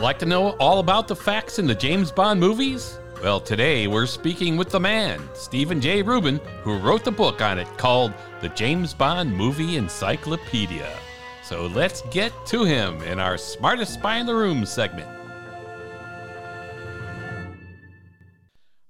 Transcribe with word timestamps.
Like 0.00 0.18
to 0.18 0.26
know 0.26 0.50
all 0.58 0.80
about 0.80 1.08
the 1.08 1.16
facts 1.16 1.58
in 1.58 1.66
the 1.66 1.74
James 1.74 2.12
Bond 2.12 2.38
movies? 2.38 2.98
Well, 3.22 3.40
today 3.40 3.86
we're 3.86 4.04
speaking 4.04 4.58
with 4.58 4.68
the 4.68 4.78
man, 4.78 5.26
Stephen 5.32 5.80
J. 5.80 6.02
Rubin, 6.02 6.38
who 6.62 6.76
wrote 6.76 7.02
the 7.02 7.10
book 7.10 7.40
on 7.40 7.58
it 7.58 7.66
called 7.78 8.12
The 8.42 8.50
James 8.50 8.92
Bond 8.92 9.34
Movie 9.34 9.76
Encyclopedia. 9.76 10.94
So 11.42 11.68
let's 11.68 12.02
get 12.10 12.30
to 12.48 12.64
him 12.64 13.00
in 13.04 13.18
our 13.18 13.38
Smartest 13.38 13.94
Spy 13.94 14.18
in 14.18 14.26
the 14.26 14.34
Room 14.34 14.66
segment. 14.66 15.08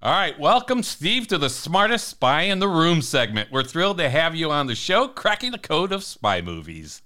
All 0.02 0.12
right, 0.12 0.36
welcome, 0.40 0.82
Steve, 0.82 1.28
to 1.28 1.38
the 1.38 1.50
Smartest 1.50 2.08
Spy 2.08 2.42
in 2.42 2.58
the 2.58 2.68
Room 2.68 3.00
segment. 3.00 3.52
We're 3.52 3.62
thrilled 3.62 3.98
to 3.98 4.10
have 4.10 4.34
you 4.34 4.50
on 4.50 4.66
the 4.66 4.74
show, 4.74 5.06
cracking 5.06 5.52
the 5.52 5.58
code 5.58 5.92
of 5.92 6.02
spy 6.02 6.40
movies. 6.40 7.02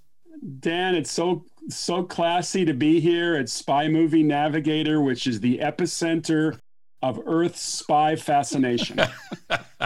Dan, 0.61 0.95
it's 0.95 1.11
so 1.11 1.45
so 1.69 2.03
classy 2.03 2.65
to 2.65 2.73
be 2.73 3.01
here 3.01 3.37
at 3.37 3.49
Spy 3.49 3.89
Movie 3.89 4.23
Navigator, 4.23 5.01
which 5.01 5.27
is 5.27 5.41
the 5.41 5.59
epicenter 5.59 6.59
of 7.03 7.21
Earth's 7.27 7.63
spy 7.63 8.17
fascination. 8.17 9.01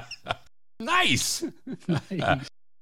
nice. 0.80 1.45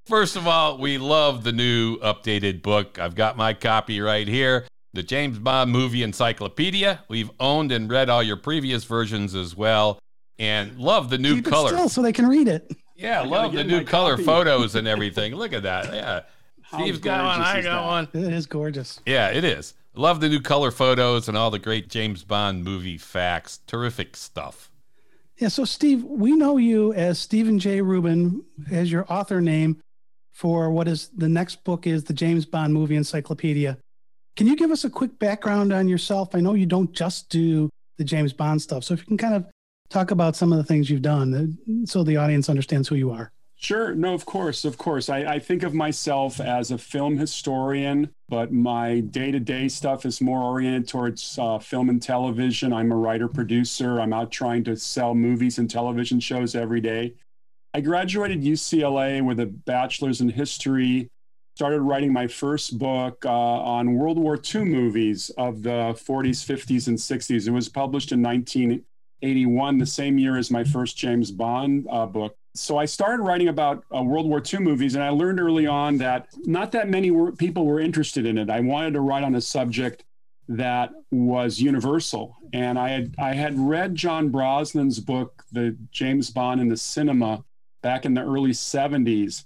First 0.06 0.36
of 0.36 0.46
all, 0.46 0.78
we 0.78 0.98
love 0.98 1.44
the 1.44 1.52
new 1.52 1.98
updated 1.98 2.62
book. 2.62 2.98
I've 2.98 3.14
got 3.14 3.36
my 3.36 3.54
copy 3.54 4.00
right 4.00 4.26
here. 4.26 4.66
The 4.94 5.02
James 5.02 5.38
Bond 5.38 5.70
Movie 5.70 6.02
Encyclopedia. 6.02 7.04
We've 7.08 7.30
owned 7.40 7.72
and 7.72 7.90
read 7.90 8.10
all 8.10 8.22
your 8.22 8.36
previous 8.36 8.84
versions 8.84 9.34
as 9.34 9.56
well, 9.56 9.98
and 10.38 10.78
love 10.78 11.08
the 11.08 11.18
new 11.18 11.36
Keep 11.36 11.46
color. 11.46 11.70
It 11.70 11.76
still 11.76 11.88
so 11.88 12.02
they 12.02 12.12
can 12.12 12.26
read 12.26 12.48
it. 12.48 12.70
Yeah, 12.94 13.22
love 13.22 13.54
the 13.54 13.64
new 13.64 13.84
color 13.84 14.12
copy. 14.12 14.24
photos 14.24 14.74
and 14.74 14.86
everything. 14.94 15.34
Look 15.34 15.54
at 15.54 15.62
that. 15.62 15.94
Yeah. 15.94 16.20
Steve's 16.72 16.98
got 16.98 17.24
one. 17.24 17.40
I 17.40 17.60
got 17.62 17.86
one. 17.86 18.08
It 18.12 18.32
is 18.32 18.46
gorgeous. 18.46 19.00
Yeah, 19.06 19.28
it 19.28 19.44
is. 19.44 19.74
Love 19.94 20.20
the 20.20 20.28
new 20.28 20.40
color 20.40 20.70
photos 20.70 21.28
and 21.28 21.36
all 21.36 21.50
the 21.50 21.58
great 21.58 21.88
James 21.88 22.24
Bond 22.24 22.64
movie 22.64 22.96
facts. 22.96 23.60
Terrific 23.66 24.16
stuff. 24.16 24.70
Yeah, 25.36 25.48
so 25.48 25.64
Steve, 25.64 26.04
we 26.04 26.32
know 26.32 26.56
you 26.56 26.92
as 26.94 27.18
Stephen 27.18 27.58
J. 27.58 27.80
Rubin 27.80 28.42
as 28.70 28.90
your 28.90 29.10
author 29.12 29.40
name 29.40 29.82
for 30.30 30.70
what 30.70 30.88
is 30.88 31.08
the 31.16 31.28
next 31.28 31.64
book 31.64 31.86
is 31.86 32.04
the 32.04 32.14
James 32.14 32.46
Bond 32.46 32.72
movie 32.72 32.96
encyclopedia. 32.96 33.76
Can 34.36 34.46
you 34.46 34.56
give 34.56 34.70
us 34.70 34.84
a 34.84 34.90
quick 34.90 35.18
background 35.18 35.72
on 35.72 35.88
yourself? 35.88 36.34
I 36.34 36.40
know 36.40 36.54
you 36.54 36.64
don't 36.64 36.92
just 36.92 37.28
do 37.28 37.68
the 37.98 38.04
James 38.04 38.32
Bond 38.32 38.62
stuff. 38.62 38.84
So 38.84 38.94
if 38.94 39.00
you 39.00 39.06
can 39.06 39.18
kind 39.18 39.34
of 39.34 39.44
talk 39.90 40.10
about 40.10 40.36
some 40.36 40.52
of 40.52 40.58
the 40.58 40.64
things 40.64 40.88
you've 40.88 41.02
done 41.02 41.58
uh, 41.68 41.86
so 41.86 42.02
the 42.02 42.16
audience 42.16 42.48
understands 42.48 42.88
who 42.88 42.94
you 42.94 43.10
are. 43.10 43.30
Sure. 43.62 43.94
No, 43.94 44.12
of 44.12 44.26
course. 44.26 44.64
Of 44.64 44.76
course. 44.76 45.08
I, 45.08 45.18
I 45.18 45.38
think 45.38 45.62
of 45.62 45.72
myself 45.72 46.40
as 46.40 46.72
a 46.72 46.78
film 46.78 47.16
historian, 47.16 48.10
but 48.28 48.52
my 48.52 48.98
day 48.98 49.30
to 49.30 49.38
day 49.38 49.68
stuff 49.68 50.04
is 50.04 50.20
more 50.20 50.42
oriented 50.42 50.88
towards 50.88 51.38
uh, 51.38 51.60
film 51.60 51.88
and 51.88 52.02
television. 52.02 52.72
I'm 52.72 52.90
a 52.90 52.96
writer 52.96 53.28
producer. 53.28 54.00
I'm 54.00 54.12
out 54.12 54.32
trying 54.32 54.64
to 54.64 54.76
sell 54.76 55.14
movies 55.14 55.58
and 55.58 55.70
television 55.70 56.18
shows 56.18 56.56
every 56.56 56.80
day. 56.80 57.14
I 57.72 57.82
graduated 57.82 58.42
UCLA 58.42 59.24
with 59.24 59.38
a 59.38 59.46
bachelor's 59.46 60.20
in 60.20 60.30
history, 60.30 61.06
started 61.54 61.82
writing 61.82 62.12
my 62.12 62.26
first 62.26 62.80
book 62.80 63.24
uh, 63.24 63.30
on 63.30 63.94
World 63.94 64.18
War 64.18 64.40
II 64.52 64.64
movies 64.64 65.30
of 65.38 65.62
the 65.62 65.94
40s, 65.94 66.44
50s, 66.44 66.88
and 66.88 66.98
60s. 66.98 67.46
It 67.46 67.52
was 67.52 67.68
published 67.68 68.10
in 68.10 68.22
1981, 68.22 69.78
the 69.78 69.86
same 69.86 70.18
year 70.18 70.36
as 70.36 70.50
my 70.50 70.64
first 70.64 70.96
James 70.96 71.30
Bond 71.30 71.86
uh, 71.88 72.06
book 72.06 72.36
so 72.54 72.76
I 72.76 72.84
started 72.84 73.22
writing 73.22 73.48
about 73.48 73.84
uh, 73.94 74.02
World 74.02 74.28
War 74.28 74.42
II 74.52 74.60
movies, 74.60 74.94
and 74.94 75.02
I 75.02 75.08
learned 75.08 75.40
early 75.40 75.66
on 75.66 75.96
that 75.98 76.28
not 76.44 76.72
that 76.72 76.88
many 76.88 77.10
were, 77.10 77.32
people 77.32 77.64
were 77.64 77.80
interested 77.80 78.26
in 78.26 78.36
it. 78.36 78.50
I 78.50 78.60
wanted 78.60 78.92
to 78.94 79.00
write 79.00 79.24
on 79.24 79.34
a 79.34 79.40
subject 79.40 80.04
that 80.48 80.90
was 81.10 81.60
universal, 81.60 82.36
and 82.52 82.78
I 82.78 82.90
had 82.90 83.14
I 83.18 83.32
had 83.32 83.58
read 83.58 83.94
John 83.94 84.30
Brosnan's 84.30 85.00
book, 85.00 85.44
The 85.52 85.76
James 85.90 86.30
Bond 86.30 86.60
in 86.60 86.68
the 86.68 86.76
Cinema, 86.76 87.44
back 87.82 88.04
in 88.04 88.12
the 88.12 88.22
early 88.22 88.50
'70s, 88.50 89.44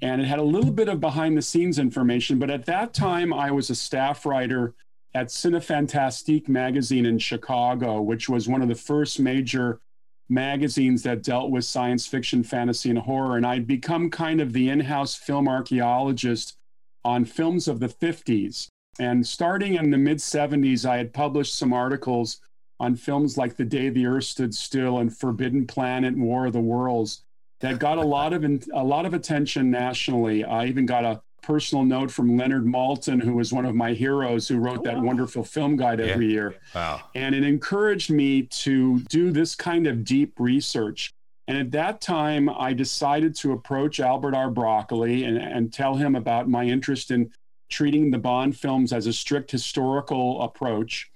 and 0.00 0.22
it 0.22 0.26
had 0.26 0.38
a 0.38 0.44
little 0.44 0.70
bit 0.70 0.88
of 0.88 0.98
behind 0.98 1.36
the 1.36 1.42
scenes 1.42 1.78
information. 1.78 2.38
But 2.38 2.50
at 2.50 2.64
that 2.66 2.94
time, 2.94 3.34
I 3.34 3.50
was 3.50 3.68
a 3.68 3.74
staff 3.74 4.24
writer 4.24 4.74
at 5.14 5.28
Cinefantastique 5.28 6.48
magazine 6.48 7.04
in 7.04 7.18
Chicago, 7.18 8.00
which 8.00 8.28
was 8.28 8.48
one 8.48 8.62
of 8.62 8.68
the 8.68 8.74
first 8.74 9.20
major 9.20 9.80
magazines 10.28 11.02
that 11.04 11.22
dealt 11.22 11.50
with 11.50 11.64
science 11.64 12.06
fiction, 12.06 12.42
fantasy, 12.42 12.90
and 12.90 12.98
horror. 12.98 13.36
And 13.36 13.46
I'd 13.46 13.66
become 13.66 14.10
kind 14.10 14.40
of 14.40 14.52
the 14.52 14.68
in 14.70 14.80
house 14.80 15.14
film 15.14 15.48
archaeologist 15.48 16.56
on 17.04 17.24
films 17.24 17.68
of 17.68 17.80
the 17.80 17.88
50s. 17.88 18.68
And 18.98 19.26
starting 19.26 19.74
in 19.74 19.90
the 19.90 19.98
mid 19.98 20.18
70s, 20.18 20.88
I 20.88 20.96
had 20.96 21.12
published 21.12 21.54
some 21.54 21.72
articles 21.72 22.40
on 22.80 22.96
films 22.96 23.36
like 23.36 23.56
The 23.56 23.64
Day 23.64 23.88
the 23.88 24.06
Earth 24.06 24.24
Stood 24.24 24.54
Still 24.54 24.98
and 24.98 25.16
Forbidden 25.16 25.66
Planet 25.66 26.14
and 26.14 26.22
War 26.22 26.46
of 26.46 26.52
the 26.52 26.60
Worlds 26.60 27.24
that 27.60 27.78
got 27.78 27.98
a 27.98 28.02
lot 28.02 28.32
of 28.32 28.44
a 28.44 28.84
lot 28.84 29.06
of 29.06 29.14
attention 29.14 29.70
nationally. 29.70 30.44
I 30.44 30.66
even 30.66 30.86
got 30.86 31.04
a 31.04 31.22
personal 31.46 31.84
note 31.84 32.10
from 32.10 32.36
Leonard 32.36 32.66
Maltin, 32.66 33.22
who 33.22 33.34
was 33.34 33.52
one 33.52 33.64
of 33.64 33.74
my 33.76 33.92
heroes, 33.92 34.48
who 34.48 34.58
wrote 34.58 34.80
oh, 34.80 34.82
that 34.82 34.96
wow. 34.96 35.04
wonderful 35.04 35.44
film 35.44 35.76
guide 35.76 36.00
every 36.00 36.28
year. 36.28 36.56
Wow. 36.74 37.02
And 37.14 37.36
it 37.36 37.44
encouraged 37.44 38.10
me 38.10 38.42
to 38.42 38.98
do 39.08 39.30
this 39.30 39.54
kind 39.54 39.86
of 39.86 40.04
deep 40.04 40.34
research. 40.40 41.12
And 41.46 41.56
at 41.56 41.70
that 41.70 42.00
time, 42.00 42.48
I 42.48 42.72
decided 42.72 43.36
to 43.36 43.52
approach 43.52 44.00
Albert 44.00 44.34
R. 44.34 44.50
Broccoli 44.50 45.22
and, 45.22 45.38
and 45.38 45.72
tell 45.72 45.94
him 45.94 46.16
about 46.16 46.48
my 46.48 46.64
interest 46.64 47.12
in 47.12 47.30
treating 47.70 48.10
the 48.10 48.18
Bond 48.18 48.56
films 48.56 48.92
as 48.92 49.06
a 49.06 49.12
strict 49.12 49.52
historical 49.52 50.42
approach. 50.42 51.12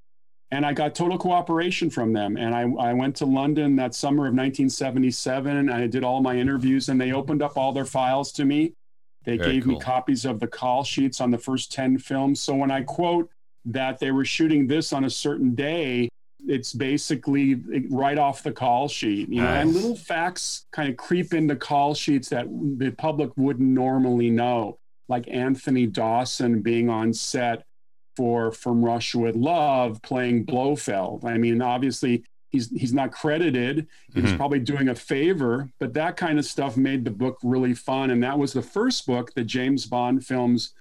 And 0.52 0.64
I 0.64 0.72
got 0.72 0.94
total 0.94 1.18
cooperation 1.18 1.90
from 1.90 2.12
them. 2.12 2.36
And 2.36 2.54
I, 2.54 2.62
I 2.90 2.92
went 2.92 3.16
to 3.16 3.26
London 3.26 3.74
that 3.76 3.96
summer 3.96 4.26
of 4.26 4.34
1977 4.34 5.56
and 5.56 5.72
I 5.72 5.88
did 5.88 6.04
all 6.04 6.20
my 6.20 6.36
interviews, 6.36 6.88
and 6.88 7.00
they 7.00 7.12
opened 7.12 7.42
up 7.42 7.56
all 7.56 7.72
their 7.72 7.84
files 7.84 8.30
to 8.32 8.44
me. 8.44 8.74
They 9.24 9.36
Very 9.36 9.52
gave 9.52 9.64
cool. 9.64 9.74
me 9.74 9.80
copies 9.80 10.24
of 10.24 10.40
the 10.40 10.46
call 10.46 10.84
sheets 10.84 11.20
on 11.20 11.30
the 11.30 11.38
first 11.38 11.72
10 11.72 11.98
films. 11.98 12.40
So 12.40 12.54
when 12.54 12.70
I 12.70 12.82
quote 12.82 13.30
that 13.66 13.98
they 13.98 14.10
were 14.10 14.24
shooting 14.24 14.66
this 14.66 14.92
on 14.92 15.04
a 15.04 15.10
certain 15.10 15.54
day, 15.54 16.08
it's 16.46 16.72
basically 16.72 17.60
right 17.90 18.16
off 18.16 18.42
the 18.42 18.52
call 18.52 18.88
sheet, 18.88 19.28
you 19.28 19.42
know, 19.42 19.44
nice. 19.44 19.62
and 19.62 19.74
little 19.74 19.96
facts 19.96 20.66
kind 20.72 20.88
of 20.88 20.96
creep 20.96 21.34
into 21.34 21.54
call 21.54 21.94
sheets 21.94 22.30
that 22.30 22.46
the 22.78 22.90
public 22.92 23.30
wouldn't 23.36 23.68
normally 23.68 24.30
know, 24.30 24.78
like 25.08 25.28
Anthony 25.28 25.86
Dawson 25.86 26.62
being 26.62 26.88
on 26.88 27.12
set 27.12 27.64
for 28.16 28.52
From 28.52 28.82
Russia 28.82 29.18
with 29.18 29.36
Love 29.36 30.00
playing 30.02 30.46
Blofeld. 30.46 31.24
I 31.24 31.36
mean, 31.36 31.60
obviously 31.60 32.24
he's 32.50 32.70
he's 32.70 32.92
not 32.92 33.12
credited. 33.12 33.86
He's 34.14 34.24
mm-hmm. 34.24 34.36
probably 34.36 34.60
doing 34.60 34.88
a 34.88 34.94
favor 34.94 35.70
but 35.78 35.94
that 35.94 36.16
kind 36.16 36.38
of 36.38 36.44
stuff 36.44 36.76
made 36.76 37.04
the 37.04 37.10
book 37.10 37.38
really 37.42 37.74
fun. 37.74 38.10
And 38.10 38.22
that 38.22 38.38
was 38.38 38.52
the 38.52 38.62
first 38.62 39.06
book 39.06 39.32
the 39.34 39.44
james 39.44 39.86
bond 39.86 40.26
films 40.26 40.74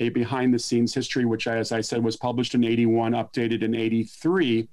a 0.00 0.08
behind 0.08 0.52
the 0.52 0.58
scenes 0.58 0.92
history 0.92 1.24
which 1.24 1.46
as 1.46 1.70
i 1.70 1.80
said 1.80 2.02
was 2.02 2.16
published 2.16 2.54
in 2.54 2.64
81 2.64 3.12
updated 3.12 3.62
in 3.62 3.76
83 3.76 4.68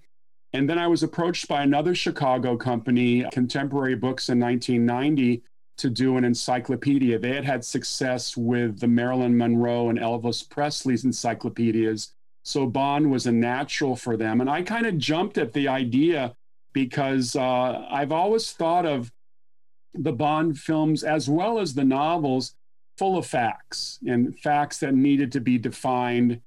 and 0.53 0.67
then 0.67 0.79
i 0.79 0.87
was 0.87 1.03
approached 1.03 1.47
by 1.47 1.61
another 1.61 1.93
chicago 1.93 2.57
company 2.57 3.23
contemporary 3.31 3.93
books 3.93 4.29
in 4.29 4.39
1990 4.39 5.43
to 5.77 5.89
do 5.89 6.17
an 6.17 6.23
encyclopedia. 6.23 7.17
They 7.17 7.33
had 7.33 7.43
had 7.43 7.65
success 7.65 8.37
with 8.37 8.79
the 8.79 8.87
marilyn 8.87 9.35
monroe 9.35 9.89
and 9.89 9.97
elvis 9.97 10.47
presley's 10.47 11.05
encyclopedias. 11.05 12.13
So 12.43 12.67
Bond 12.67 13.09
was 13.09 13.25
a 13.25 13.31
natural 13.31 13.95
for 13.95 14.15
them. 14.15 14.41
And 14.41 14.49
I 14.49 14.61
kind 14.61 14.85
of 14.85 14.97
jumped 14.97 15.37
at 15.37 15.53
the 15.53 15.67
idea 15.67 16.35
because 16.73 17.35
uh, 17.35 17.85
I've 17.89 18.11
always 18.11 18.51
thought 18.51 18.85
of 18.85 19.11
the 19.93 20.13
Bond 20.13 20.57
films 20.57 21.03
as 21.03 21.29
well 21.29 21.59
as 21.59 21.73
the 21.73 21.83
novels 21.83 22.55
full 22.97 23.17
of 23.17 23.25
facts 23.25 23.99
and 24.05 24.37
facts 24.39 24.77
that 24.79 24.93
needed 24.93 25.31
to 25.33 25.39
be 25.39 25.57
defined. 25.57 26.41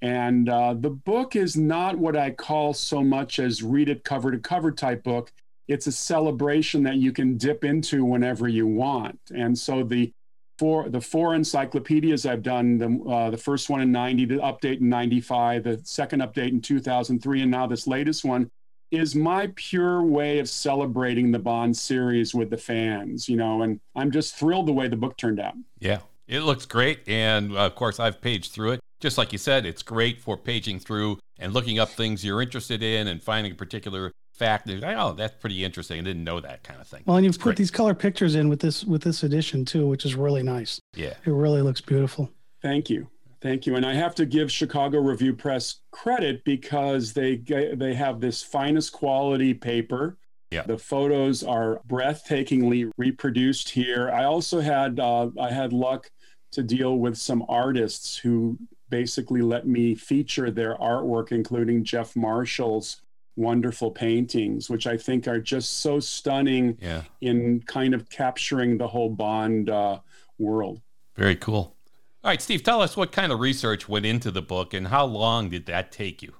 And 0.00 0.48
uh, 0.48 0.74
the 0.74 0.90
book 0.90 1.36
is 1.36 1.56
not 1.56 1.98
what 1.98 2.16
I 2.16 2.30
call 2.30 2.72
so 2.72 3.02
much 3.02 3.38
as 3.38 3.62
read 3.62 3.88
it 3.88 4.04
cover 4.04 4.30
to 4.30 4.38
cover 4.38 4.70
type 4.70 5.02
book. 5.02 5.32
It's 5.66 5.86
a 5.86 5.92
celebration 5.92 6.82
that 6.84 6.96
you 6.96 7.12
can 7.12 7.36
dip 7.36 7.64
into 7.64 8.04
whenever 8.04 8.48
you 8.48 8.66
want. 8.66 9.18
And 9.34 9.58
so 9.58 9.82
the 9.82 10.12
four 10.58 10.88
the 10.88 11.00
four 11.00 11.34
encyclopedias 11.34 12.26
I've 12.26 12.42
done, 12.42 12.78
the, 12.78 13.10
uh, 13.10 13.30
the 13.30 13.36
first 13.36 13.70
one 13.70 13.80
in 13.80 13.92
90, 13.92 14.24
the 14.24 14.34
update 14.36 14.80
in 14.80 14.88
95, 14.88 15.64
the 15.64 15.80
second 15.84 16.22
update 16.22 16.48
in 16.48 16.60
2003, 16.60 17.42
and 17.42 17.50
now 17.50 17.66
this 17.66 17.86
latest 17.86 18.24
one 18.24 18.50
is 18.90 19.14
my 19.14 19.50
pure 19.56 20.02
way 20.02 20.38
of 20.38 20.48
celebrating 20.48 21.30
the 21.30 21.38
Bond 21.38 21.76
series 21.76 22.34
with 22.34 22.50
the 22.50 22.56
fans, 22.56 23.28
you 23.28 23.36
know, 23.36 23.62
and 23.62 23.80
I'm 23.94 24.10
just 24.10 24.36
thrilled 24.36 24.66
the 24.66 24.72
way 24.72 24.88
the 24.88 24.96
book 24.96 25.16
turned 25.16 25.40
out. 25.40 25.54
Yeah, 25.78 26.00
it 26.26 26.40
looks 26.40 26.66
great. 26.66 27.00
And 27.06 27.56
of 27.56 27.74
course, 27.74 28.00
I've 28.00 28.20
paged 28.20 28.52
through 28.52 28.72
it. 28.72 28.80
Just 29.00 29.18
like 29.18 29.32
you 29.32 29.38
said, 29.38 29.64
it's 29.64 29.82
great 29.82 30.20
for 30.20 30.36
paging 30.36 30.80
through 30.80 31.18
and 31.38 31.52
looking 31.52 31.78
up 31.78 31.90
things 31.90 32.24
you're 32.24 32.42
interested 32.42 32.82
in 32.82 33.06
and 33.06 33.22
finding 33.22 33.52
a 33.52 33.54
particular 33.54 34.10
fact. 34.34 34.68
Oh, 34.68 35.12
that's 35.12 35.36
pretty 35.36 35.64
interesting. 35.64 36.00
I 36.00 36.02
didn't 36.02 36.24
know 36.24 36.40
that 36.40 36.64
kind 36.64 36.80
of 36.80 36.86
thing. 36.86 37.02
Well, 37.06 37.16
and 37.16 37.24
you've 37.24 37.34
it's 37.34 37.38
put 37.38 37.50
great. 37.50 37.58
these 37.58 37.70
color 37.70 37.94
pictures 37.94 38.34
in 38.34 38.48
with 38.48 38.60
this 38.60 38.84
with 38.84 39.02
this 39.02 39.22
edition 39.22 39.64
too, 39.64 39.86
which 39.86 40.04
is 40.04 40.14
really 40.14 40.42
nice. 40.42 40.80
Yeah, 40.96 41.14
it 41.24 41.30
really 41.30 41.62
looks 41.62 41.80
beautiful. 41.80 42.30
Thank 42.60 42.90
you. 42.90 43.08
Thank 43.40 43.66
you. 43.66 43.76
And 43.76 43.86
I 43.86 43.94
have 43.94 44.14
to 44.16 44.26
give 44.26 44.50
Chicago 44.50 44.98
Review 44.98 45.32
Press 45.34 45.80
credit 45.92 46.42
because 46.44 47.12
they 47.12 47.36
they 47.76 47.94
have 47.94 48.20
this 48.20 48.42
finest 48.42 48.92
quality 48.92 49.54
paper. 49.54 50.18
Yeah. 50.50 50.62
The 50.62 50.78
photos 50.78 51.44
are 51.44 51.80
breathtakingly 51.88 52.90
reproduced 52.96 53.68
here. 53.68 54.10
I 54.10 54.24
also 54.24 54.60
had 54.60 54.98
uh, 54.98 55.30
I 55.40 55.50
had 55.52 55.72
luck 55.72 56.10
to 56.52 56.62
deal 56.62 56.96
with 56.98 57.16
some 57.16 57.44
artists 57.48 58.16
who 58.16 58.58
basically 58.90 59.42
let 59.42 59.66
me 59.68 59.94
feature 59.94 60.50
their 60.50 60.74
artwork, 60.78 61.30
including 61.30 61.84
Jeff 61.84 62.16
Marshall's 62.16 63.02
wonderful 63.36 63.90
paintings, 63.90 64.68
which 64.70 64.86
I 64.86 64.96
think 64.96 65.28
are 65.28 65.40
just 65.40 65.78
so 65.80 66.00
stunning 66.00 66.76
Yeah. 66.80 67.02
in 67.20 67.60
kind 67.66 67.92
of 67.94 68.08
capturing 68.08 68.78
the 68.78 68.88
whole 68.88 69.10
Bond 69.10 69.68
uh, 69.70 70.00
world. 70.38 70.80
Very 71.16 71.36
cool. 71.36 71.76
All 72.24 72.30
right, 72.30 72.42
Steve, 72.42 72.64
tell 72.64 72.82
us 72.82 72.96
what 72.96 73.12
kind 73.12 73.30
of 73.30 73.38
research 73.38 73.88
went 73.88 74.04
into 74.04 74.32
the 74.32 74.42
book 74.42 74.74
and 74.74 74.88
how 74.88 75.06
long 75.06 75.50
did 75.50 75.66
that 75.66 75.92
take 75.92 76.20
you? 76.20 76.34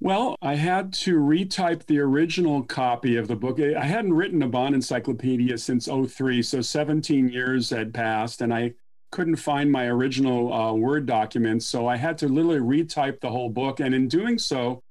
Well, 0.00 0.36
I 0.40 0.54
had 0.54 0.92
to 0.94 1.18
retype 1.18 1.84
the 1.84 2.00
original 2.00 2.62
copy 2.62 3.16
of 3.16 3.28
the 3.28 3.36
book. 3.36 3.60
I 3.60 3.84
hadn't 3.84 4.14
written 4.14 4.42
a 4.42 4.48
Bond 4.48 4.74
encyclopedia 4.74 5.58
since 5.58 5.86
03, 5.86 6.42
so 6.42 6.60
17 6.60 7.28
years 7.28 7.70
had 7.70 7.92
passed, 7.92 8.40
and 8.40 8.52
I 8.54 8.72
couldn't 9.12 9.36
find 9.36 9.70
my 9.70 9.86
original 9.86 10.52
uh, 10.52 10.72
Word 10.72 11.04
documents. 11.04 11.66
So 11.66 11.86
I 11.86 11.96
had 11.96 12.16
to 12.18 12.28
literally 12.28 12.58
retype 12.58 13.20
the 13.20 13.30
whole 13.30 13.50
book. 13.50 13.80
And 13.80 13.94
in 13.94 14.08
doing 14.08 14.38
so, 14.38 14.82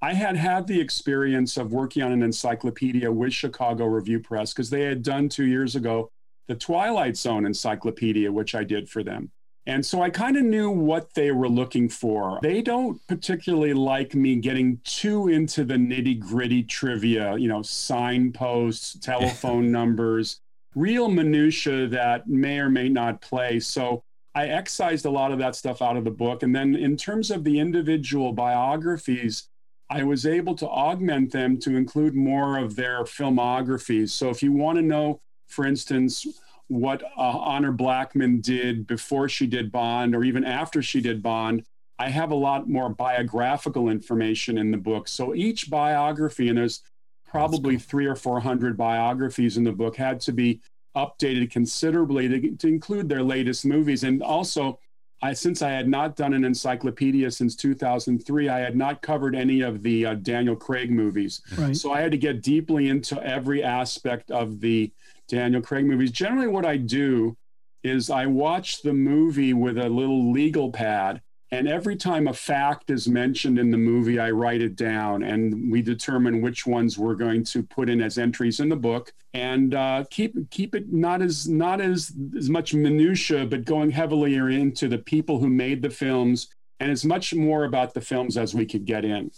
I 0.00 0.14
had 0.14 0.36
had 0.36 0.66
the 0.68 0.80
experience 0.80 1.56
of 1.56 1.72
working 1.72 2.02
on 2.02 2.12
an 2.12 2.22
encyclopedia 2.22 3.10
with 3.10 3.32
Chicago 3.32 3.86
Review 3.86 4.20
Press 4.20 4.52
because 4.52 4.70
they 4.70 4.82
had 4.82 5.02
done 5.02 5.28
two 5.28 5.46
years 5.46 5.74
ago 5.74 6.08
the 6.46 6.54
Twilight 6.54 7.16
Zone 7.16 7.44
encyclopedia, 7.44 8.30
which 8.30 8.54
I 8.54 8.64
did 8.64 8.88
for 8.88 9.02
them. 9.02 9.30
And 9.66 9.84
so 9.84 10.02
I 10.02 10.10
kind 10.10 10.36
of 10.36 10.44
knew 10.44 10.70
what 10.70 11.14
they 11.14 11.30
were 11.30 11.48
looking 11.48 11.88
for. 11.88 12.38
They 12.42 12.60
don't 12.60 13.00
particularly 13.08 13.72
like 13.72 14.14
me 14.14 14.36
getting 14.36 14.78
too 14.84 15.28
into 15.28 15.64
the 15.64 15.74
nitty 15.74 16.20
gritty 16.20 16.62
trivia, 16.62 17.36
you 17.38 17.48
know, 17.48 17.62
signposts, 17.62 18.98
telephone 19.00 19.72
numbers, 19.72 20.40
real 20.74 21.08
minutia 21.08 21.86
that 21.88 22.28
may 22.28 22.58
or 22.58 22.68
may 22.68 22.88
not 22.88 23.22
play. 23.22 23.58
So 23.58 24.02
I 24.34 24.48
excised 24.48 25.06
a 25.06 25.10
lot 25.10 25.32
of 25.32 25.38
that 25.38 25.54
stuff 25.54 25.80
out 25.80 25.96
of 25.96 26.04
the 26.04 26.10
book. 26.10 26.42
And 26.42 26.54
then 26.54 26.74
in 26.74 26.96
terms 26.96 27.30
of 27.30 27.44
the 27.44 27.58
individual 27.58 28.32
biographies, 28.32 29.48
I 29.88 30.02
was 30.02 30.26
able 30.26 30.56
to 30.56 30.68
augment 30.68 31.32
them 31.32 31.58
to 31.60 31.76
include 31.76 32.14
more 32.14 32.58
of 32.58 32.74
their 32.74 33.04
filmographies. 33.04 34.10
So 34.10 34.30
if 34.30 34.42
you 34.42 34.52
want 34.52 34.76
to 34.76 34.82
know, 34.82 35.20
for 35.46 35.66
instance, 35.66 36.26
what 36.68 37.02
uh, 37.02 37.20
Honor 37.20 37.72
Blackman 37.72 38.40
did 38.40 38.86
before 38.86 39.28
she 39.28 39.46
did 39.46 39.70
Bond 39.70 40.14
or 40.14 40.24
even 40.24 40.44
after 40.44 40.82
she 40.82 41.00
did 41.00 41.22
Bond, 41.22 41.64
I 41.98 42.08
have 42.08 42.30
a 42.30 42.36
lot 42.36 42.68
more 42.68 42.88
biographical 42.88 43.88
information 43.88 44.58
in 44.58 44.70
the 44.70 44.76
book. 44.76 45.06
So 45.08 45.34
each 45.34 45.70
biography, 45.70 46.48
and 46.48 46.58
there's 46.58 46.82
probably 47.26 47.78
three 47.78 48.06
or 48.06 48.16
400 48.16 48.76
biographies 48.76 49.56
in 49.56 49.64
the 49.64 49.72
book, 49.72 49.96
had 49.96 50.20
to 50.20 50.32
be 50.32 50.60
updated 50.96 51.50
considerably 51.50 52.28
to, 52.28 52.56
to 52.56 52.68
include 52.68 53.08
their 53.08 53.22
latest 53.22 53.64
movies. 53.64 54.04
And 54.04 54.22
also, 54.22 54.78
I, 55.22 55.32
since 55.32 55.62
I 55.62 55.70
had 55.70 55.88
not 55.88 56.16
done 56.16 56.34
an 56.34 56.44
encyclopedia 56.44 57.30
since 57.30 57.56
2003, 57.56 58.48
I 58.48 58.58
had 58.58 58.76
not 58.76 59.00
covered 59.00 59.34
any 59.34 59.62
of 59.62 59.82
the 59.82 60.06
uh, 60.06 60.14
Daniel 60.14 60.56
Craig 60.56 60.90
movies. 60.90 61.40
Right. 61.56 61.76
So 61.76 61.92
I 61.92 62.00
had 62.00 62.10
to 62.12 62.18
get 62.18 62.42
deeply 62.42 62.88
into 62.88 63.22
every 63.22 63.62
aspect 63.62 64.30
of 64.30 64.60
the 64.60 64.92
Daniel 65.28 65.62
Craig 65.62 65.86
movies. 65.86 66.10
Generally, 66.10 66.48
what 66.48 66.66
I 66.66 66.76
do 66.76 67.36
is 67.82 68.10
I 68.10 68.26
watch 68.26 68.82
the 68.82 68.92
movie 68.92 69.52
with 69.52 69.78
a 69.78 69.88
little 69.88 70.32
legal 70.32 70.70
pad. 70.70 71.20
And 71.50 71.68
every 71.68 71.94
time 71.94 72.26
a 72.26 72.32
fact 72.32 72.90
is 72.90 73.06
mentioned 73.06 73.58
in 73.58 73.70
the 73.70 73.78
movie, 73.78 74.18
I 74.18 74.30
write 74.30 74.60
it 74.60 74.74
down 74.74 75.22
and 75.22 75.70
we 75.70 75.82
determine 75.82 76.40
which 76.40 76.66
ones 76.66 76.98
we're 76.98 77.14
going 77.14 77.44
to 77.44 77.62
put 77.62 77.88
in 77.88 78.00
as 78.00 78.18
entries 78.18 78.58
in 78.58 78.68
the 78.68 78.76
book 78.76 79.12
and 79.34 79.74
uh, 79.74 80.04
keep 80.10 80.34
keep 80.50 80.74
it 80.74 80.92
not 80.92 81.22
as 81.22 81.46
not 81.46 81.80
as 81.80 82.12
as 82.36 82.48
much 82.48 82.74
minutia, 82.74 83.46
but 83.46 83.64
going 83.64 83.90
heavily 83.90 84.34
into 84.34 84.88
the 84.88 84.98
people 84.98 85.38
who 85.38 85.48
made 85.48 85.82
the 85.82 85.90
films 85.90 86.48
and 86.80 86.90
as 86.90 87.04
much 87.04 87.34
more 87.34 87.64
about 87.64 87.94
the 87.94 88.00
films 88.00 88.36
as 88.36 88.54
we 88.54 88.66
could 88.66 88.84
get 88.84 89.04
in. 89.04 89.30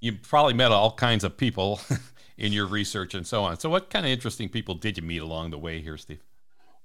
You 0.00 0.14
probably 0.14 0.54
met 0.54 0.72
all 0.72 0.92
kinds 0.94 1.24
of 1.24 1.36
people 1.36 1.80
in 2.42 2.52
your 2.52 2.66
research 2.66 3.14
and 3.14 3.26
so 3.26 3.44
on. 3.44 3.58
So, 3.58 3.70
what 3.70 3.88
kind 3.88 4.04
of 4.04 4.10
interesting 4.10 4.48
people 4.48 4.74
did 4.74 4.98
you 4.98 5.02
meet 5.02 5.22
along 5.22 5.52
the 5.52 5.58
way 5.58 5.80
here, 5.80 5.96
Steve? 5.96 6.20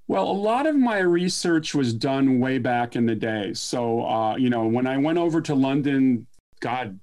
Well, 0.08 0.24
a 0.24 0.32
lot 0.32 0.68
of 0.68 0.76
my 0.76 1.00
research 1.00 1.76
was 1.76 1.94
done 1.94 2.40
way 2.40 2.60
back 2.60 2.96
in 2.96 3.06
the 3.06 3.16
day. 3.16 3.54
So, 3.54 4.06
uh, 4.06 4.38
you 4.38 4.50
know, 4.50 4.66
when 4.66 4.88
I 4.88 4.96
went 4.98 5.18
over 5.18 5.42
to 5.42 5.56
London, 5.56 6.28
God, 6.62 6.98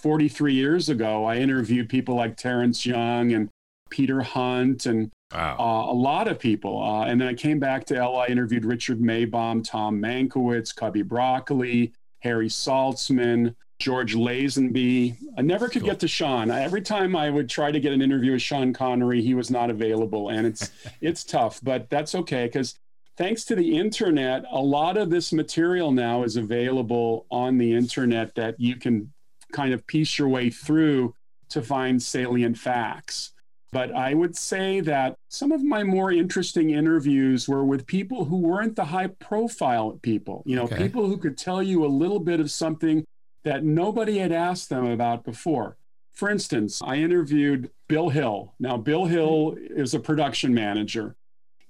43 0.00 0.54
years 0.54 0.88
ago, 0.88 1.26
I 1.26 1.36
interviewed 1.36 1.88
people 1.90 2.14
like 2.14 2.36
Terence 2.36 2.86
Young 2.86 3.32
and 3.32 3.50
Peter 3.90 4.22
Hunt 4.22 4.86
and 4.86 5.10
Wow. 5.34 5.56
uh, 5.58 5.92
a 5.92 5.92
lot 5.92 6.28
of 6.28 6.38
people. 6.38 6.80
Uh, 6.80 7.04
and 7.06 7.20
then 7.20 7.26
I 7.26 7.34
came 7.34 7.58
back 7.58 7.84
to 7.86 7.94
LA, 7.94 8.26
interviewed 8.26 8.64
Richard 8.64 9.00
Maibaum, 9.00 9.68
Tom 9.68 10.00
Mankiewicz, 10.00 10.74
Cubby 10.74 11.02
Broccoli, 11.02 11.92
Harry 12.20 12.48
Saltzman, 12.48 13.54
George 13.78 14.14
Lazenby. 14.14 15.16
I 15.36 15.42
never 15.42 15.68
could 15.68 15.82
Cool. 15.82 15.90
get 15.90 16.00
to 16.00 16.08
Sean. 16.08 16.50
Every 16.50 16.80
time 16.80 17.14
I 17.14 17.28
would 17.30 17.48
try 17.48 17.70
to 17.70 17.78
get 17.80 17.92
an 17.92 18.00
interview 18.00 18.32
with 18.32 18.42
Sean 18.42 18.72
Connery, 18.72 19.20
he 19.22 19.34
was 19.34 19.50
not 19.50 19.70
available, 19.70 20.30
and 20.30 20.46
it's 20.46 20.70
it's 21.00 21.24
tough, 21.24 21.60
but 21.62 21.88
that's 21.90 22.14
okay 22.14 22.46
because 22.46 22.78
thanks 23.16 23.44
to 23.44 23.54
the 23.54 23.76
internet, 23.76 24.44
a 24.50 24.60
lot 24.60 24.96
of 24.96 25.10
this 25.10 25.32
material 25.32 25.92
now 25.92 26.22
is 26.22 26.36
available 26.36 27.26
on 27.30 27.58
the 27.58 27.72
internet 27.74 28.34
that 28.34 28.58
you 28.58 28.76
can 28.76 29.12
kind 29.52 29.72
of 29.74 29.86
piece 29.86 30.18
your 30.18 30.28
way 30.28 30.50
through 30.50 31.14
to 31.50 31.62
find 31.62 32.02
salient 32.02 32.58
facts. 32.58 33.32
But 33.72 33.92
I 33.94 34.14
would 34.14 34.36
say 34.36 34.80
that 34.80 35.16
some 35.28 35.52
of 35.52 35.62
my 35.62 35.82
more 35.84 36.10
interesting 36.12 36.70
interviews 36.70 37.46
were 37.48 37.64
with 37.64 37.86
people 37.86 38.24
who 38.24 38.38
weren't 38.38 38.74
the 38.74 38.84
high 38.86 39.08
profile 39.08 39.98
people, 40.02 40.42
you 40.46 40.56
know, 40.56 40.64
Okay. 40.64 40.76
people 40.78 41.06
who 41.06 41.18
could 41.18 41.36
tell 41.36 41.62
you 41.62 41.84
a 41.84 41.86
little 41.88 42.20
bit 42.20 42.40
of 42.40 42.50
something 42.50 43.04
that 43.46 43.62
nobody 43.62 44.18
had 44.18 44.32
asked 44.32 44.68
them 44.70 44.84
about 44.84 45.22
before. 45.22 45.76
For 46.12 46.28
instance, 46.28 46.82
I 46.84 46.96
interviewed 46.96 47.70
Bill 47.88 48.08
Hill. 48.08 48.54
Now, 48.58 48.76
Bill 48.76 49.04
Hill 49.04 49.54
is 49.56 49.94
a 49.94 50.00
production 50.00 50.52
manager. 50.52 51.14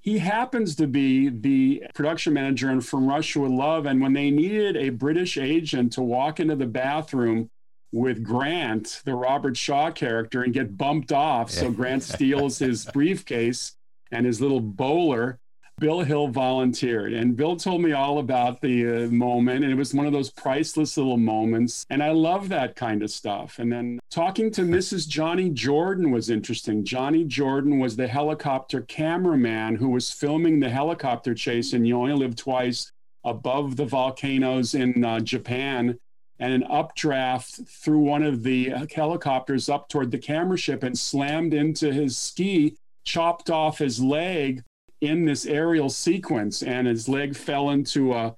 He 0.00 0.16
happens 0.18 0.74
to 0.76 0.86
be 0.86 1.28
the 1.28 1.82
production 1.94 2.32
manager 2.32 2.70
on 2.70 2.80
From 2.80 3.06
Russia 3.06 3.40
with 3.40 3.50
Love. 3.50 3.84
And 3.84 4.00
when 4.00 4.14
they 4.14 4.30
needed 4.30 4.78
a 4.78 4.88
British 4.88 5.36
agent 5.36 5.92
to 5.92 6.02
walk 6.02 6.40
into 6.40 6.56
the 6.56 6.64
bathroom 6.64 7.50
with 7.92 8.22
Grant, 8.22 9.02
the 9.04 9.14
Robert 9.14 9.58
Shaw 9.58 9.90
character, 9.90 10.44
and 10.44 10.54
get 10.54 10.78
bumped 10.78 11.12
off, 11.12 11.50
so 11.50 11.70
Grant 11.70 12.02
steals 12.14 12.58
his 12.58 12.86
briefcase 12.86 13.76
and 14.10 14.24
his 14.24 14.40
little 14.40 14.60
bowler, 14.60 15.40
Bill 15.78 16.00
Hill 16.00 16.28
volunteered. 16.28 17.12
And 17.12 17.36
Bill 17.36 17.54
told 17.54 17.82
me 17.82 17.92
all 17.92 18.18
about 18.18 18.62
the 18.62 19.04
uh, 19.04 19.08
moment. 19.08 19.62
And 19.62 19.70
it 19.70 19.76
was 19.76 19.92
one 19.92 20.06
of 20.06 20.12
those 20.12 20.30
priceless 20.30 20.96
little 20.96 21.18
moments. 21.18 21.84
And 21.90 22.02
I 22.02 22.12
love 22.12 22.48
that 22.48 22.76
kind 22.76 23.02
of 23.02 23.10
stuff. 23.10 23.58
And 23.58 23.70
then 23.70 24.00
talking 24.10 24.50
to 24.52 24.62
Mrs. 24.62 25.06
Johnny 25.06 25.50
Jordan 25.50 26.10
was 26.10 26.30
interesting. 26.30 26.82
Johnny 26.82 27.24
Jordan 27.24 27.78
was 27.78 27.94
the 27.94 28.08
helicopter 28.08 28.80
cameraman 28.82 29.74
who 29.74 29.90
was 29.90 30.10
filming 30.10 30.60
the 30.60 30.70
helicopter 30.70 31.34
chase 31.34 31.74
in 31.74 31.84
You 31.84 31.98
Only 31.98 32.14
Live 32.14 32.36
Twice 32.36 32.90
above 33.24 33.76
the 33.76 33.84
volcanoes 33.84 34.74
in 34.74 35.04
uh, 35.04 35.20
Japan. 35.20 35.98
And 36.38 36.52
an 36.54 36.64
updraft 36.70 37.60
threw 37.68 37.98
one 37.98 38.22
of 38.22 38.42
the 38.42 38.72
helicopters 38.94 39.68
up 39.68 39.90
toward 39.90 40.10
the 40.10 40.18
camera 40.18 40.56
ship 40.56 40.82
and 40.82 40.98
slammed 40.98 41.52
into 41.52 41.92
his 41.92 42.16
ski, 42.16 42.76
chopped 43.04 43.50
off 43.50 43.78
his 43.78 44.00
leg 44.00 44.62
in 45.00 45.24
this 45.24 45.46
aerial 45.46 45.88
sequence, 45.90 46.62
and 46.62 46.86
his 46.86 47.08
leg 47.08 47.36
fell 47.36 47.70
into 47.70 48.12
a, 48.14 48.34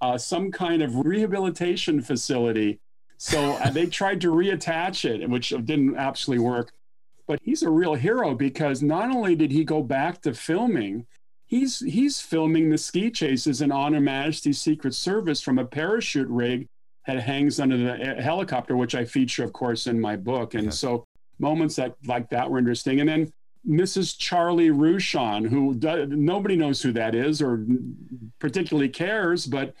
uh, 0.00 0.16
some 0.18 0.50
kind 0.50 0.82
of 0.82 1.04
rehabilitation 1.06 2.00
facility. 2.00 2.78
So 3.18 3.52
uh, 3.54 3.70
they 3.70 3.86
tried 3.86 4.20
to 4.22 4.28
reattach 4.32 5.04
it, 5.04 5.28
which 5.28 5.50
didn't 5.50 5.96
actually 5.96 6.38
work. 6.38 6.72
But 7.26 7.40
he's 7.42 7.62
a 7.62 7.70
real 7.70 7.94
hero 7.94 8.34
because 8.34 8.82
not 8.82 9.10
only 9.10 9.34
did 9.34 9.50
he 9.50 9.64
go 9.64 9.82
back 9.82 10.22
to 10.22 10.32
filming, 10.32 11.06
he's 11.46 11.80
he's 11.80 12.20
filming 12.20 12.70
the 12.70 12.78
ski 12.78 13.10
chases 13.10 13.60
in 13.60 13.70
On 13.70 13.92
Her 13.92 14.00
Majesty's 14.00 14.60
Secret 14.60 14.94
Service 14.94 15.42
from 15.42 15.58
a 15.58 15.64
parachute 15.64 16.28
rig 16.28 16.66
that 17.06 17.20
hangs 17.20 17.60
under 17.60 17.76
the 17.76 18.18
uh, 18.18 18.22
helicopter, 18.22 18.76
which 18.76 18.94
I 18.94 19.04
feature, 19.04 19.44
of 19.44 19.52
course, 19.52 19.86
in 19.86 20.00
my 20.00 20.16
book. 20.16 20.54
And 20.54 20.66
Yes. 20.66 20.78
so 20.78 21.04
moments 21.38 21.76
that 21.76 21.94
like 22.06 22.30
that 22.30 22.50
were 22.50 22.58
interesting. 22.58 23.00
And 23.00 23.08
then 23.08 23.30
Mrs. 23.68 24.16
Charlie 24.18 24.70
Russhon, 24.70 25.46
who 25.48 25.74
do, 25.74 26.06
nobody 26.06 26.56
knows 26.56 26.80
who 26.82 26.92
that 26.92 27.14
is 27.14 27.42
or 27.42 27.64
particularly 28.38 28.88
cares, 28.88 29.46
but 29.46 29.74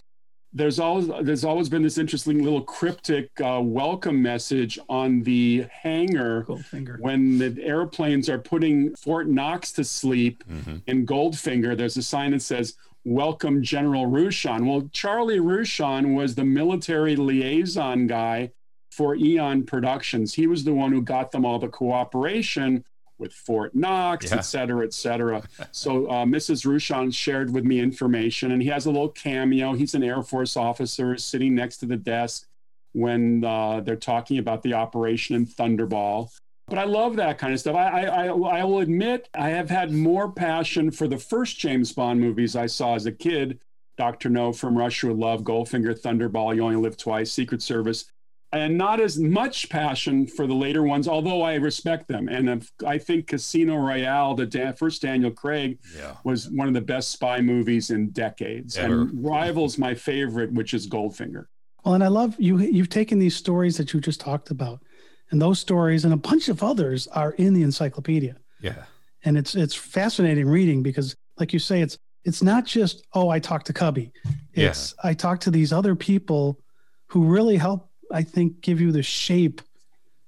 there's 0.52 0.78
always 0.78 1.08
there's 1.22 1.44
always 1.44 1.68
been 1.68 1.82
this 1.82 1.98
interesting 1.98 2.42
little 2.42 2.62
cryptic 2.62 3.30
uh, 3.42 3.60
welcome 3.62 4.20
message 4.22 4.78
on 4.88 5.22
the 5.22 5.66
hangar 5.70 6.44
Goldfinger. 6.44 6.98
when 7.00 7.38
the 7.38 7.56
airplanes 7.62 8.28
are 8.30 8.38
putting 8.38 8.94
Fort 8.96 9.28
Knox 9.28 9.72
to 9.72 9.84
sleep 9.84 10.42
Mhm. 10.50 10.82
in 10.86 11.06
Goldfinger. 11.06 11.76
There's 11.76 11.98
a 11.98 12.02
sign 12.02 12.30
that 12.32 12.40
says 12.42 12.76
welcome 13.04 13.62
General 13.62 14.06
Russhon. 14.06 14.66
Well, 14.66 14.88
Charlie 14.92 15.38
Russhon 15.38 16.14
was 16.14 16.34
the 16.34 16.44
military 16.44 17.14
liaison 17.16 18.06
guy 18.06 18.50
for 18.90 19.14
Eon 19.16 19.64
Productions. 19.64 20.32
He 20.34 20.46
was 20.46 20.64
the 20.64 20.74
one 20.74 20.92
who 20.92 21.02
got 21.02 21.30
them 21.30 21.44
all 21.44 21.58
the 21.58 21.68
cooperation 21.68 22.84
with 23.18 23.32
Fort 23.32 23.74
Knox, 23.74 24.30
yeah. 24.30 24.38
et 24.38 24.40
cetera, 24.42 24.84
et 24.84 24.94
cetera. 24.94 25.42
so 25.72 26.06
uh, 26.06 26.24
Mrs. 26.24 26.64
Russhon 26.64 27.12
shared 27.12 27.52
with 27.52 27.64
me 27.64 27.80
information, 27.80 28.52
and 28.52 28.62
he 28.62 28.68
has 28.68 28.86
a 28.86 28.90
little 28.90 29.08
cameo. 29.08 29.72
He's 29.72 29.94
an 29.94 30.02
Air 30.02 30.22
Force 30.22 30.56
officer 30.56 31.16
sitting 31.16 31.54
next 31.54 31.78
to 31.78 31.86
the 31.86 31.96
desk 31.96 32.46
when 32.92 33.44
uh, 33.44 33.80
they're 33.80 33.96
talking 33.96 34.38
about 34.38 34.62
the 34.62 34.74
operation 34.74 35.36
in 35.36 35.46
Thunderball. 35.46 36.30
But 36.68 36.78
I 36.78 36.84
love 36.84 37.16
that 37.16 37.38
kind 37.38 37.54
of 37.54 37.60
stuff. 37.60 37.76
I, 37.76 38.04
I, 38.04 38.26
I, 38.26 38.64
will 38.64 38.80
admit 38.80 39.28
I 39.34 39.48
have 39.50 39.70
had 39.70 39.90
more 39.90 40.30
passion 40.30 40.90
for 40.90 41.08
the 41.08 41.16
first 41.16 41.58
James 41.58 41.92
Bond 41.92 42.20
movies 42.20 42.56
I 42.56 42.66
saw 42.66 42.94
as 42.94 43.06
a 43.06 43.12
kid 43.12 43.60
Dr. 43.96 44.30
No 44.30 44.52
from 44.52 44.78
Russia 44.78 45.08
with 45.08 45.16
Love, 45.16 45.42
Goldfinger, 45.42 45.98
Thunderball, 46.00 46.54
You 46.54 46.62
Only 46.62 46.76
Live 46.76 46.96
Twice, 46.96 47.32
Secret 47.32 47.60
Service, 47.60 48.06
and 48.52 48.78
not 48.78 49.00
as 49.00 49.18
much 49.18 49.68
passion 49.68 50.26
for 50.26 50.46
the 50.46 50.54
later 50.54 50.82
ones, 50.82 51.06
although 51.06 51.42
I 51.42 51.56
respect 51.56 52.08
them. 52.08 52.28
And 52.28 52.66
I 52.86 52.96
think 52.96 53.26
Casino 53.26 53.76
Royale, 53.76 54.34
the 54.34 54.74
first 54.78 55.02
Daniel 55.02 55.30
Craig, 55.30 55.78
yeah. 55.96 56.16
was 56.24 56.48
one 56.50 56.66
of 56.66 56.74
the 56.74 56.80
best 56.80 57.10
spy 57.10 57.40
movies 57.40 57.90
in 57.90 58.10
decades 58.10 58.78
Ever. 58.78 59.02
and 59.02 59.24
rivals 59.24 59.76
my 59.76 59.94
favorite, 59.94 60.52
which 60.52 60.72
is 60.72 60.88
Goldfinger. 60.88 61.46
Well, 61.84 61.94
and 61.94 62.02
I 62.02 62.08
love 62.08 62.36
you. 62.38 62.58
You've 62.58 62.88
taken 62.88 63.18
these 63.18 63.36
stories 63.36 63.76
that 63.76 63.92
you 63.92 64.00
just 64.00 64.20
talked 64.20 64.50
about 64.50 64.80
and 65.30 65.40
those 65.40 65.60
stories 65.60 66.04
and 66.04 66.14
a 66.14 66.18
bunch 66.18 66.48
of 66.48 66.62
others 66.62 67.06
are 67.08 67.32
in 67.32 67.54
the 67.54 67.62
encyclopedia. 67.62 68.36
Yeah. 68.60 68.84
And 69.24 69.36
it's 69.36 69.54
it's 69.54 69.74
fascinating 69.74 70.48
reading 70.48 70.82
because 70.82 71.14
like 71.38 71.52
you 71.52 71.58
say 71.58 71.82
it's 71.82 71.98
it's 72.24 72.42
not 72.42 72.64
just 72.64 73.06
oh 73.14 73.28
I 73.28 73.38
talked 73.38 73.66
to 73.66 73.72
Cubby. 73.72 74.12
It's 74.54 74.94
yeah. 75.02 75.10
I 75.10 75.14
talked 75.14 75.42
to 75.42 75.50
these 75.50 75.72
other 75.72 75.94
people 75.94 76.60
who 77.06 77.24
really 77.24 77.56
help 77.56 77.87
I 78.12 78.22
think 78.22 78.60
give 78.60 78.80
you 78.80 78.92
the 78.92 79.02
shape 79.02 79.62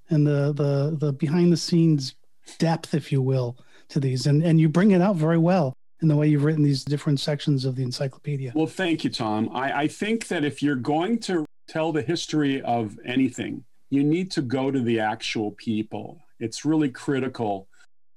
and 0.08 0.26
the 0.26 0.52
the 0.52 0.96
the 0.98 1.12
behind 1.12 1.52
the 1.52 1.56
scenes 1.56 2.14
depth 2.58 2.94
if 2.94 3.12
you 3.12 3.22
will 3.22 3.56
to 3.88 4.00
these 4.00 4.26
and 4.26 4.42
and 4.42 4.60
you 4.60 4.68
bring 4.68 4.90
it 4.90 5.00
out 5.00 5.16
very 5.16 5.38
well 5.38 5.74
in 6.02 6.08
the 6.08 6.16
way 6.16 6.28
you've 6.28 6.44
written 6.44 6.62
these 6.62 6.84
different 6.84 7.20
sections 7.20 7.64
of 7.64 7.76
the 7.76 7.82
encyclopedia. 7.82 8.52
Well, 8.54 8.66
thank 8.66 9.04
you, 9.04 9.10
Tom. 9.10 9.50
I, 9.52 9.82
I 9.82 9.86
think 9.86 10.28
that 10.28 10.44
if 10.44 10.62
you're 10.62 10.76
going 10.76 11.18
to 11.20 11.44
tell 11.68 11.92
the 11.92 12.02
history 12.02 12.62
of 12.62 12.98
anything, 13.04 13.64
you 13.90 14.02
need 14.02 14.30
to 14.32 14.42
go 14.42 14.70
to 14.70 14.80
the 14.80 15.00
actual 15.00 15.52
people. 15.52 16.20
It's 16.38 16.64
really 16.64 16.88
critical. 16.88 17.68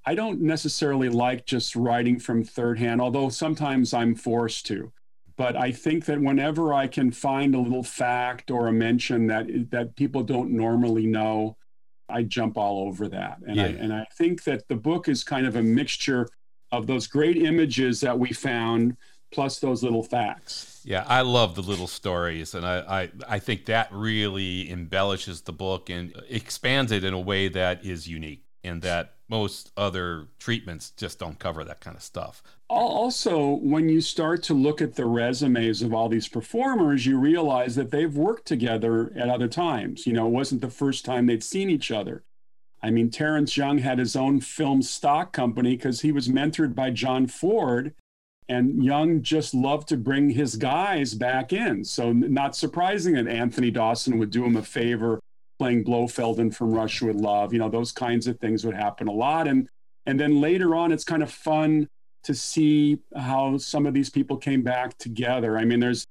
I 0.06 0.16
don't 0.16 0.42
necessarily 0.42 1.10
like 1.10 1.46
just 1.46 1.76
writing 1.76 2.20
from 2.20 2.44
third 2.44 2.80
hand, 2.80 3.02
although 3.02 3.30
sometimes 3.30 3.94
I'm 3.94 4.16
forced 4.16 4.66
to. 4.68 4.92
But 5.36 5.56
I 5.56 5.72
think 5.72 6.06
that 6.06 6.22
whenever 6.22 6.74
I 6.74 6.88
can 6.88 7.12
find 7.12 7.56
a 7.56 7.60
little 7.60 7.84
fact 7.84 8.52
or 8.52 8.68
a 8.68 8.74
mention 8.74 9.28
that 9.28 9.48
that 9.72 9.96
people 9.96 10.24
don't 10.24 10.52
normally 10.52 11.08
know, 11.08 11.58
I 12.08 12.24
jump 12.24 12.58
all 12.58 12.88
over 12.88 13.08
that. 13.10 13.40
And 13.48 13.56
yeah. 13.56 13.64
I 13.64 13.68
and 13.68 13.94
I 13.94 14.06
think 14.16 14.44
that 14.44 14.68
the 14.68 14.76
book 14.76 15.08
is 15.08 15.24
kind 15.24 15.48
of 15.48 15.56
a 15.56 15.64
mixture 15.64 16.28
of 16.72 16.88
those 16.88 17.08
great 17.08 17.38
images 17.38 18.02
that 18.02 18.18
we 18.18 18.34
found 18.34 18.98
plus 19.32 19.60
those 19.60 19.84
little 19.84 20.04
facts. 20.04 20.82
Yeah, 20.86 21.04
I 21.08 21.22
love 21.22 21.56
the 21.56 21.62
little 21.62 21.88
stories, 21.88 22.54
and 22.54 22.66
I, 22.66 23.02
I, 23.02 23.10
I 23.28 23.40
think 23.40 23.66
that 23.66 23.88
really 23.92 24.70
embellishes 24.70 25.42
the 25.42 25.54
book 25.54 25.90
and 25.90 26.14
expands 26.30 26.92
it 26.92 27.04
in 27.04 27.14
a 27.14 27.20
way 27.20 27.48
that 27.48 27.84
is 27.84 28.08
unique 28.08 28.44
and 28.64 28.82
that 28.82 29.16
most 29.30 29.72
other 29.76 30.28
treatments 30.40 30.92
just 30.92 31.20
don't 31.20 31.40
cover 31.40 31.64
that 31.64 31.82
kind 31.82 31.98
of 31.98 32.04
stuff. 32.04 32.44
Also, 32.70 33.56
when 33.56 33.90
you 33.90 34.02
start 34.02 34.44
to 34.44 34.54
look 34.54 34.82
at 34.82 34.96
the 34.96 35.06
resumes 35.06 35.82
of 35.82 35.94
all 35.94 36.10
these 36.10 36.28
performers, 36.28 37.06
you 37.06 37.18
realize 37.18 37.76
that 37.76 37.92
they've 37.92 38.16
worked 38.16 38.46
together 38.46 39.12
at 39.16 39.30
other 39.30 39.48
times. 39.48 40.06
You 40.06 40.14
know, 40.14 40.28
it 40.28 40.32
wasn't 40.32 40.62
the 40.62 40.70
first 40.70 41.06
time 41.06 41.26
they'd 41.26 41.44
seen 41.44 41.70
each 41.70 41.92
other. 41.92 42.24
I 42.82 42.92
mean, 42.92 43.10
Terence 43.10 43.56
Young 43.56 43.78
had 43.78 43.98
his 43.98 44.16
own 44.16 44.42
film 44.42 44.82
stock 44.82 45.32
company 45.32 45.76
because 45.76 46.02
he 46.02 46.12
was 46.12 46.28
mentored 46.28 46.76
by 46.76 46.90
John 46.90 47.28
Ford 47.28 47.94
and 48.50 48.84
Young 48.84 49.22
just 49.22 49.54
loved 49.54 49.88
to 49.90 49.98
bring 49.98 50.30
his 50.30 50.56
guys 50.56 51.14
back 51.14 51.54
in. 51.54 51.84
So, 51.84 52.12
not 52.12 52.56
surprising 52.56 53.14
that 53.16 53.28
Anthony 53.28 53.72
Dawson 53.72 54.18
would 54.20 54.32
do 54.32 54.44
him 54.44 54.58
a 54.58 54.62
favor 54.62 55.20
playing 55.60 55.84
Blofeld 55.84 56.40
in 56.40 56.52
From 56.52 56.72
Russia 56.72 57.06
with 57.06 57.16
Love. 57.16 57.54
You 57.54 57.60
know, 57.60 57.70
those 57.70 57.92
kinds 57.92 58.28
of 58.28 58.40
things 58.40 58.66
would 58.66 58.76
happen 58.76 59.08
a 59.08 59.12
lot. 59.12 59.48
And 59.48 59.68
and 60.06 60.20
then 60.20 60.42
later 60.42 60.76
on, 60.76 60.92
it's 60.92 61.04
kind 61.04 61.24
of 61.24 61.32
fun 61.32 61.88
to 62.24 62.34
see 62.34 63.00
how 63.16 63.58
some 63.58 63.86
of 63.86 63.94
these 63.94 64.10
people 64.10 64.38
came 64.38 64.62
back 64.62 64.98
together. 64.98 65.58
I 65.58 65.66
mean, 65.66 65.80
there's 65.80 66.06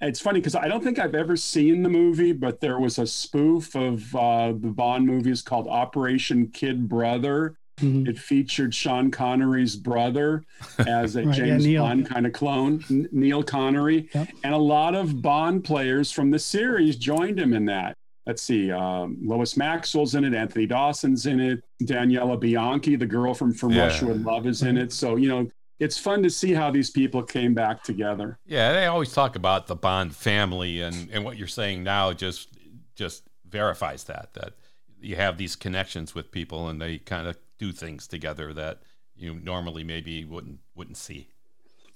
it's 0.00 0.20
funny 0.20 0.40
because 0.40 0.54
I 0.54 0.68
don't 0.68 0.84
think 0.84 0.98
I've 0.98 1.14
ever 1.14 1.36
seen 1.36 1.82
the 1.82 1.88
movie, 1.88 2.32
but 2.32 2.60
there 2.60 2.78
was 2.78 2.98
a 2.98 3.06
spoof 3.06 3.74
of 3.74 4.14
uh, 4.14 4.52
the 4.52 4.68
Bond 4.68 5.06
movies 5.06 5.42
called 5.42 5.66
Operation 5.66 6.48
Kid 6.48 6.88
Brother 6.88 7.56
Mm-hmm. 7.80 8.08
It 8.08 8.18
featured 8.18 8.74
Sean 8.74 9.10
Connery's 9.10 9.76
brother 9.76 10.44
as 10.86 11.16
a 11.16 11.24
right, 11.24 11.34
James 11.34 11.66
yeah, 11.66 11.80
Bond 11.80 12.08
kind 12.08 12.26
of 12.26 12.32
clone, 12.32 12.84
Neil 13.12 13.42
Connery, 13.42 14.08
yep. 14.14 14.28
and 14.44 14.54
a 14.54 14.58
lot 14.58 14.94
of 14.94 15.22
Bond 15.22 15.64
players 15.64 16.10
from 16.10 16.30
the 16.30 16.38
series 16.38 16.96
joined 16.96 17.38
him 17.38 17.52
in 17.52 17.64
that. 17.66 17.94
Let's 18.28 18.42
see, 18.42 18.70
um, 18.70 19.16
Lois 19.22 19.56
Maxwell's 19.56 20.14
in 20.14 20.22
it, 20.22 20.34
Anthony 20.34 20.66
Dawson's 20.66 21.24
in 21.24 21.40
it, 21.40 21.64
Daniela 21.82 22.38
Bianchi, 22.38 22.94
the 22.94 23.06
girl 23.06 23.32
from 23.32 23.54
From 23.54 23.72
yeah. 23.72 23.84
Russia 23.84 24.04
with 24.04 24.22
Love, 24.22 24.46
is 24.46 24.62
in 24.62 24.76
it. 24.76 24.92
So 24.92 25.16
you 25.16 25.30
know, 25.30 25.48
it's 25.78 25.96
fun 25.96 26.22
to 26.24 26.28
see 26.28 26.52
how 26.52 26.70
these 26.70 26.90
people 26.90 27.22
came 27.22 27.54
back 27.54 27.82
together. 27.82 28.38
Yeah, 28.44 28.74
they 28.74 28.84
always 28.84 29.14
talk 29.14 29.34
about 29.34 29.66
the 29.66 29.74
Bond 29.74 30.14
family, 30.14 30.82
and 30.82 31.08
and 31.10 31.24
what 31.24 31.38
you're 31.38 31.48
saying 31.48 31.82
now 31.82 32.12
just 32.12 32.50
just 32.94 33.22
verifies 33.48 34.04
that 34.04 34.34
that 34.34 34.52
you 35.00 35.16
have 35.16 35.38
these 35.38 35.56
connections 35.56 36.14
with 36.14 36.30
people, 36.30 36.68
and 36.68 36.82
they 36.82 36.98
kind 36.98 37.26
of 37.26 37.38
do 37.58 37.72
things 37.72 38.06
together 38.06 38.52
that 38.52 38.82
you 39.16 39.40
normally 39.42 39.84
maybe 39.84 40.26
wouldn't 40.26 40.58
wouldn't 40.74 40.98
see. 40.98 41.28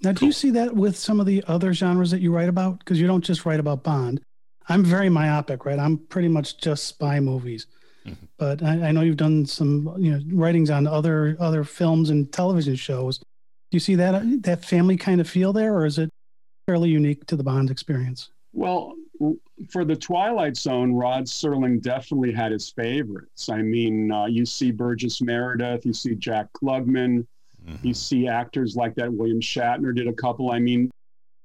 Now, 0.03 0.13
cool. 0.13 0.21
do 0.21 0.27
you 0.27 0.33
see 0.33 0.51
that 0.53 0.75
with 0.75 0.97
some 0.97 1.21
of 1.21 1.27
the 1.27 1.45
other 1.47 1.75
genres 1.75 2.11
that 2.11 2.23
you 2.23 2.35
write 2.35 2.49
about? 2.49 2.79
Because 2.79 2.99
you 2.99 3.07
don't 3.07 3.23
just 3.23 3.45
write 3.45 3.61
about 3.61 3.83
Bond. 3.83 4.23
I'm 4.69 4.85
very 4.85 5.09
myopic, 5.09 5.65
right? 5.65 5.79
I'm 5.79 5.99
pretty 5.99 6.29
much 6.29 6.59
just 6.59 6.87
spy 6.87 7.21
movies. 7.21 7.67
Mm-hmm. 8.07 8.27
But 8.37 8.63
I, 8.63 8.89
I, 8.89 8.93
know 8.93 9.03
you've 9.03 9.17
done 9.17 9.47
some, 9.47 9.95
you 9.99 10.13
know, 10.13 10.21
writings 10.33 10.71
on 10.71 10.87
other 10.87 11.37
other 11.39 11.63
films 11.63 12.11
and 12.11 12.33
television 12.33 12.75
shows. 12.75 13.19
Do 13.19 13.25
you 13.71 13.81
see 13.81 13.95
that 13.95 14.43
that 14.43 14.65
family 14.65 14.97
kind 14.97 15.21
of 15.21 15.29
feel 15.29 15.53
there, 15.53 15.75
or 15.75 15.87
is 15.87 15.99
it 15.99 16.11
fairly 16.67 16.91
unique 16.91 17.27
to 17.27 17.37
the 17.37 17.45
Bond 17.45 17.71
experience? 17.71 18.31
Well, 18.53 18.95
for 19.71 19.85
the 19.85 19.97
Twilight 19.97 20.57
Zone, 20.57 20.93
Rod 20.93 21.25
Serling 21.25 21.81
definitely 21.81 22.33
had 22.33 22.53
his 22.53 22.71
favorites. 22.71 23.49
I 23.49 23.63
mean, 23.63 24.11
uh, 24.11 24.27
you 24.27 24.45
see 24.45 24.73
Burgess 24.73 25.23
Meredith, 25.23 25.87
you 25.87 25.93
see 25.93 26.15
Jack 26.17 26.49
Klugman, 26.53 27.27
mm-hmm. 27.65 27.87
you 27.87 27.95
see 27.95 28.27
actors 28.27 28.75
like 28.75 28.95
that. 28.97 29.13
William 29.13 29.41
Shatner 29.41 29.95
did 29.95 30.09
a 30.09 30.13
couple. 30.13 30.51
I 30.51 30.59
mean, 30.59 30.91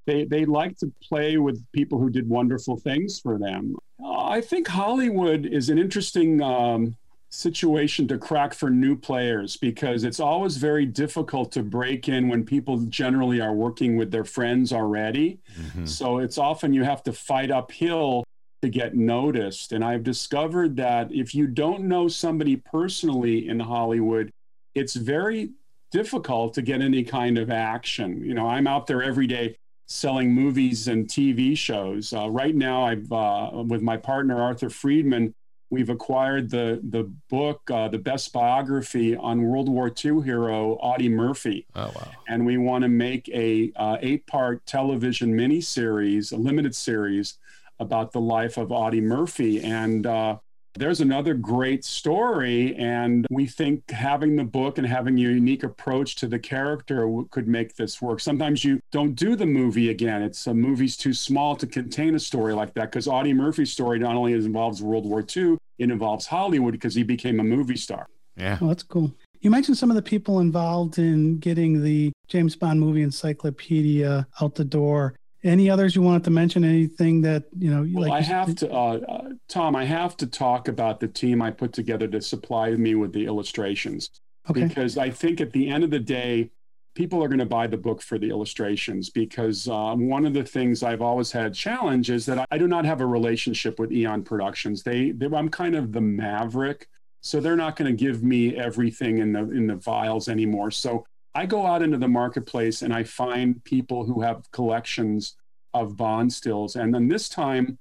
they 0.08 0.26
they 0.26 0.46
like 0.46 0.78
to 0.80 0.92
play 1.08 1.38
with 1.38 1.64
people 1.74 2.00
who 2.00 2.10
did 2.10 2.28
wonderful 2.28 2.78
things 2.78 3.20
for 3.20 3.38
them. 3.38 3.76
Uh, 4.04 4.26
I 4.26 4.42
think 4.42 4.68
Hollywood 4.68 5.46
is 5.46 5.70
an 5.70 5.78
interesting 5.78 6.42
um, 6.42 6.96
situation 7.30 8.08
to 8.08 8.18
crack 8.18 8.54
for 8.54 8.70
new 8.70 8.96
players 8.96 9.58
because 9.58 10.04
it's 10.04 10.20
always 10.20 10.58
very 10.58 10.86
difficult 10.86 11.52
to 11.52 11.62
break 11.62 12.08
in 12.08 12.30
when 12.30 12.44
people 12.46 12.78
generally 12.78 13.42
are 13.42 13.54
working 13.54 13.98
with 13.98 14.10
their 14.12 14.24
friends 14.24 14.72
already. 14.72 15.40
Mm-hmm. 15.60 15.86
So 15.86 16.20
it's 16.20 16.38
often 16.38 16.74
you 16.74 16.84
have 16.84 17.04
to 17.04 17.14
fight 17.14 17.52
uphill 17.52 18.24
to 18.62 18.70
get 18.70 18.96
noticed. 18.96 19.74
And 19.74 19.84
I've 19.84 20.04
discovered 20.04 20.78
that 20.78 21.12
if 21.12 21.36
you 21.36 21.48
don't 21.48 21.84
know 21.84 22.08
somebody 22.08 22.56
personally 22.56 23.50
in 23.50 23.60
Hollywood, 23.60 24.32
it's 24.74 24.96
very 24.96 25.52
difficult 25.92 26.54
to 26.54 26.62
get 26.62 26.82
any 26.82 27.04
kind 27.04 27.38
of 27.38 27.52
action. 27.52 28.24
You 28.24 28.34
know, 28.34 28.48
I'm 28.48 28.68
out 28.68 28.88
there 28.88 29.04
every 29.04 29.28
day 29.28 29.58
selling 29.88 30.34
movies 30.34 30.88
and 30.88 31.08
TV 31.08 31.58
shows. 31.58 32.14
Uh, 32.14 32.30
right 32.30 32.56
now, 32.56 32.84
I've 32.84 33.12
uh, 33.12 33.64
with 33.66 33.82
my 33.82 33.98
partner 33.98 34.42
Arthur 34.42 34.70
Friedman 34.70 35.34
We've 35.70 35.90
acquired 35.90 36.50
the 36.50 36.80
the 36.92 37.12
book, 37.30 37.70
uh, 37.70 37.90
the 37.90 37.98
best 37.98 38.32
biography 38.32 39.18
on 39.18 39.44
World 39.44 39.68
War 39.68 39.88
II 39.88 40.22
hero 40.22 40.76
Audie 40.76 41.10
Murphy. 41.10 41.66
Oh 41.76 41.92
wow! 41.94 42.12
And 42.30 42.46
we 42.46 42.58
want 42.58 42.84
to 42.84 42.88
make 42.88 43.28
a 43.34 43.74
uh, 43.76 43.98
eight 44.00 44.26
part 44.28 44.66
television 44.66 45.34
miniseries, 45.34 46.32
a 46.32 46.38
limited 46.38 46.74
series 46.74 47.38
about 47.80 48.14
the 48.14 48.22
life 48.22 48.56
of 48.56 48.72
Audie 48.72 49.02
Murphy. 49.02 49.62
And 49.62 50.08
uh, 50.08 50.38
there's 50.78 51.02
another 51.02 51.34
great 51.34 51.84
story, 51.84 52.76
and 52.76 53.26
we 53.30 53.46
think 53.46 53.90
having 53.92 54.36
the 54.36 54.44
book 54.44 54.78
and 54.78 54.88
having 54.88 55.18
a 55.18 55.22
unique 55.22 55.64
approach 55.64 56.16
to 56.18 56.28
the 56.28 56.40
character 56.40 57.10
could 57.32 57.48
make 57.48 57.76
this 57.76 58.02
work. 58.02 58.20
Sometimes 58.20 58.64
you 58.64 58.80
don't 58.92 59.16
do 59.16 59.36
the 59.36 59.46
movie 59.46 59.90
again; 59.90 60.22
it's 60.22 60.48
a 60.48 60.54
movie's 60.54 60.98
too 60.98 61.14
small 61.14 61.56
to 61.56 61.68
contain 61.68 62.16
a 62.16 62.20
story 62.20 62.54
like 62.54 62.74
that. 62.76 62.92
Because 62.92 63.08
Audie 63.08 63.34
Murphy's 63.34 63.72
story 63.72 64.00
not 64.00 64.16
only 64.16 64.34
involves 64.34 64.82
World 64.82 65.06
War 65.06 65.26
II, 65.36 65.58
it 65.80 65.92
involves 65.92 66.26
Hollywood 66.26 66.74
because 66.74 66.96
he 66.96 67.04
became 67.04 67.40
a 67.40 67.44
movie 67.44 67.78
star. 67.78 68.08
Yeah, 68.36 68.58
oh, 68.62 68.68
that's 68.68 68.84
cool. 68.84 69.14
You 69.42 69.52
mentioned 69.52 69.78
some 69.78 69.90
of 69.90 69.96
the 69.96 70.02
people 70.02 70.40
involved 70.40 70.98
in 70.98 71.38
getting 71.40 71.84
the 71.84 72.12
James 72.28 72.56
Bond 72.56 72.80
movie 72.80 73.04
encyclopedia 73.04 74.28
out 74.42 74.56
the 74.56 74.66
door. 74.66 75.16
Any 75.48 75.70
others 75.70 75.96
you 75.96 76.02
wanted 76.02 76.26
to 76.26 76.32
mention? 76.32 76.64
Anything 76.64 77.22
that 77.22 77.46
you 77.58 77.72
know? 77.72 77.88
Well, 77.94 78.10
like 78.10 78.20
I 78.20 78.22
have 78.22 78.54
to, 78.56 78.72
uh, 78.72 79.00
uh, 79.08 79.30
Tom. 79.48 79.76
I 79.76 79.86
have 79.86 80.18
to 80.18 80.28
talk 80.28 80.68
about 80.68 81.00
the 81.00 81.08
team 81.08 81.42
I 81.42 81.52
put 81.52 81.72
together 81.74 82.08
to 82.10 82.22
supply 82.22 82.72
me 82.72 82.96
with 82.96 83.14
the 83.14 83.26
illustrations, 83.26 84.10
okay. 84.50 84.68
because 84.68 84.98
I 84.98 85.10
think 85.10 85.40
at 85.40 85.54
the 85.54 85.70
end 85.70 85.84
of 85.84 85.90
the 85.90 86.00
day, 86.00 86.52
people 86.96 87.24
are 87.24 87.28
going 87.28 87.40
to 87.40 87.46
buy 87.46 87.68
the 87.68 87.78
book 87.78 88.02
for 88.02 88.20
the 88.20 88.30
illustrations. 88.30 89.10
Because 89.10 89.68
uh, 89.68 89.96
one 89.96 90.26
of 90.26 90.34
the 90.34 90.44
things 90.44 90.84
I've 90.84 91.02
always 91.02 91.32
had 91.32 91.54
challenge 91.54 92.10
is 92.10 92.26
that 92.26 92.46
I 92.52 92.58
do 92.58 92.68
not 92.68 92.84
have 92.86 93.02
a 93.02 93.06
relationship 93.06 93.80
with 93.80 93.92
Eon 93.92 94.24
Productions. 94.24 94.84
They, 94.84 95.12
they 95.12 95.28
I'm 95.28 95.50
kind 95.50 95.76
of 95.76 95.94
the 95.94 96.02
maverick, 96.02 96.90
so 97.22 97.40
they're 97.40 97.56
not 97.56 97.78
going 97.78 97.96
to 97.96 98.06
give 98.06 98.22
me 98.22 98.56
everything 98.58 99.20
in 99.20 99.32
the 99.32 99.50
in 99.52 99.68
the 99.68 99.76
vials 99.76 100.28
anymore. 100.28 100.72
So 100.72 101.06
I 101.38 101.46
go 101.46 101.68
out 101.68 101.84
into 101.84 102.00
the 102.00 102.08
marketplace 102.08 102.82
and 102.82 102.92
I 102.92 103.04
find 103.04 103.64
people 103.64 104.04
who 104.04 104.22
have 104.22 104.50
collections 104.52 105.36
of 105.72 105.96
bond 105.96 106.34
stills. 106.34 106.76
And 106.76 106.92
then 106.92 107.08
this 107.08 107.30
time, 107.30 107.78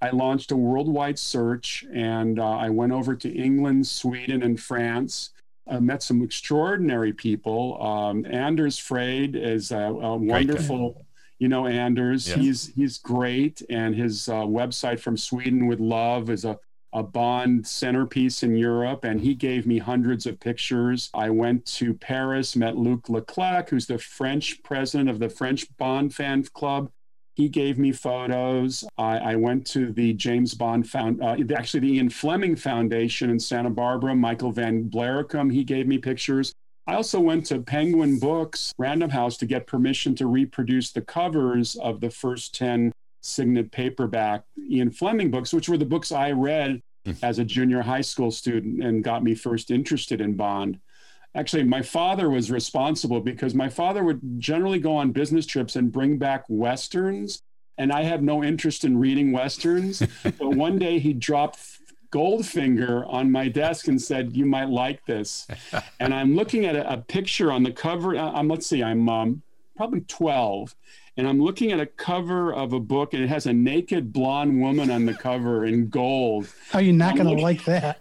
I 0.00 0.10
launched 0.10 0.52
a 0.52 0.56
worldwide 0.56 1.18
search 1.18 1.84
and 1.92 2.38
uh, 2.38 2.48
I 2.48 2.70
went 2.70 2.92
over 2.92 3.16
to 3.16 3.28
England, 3.28 3.88
Sweden, 3.88 4.44
and 4.44 4.60
France. 4.60 5.30
I 5.68 5.80
met 5.80 6.04
some 6.04 6.22
extraordinary 6.22 7.12
people. 7.12 7.82
Um, 7.82 8.24
Anders 8.26 8.78
Frejdh 8.78 9.34
is 9.34 9.72
a, 9.72 9.76
a 9.76 10.16
wonderful, 10.16 11.04
you 11.40 11.48
know, 11.48 11.66
Anders. 11.66 12.28
He's 12.28 12.72
he's 12.76 12.98
great, 12.98 13.60
and 13.70 13.94
his 13.94 14.28
uh, 14.28 14.42
website 14.42 15.00
from 15.00 15.16
Sweden 15.16 15.66
with 15.66 15.80
Love 15.80 16.30
is 16.30 16.44
a 16.44 16.58
a 16.92 17.02
Bond 17.02 17.66
centerpiece 17.66 18.42
in 18.42 18.56
Europe, 18.56 19.04
and 19.04 19.20
he 19.20 19.34
gave 19.34 19.66
me 19.66 19.78
hundreds 19.78 20.26
of 20.26 20.40
pictures. 20.40 21.10
I 21.14 21.30
went 21.30 21.64
to 21.76 21.94
Paris, 21.94 22.56
met 22.56 22.76
Luc 22.76 23.08
Leclerc, 23.08 23.70
who's 23.70 23.86
the 23.86 23.98
French 23.98 24.62
president 24.62 25.08
of 25.08 25.18
the 25.18 25.28
French 25.28 25.66
Bond 25.76 26.14
fan 26.14 26.44
club. 26.52 26.90
He 27.34 27.48
gave 27.48 27.78
me 27.78 27.92
photos. 27.92 28.84
I, 28.98 29.18
I 29.18 29.36
went 29.36 29.66
to 29.68 29.92
the 29.92 30.12
James 30.14 30.54
Bond 30.54 30.88
found, 30.88 31.22
uh, 31.22 31.36
actually 31.56 31.80
the 31.80 31.94
Ian 31.94 32.10
Fleming 32.10 32.56
Foundation 32.56 33.30
in 33.30 33.38
Santa 33.38 33.70
Barbara. 33.70 34.14
Michael 34.14 34.52
Van 34.52 34.90
Blaricum, 34.90 35.52
he 35.52 35.64
gave 35.64 35.86
me 35.86 35.96
pictures. 35.98 36.52
I 36.86 36.94
also 36.94 37.20
went 37.20 37.46
to 37.46 37.60
Penguin 37.60 38.18
Books, 38.18 38.72
Random 38.76 39.10
House, 39.10 39.36
to 39.38 39.46
get 39.46 39.66
permission 39.66 40.14
to 40.16 40.26
reproduce 40.26 40.90
the 40.90 41.02
covers 41.02 41.76
of 41.76 42.00
the 42.00 42.10
first 42.10 42.54
10 42.56 42.92
signet 43.20 43.70
paperback 43.70 44.44
Ian 44.68 44.90
Fleming 44.90 45.30
books, 45.30 45.52
which 45.52 45.68
were 45.68 45.78
the 45.78 45.84
books 45.84 46.12
I 46.12 46.32
read 46.32 46.82
hmm. 47.04 47.12
as 47.22 47.38
a 47.38 47.44
junior 47.44 47.82
high 47.82 48.00
school 48.00 48.30
student 48.30 48.82
and 48.82 49.04
got 49.04 49.22
me 49.22 49.34
first 49.34 49.70
interested 49.70 50.20
in 50.20 50.34
Bond. 50.34 50.80
Actually, 51.34 51.62
my 51.62 51.82
father 51.82 52.28
was 52.28 52.50
responsible 52.50 53.20
because 53.20 53.54
my 53.54 53.68
father 53.68 54.02
would 54.02 54.20
generally 54.38 54.80
go 54.80 54.96
on 54.96 55.12
business 55.12 55.46
trips 55.46 55.76
and 55.76 55.92
bring 55.92 56.18
back 56.18 56.44
Westerns. 56.48 57.42
And 57.78 57.92
I 57.92 58.02
had 58.02 58.22
no 58.22 58.42
interest 58.42 58.84
in 58.84 58.98
reading 58.98 59.30
Westerns. 59.32 60.02
but 60.24 60.40
one 60.40 60.78
day 60.78 60.98
he 60.98 61.12
dropped 61.12 61.60
Goldfinger 62.12 63.06
on 63.08 63.30
my 63.30 63.46
desk 63.48 63.86
and 63.86 64.00
said, 64.00 64.36
You 64.36 64.44
might 64.44 64.68
like 64.68 65.04
this. 65.06 65.46
and 66.00 66.12
I'm 66.12 66.34
looking 66.34 66.66
at 66.66 66.74
a, 66.74 66.94
a 66.94 66.96
picture 66.96 67.52
on 67.52 67.62
the 67.62 67.72
cover. 67.72 68.16
Uh, 68.16 68.32
I'm, 68.32 68.48
let's 68.48 68.66
see, 68.66 68.82
I'm 68.82 69.08
um, 69.08 69.42
probably 69.76 70.00
12 70.00 70.74
and 71.20 71.28
I'm 71.28 71.38
looking 71.38 71.70
at 71.70 71.80
a 71.80 71.84
cover 71.84 72.50
of 72.50 72.72
a 72.72 72.80
book, 72.80 73.12
and 73.12 73.22
it 73.22 73.28
has 73.28 73.44
a 73.44 73.52
naked 73.52 74.10
blonde 74.10 74.58
woman 74.58 74.90
on 74.90 75.04
the 75.04 75.12
cover 75.12 75.66
in 75.66 75.90
gold. 75.90 76.48
How 76.70 76.78
are 76.78 76.82
you 76.82 76.94
not 76.94 77.14
going 77.14 77.36
to 77.36 77.42
like 77.42 77.62
that? 77.66 78.00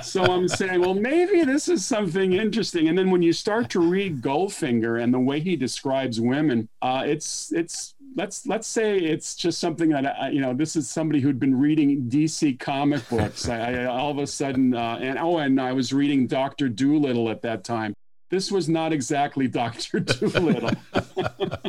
so 0.02 0.24
I'm 0.24 0.48
saying, 0.48 0.80
well, 0.80 0.94
maybe 0.94 1.44
this 1.44 1.68
is 1.68 1.84
something 1.84 2.32
interesting. 2.32 2.88
And 2.88 2.96
then 2.96 3.10
when 3.10 3.20
you 3.20 3.34
start 3.34 3.68
to 3.70 3.80
read 3.80 4.22
Goldfinger 4.22 5.02
and 5.02 5.12
the 5.12 5.18
way 5.18 5.40
he 5.40 5.54
describes 5.54 6.18
women, 6.18 6.66
uh, 6.80 7.02
it's 7.04 7.52
it's 7.52 7.94
let's 8.16 8.46
let's 8.46 8.66
say 8.66 8.96
it's 8.96 9.34
just 9.34 9.60
something 9.60 9.90
that 9.90 10.06
I, 10.06 10.30
you 10.30 10.40
know. 10.40 10.54
This 10.54 10.76
is 10.76 10.88
somebody 10.88 11.20
who'd 11.20 11.38
been 11.38 11.60
reading 11.60 12.08
DC 12.08 12.58
comic 12.58 13.06
books. 13.10 13.50
I, 13.50 13.82
I 13.82 13.84
all 13.84 14.10
of 14.10 14.16
a 14.16 14.26
sudden, 14.26 14.74
uh, 14.74 14.98
and 15.02 15.18
oh, 15.18 15.36
and 15.36 15.60
I 15.60 15.74
was 15.74 15.92
reading 15.92 16.26
Doctor 16.26 16.70
Dolittle 16.70 17.28
at 17.28 17.42
that 17.42 17.64
time 17.64 17.92
this 18.32 18.50
was 18.50 18.66
not 18.66 18.94
exactly 18.94 19.46
Doctor 19.46 20.00
Dolittle. 20.00 20.70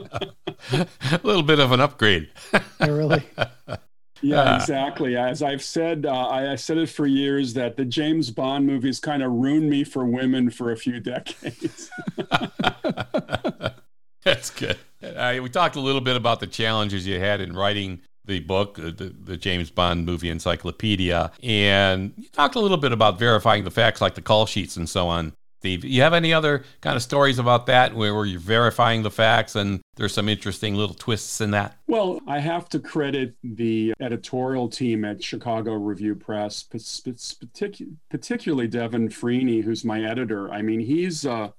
a 0.73 1.19
little 1.23 1.43
bit 1.43 1.59
of 1.59 1.71
an 1.71 1.81
upgrade. 1.81 2.29
yeah, 2.53 2.87
really. 2.87 3.23
Yeah, 4.23 4.55
exactly. 4.55 5.17
As 5.17 5.43
I've 5.43 5.61
said, 5.61 6.05
uh, 6.05 6.11
I, 6.11 6.53
I, 6.53 6.55
said 6.55 6.77
it 6.77 6.87
for 6.87 7.05
years 7.05 7.53
that 7.55 7.75
the 7.75 7.83
James 7.83 8.31
Bond 8.31 8.65
movies 8.65 9.01
kind 9.01 9.21
of 9.21 9.29
ruined 9.33 9.69
me 9.69 9.83
for 9.83 10.05
women 10.05 10.49
for 10.49 10.71
a 10.71 10.77
few 10.77 10.99
decades. 11.01 11.91
That's 14.23 14.49
good. 14.49 14.77
Uh, 15.03 15.39
we 15.43 15.49
talked 15.49 15.75
a 15.75 15.81
little 15.81 15.99
bit 15.99 16.15
about 16.15 16.39
the 16.39 16.47
challenges 16.47 17.05
you 17.05 17.19
had 17.19 17.41
in 17.41 17.53
writing 17.53 18.01
the 18.23 18.39
book, 18.39 18.79
uh, 18.79 18.83
the, 18.83 19.13
the 19.23 19.35
James 19.35 19.69
Bond 19.69 20.05
movie 20.05 20.29
encyclopedia, 20.29 21.31
and 21.43 22.13
you 22.15 22.29
talked 22.29 22.55
a 22.55 22.59
little 22.59 22.77
bit 22.77 22.93
about 22.93 23.19
verifying 23.19 23.65
the 23.65 23.71
facts 23.71 23.99
like 23.99 24.15
the 24.15 24.21
call 24.21 24.45
sheets 24.45 24.77
and 24.77 24.87
so 24.87 25.09
on. 25.09 25.33
Steve, 25.59 25.83
you 25.83 26.01
have 26.01 26.13
any 26.13 26.33
other 26.33 26.63
kind 26.81 26.95
of 26.95 27.01
stories 27.01 27.39
about 27.39 27.65
that 27.65 27.93
where, 27.93 28.13
where 28.15 28.25
you're 28.25 28.39
verifying 28.39 29.03
the 29.03 29.11
facts 29.11 29.55
and 29.55 29.81
there's 29.95 30.13
some 30.13 30.27
interesting 30.27 30.75
little 30.75 30.95
twists 30.95 31.41
in 31.41 31.51
that? 31.51 31.77
Well, 31.87 32.19
I 32.27 32.39
have 32.39 32.67
to 32.69 32.79
credit 32.79 33.35
the 33.43 33.93
editorial 33.99 34.67
team 34.67 35.05
at 35.05 35.23
Chicago 35.23 35.73
Review 35.73 36.15
Press, 36.15 36.63
particularly 36.63 38.67
Devin 38.67 39.09
Freeney, 39.09 39.63
who's 39.63 39.85
my 39.85 40.03
editor. 40.03 40.51
I 40.51 40.61
mean, 40.61 40.79
he's 40.79 41.25
uh, 41.25 41.49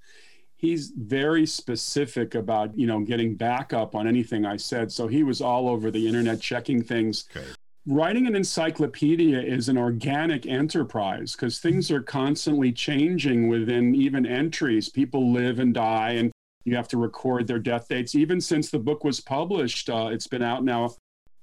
he's 0.57 0.93
very 0.97 1.47
specific 1.47 2.35
about 2.35 2.77
you 2.77 2.87
know 2.87 3.01
getting 3.01 3.37
backup 3.37 3.95
on 3.95 4.09
anything 4.09 4.45
I 4.45 4.57
said. 4.57 4.91
So 4.91 5.07
he 5.07 5.23
was 5.23 5.41
all 5.41 5.69
over 5.69 5.91
the 5.91 6.07
internet 6.07 6.41
checking 6.41 6.83
things. 6.83 7.27
Okay 7.37 7.47
writing 7.87 8.27
an 8.27 8.35
encyclopedia 8.35 9.39
is 9.39 9.69
an 9.69 9.77
organic 9.77 10.47
enterprise 10.47 11.33
because 11.33 11.59
things 11.59 11.91
are 11.91 12.03
constantly 12.03 12.73
changing 12.73 13.49
within 13.49 13.95
even 13.95 14.25
entries. 14.25 14.89
People 14.89 15.33
live 15.33 15.59
and 15.59 15.75
die, 15.75 16.13
and 16.13 16.33
you 16.65 16.77
have 16.77 16.89
to 16.89 16.97
record 16.97 17.47
their 17.47 17.59
death 17.59 17.89
dates. 17.89 18.15
Even 18.15 18.41
since 18.41 18.71
the 18.71 18.79
book 18.79 19.05
was 19.05 19.21
published, 19.21 19.91
uh, 19.91 20.09
it's 20.11 20.27
been 20.27 20.43
out 20.43 20.65
now 20.65 20.95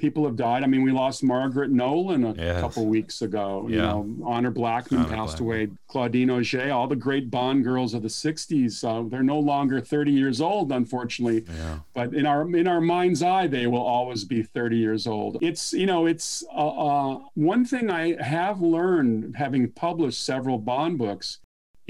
people 0.01 0.25
have 0.25 0.35
died. 0.35 0.63
I 0.63 0.67
mean, 0.67 0.81
we 0.81 0.91
lost 0.91 1.23
Margaret 1.23 1.69
Nolan 1.69 2.25
a 2.25 2.33
yes. 2.33 2.59
couple 2.59 2.87
weeks 2.87 3.21
ago. 3.21 3.67
Yeah. 3.69 3.75
You 3.75 3.81
know, 3.81 4.15
Honor 4.25 4.49
Blackman 4.49 5.01
Honor 5.01 5.09
passed 5.15 5.37
Blackman. 5.37 5.47
away. 5.47 5.69
Claudine 5.87 6.31
Auger, 6.31 6.73
all 6.73 6.87
the 6.87 6.95
great 6.95 7.29
Bond 7.29 7.63
girls 7.63 7.93
of 7.93 8.01
the 8.01 8.09
'60s. 8.09 8.83
Uh, 8.83 9.07
they're 9.07 9.23
no 9.23 9.39
longer 9.39 9.79
30 9.79 10.11
years 10.11 10.41
old, 10.41 10.71
unfortunately. 10.71 11.45
Yeah. 11.47 11.79
But 11.93 12.13
in 12.13 12.25
our 12.25 12.41
in 12.55 12.67
our 12.67 12.81
mind's 12.81 13.21
eye, 13.21 13.47
they 13.47 13.67
will 13.67 13.83
always 13.83 14.25
be 14.25 14.41
30 14.41 14.77
years 14.77 15.07
old. 15.07 15.37
It's 15.41 15.71
you 15.71 15.85
know, 15.85 16.07
it's 16.07 16.43
uh, 16.53 16.67
uh, 16.67 17.19
one 17.35 17.63
thing 17.63 17.91
I 17.91 18.21
have 18.21 18.59
learned 18.59 19.35
having 19.35 19.71
published 19.71 20.25
several 20.25 20.57
Bond 20.57 20.97
books 20.97 21.39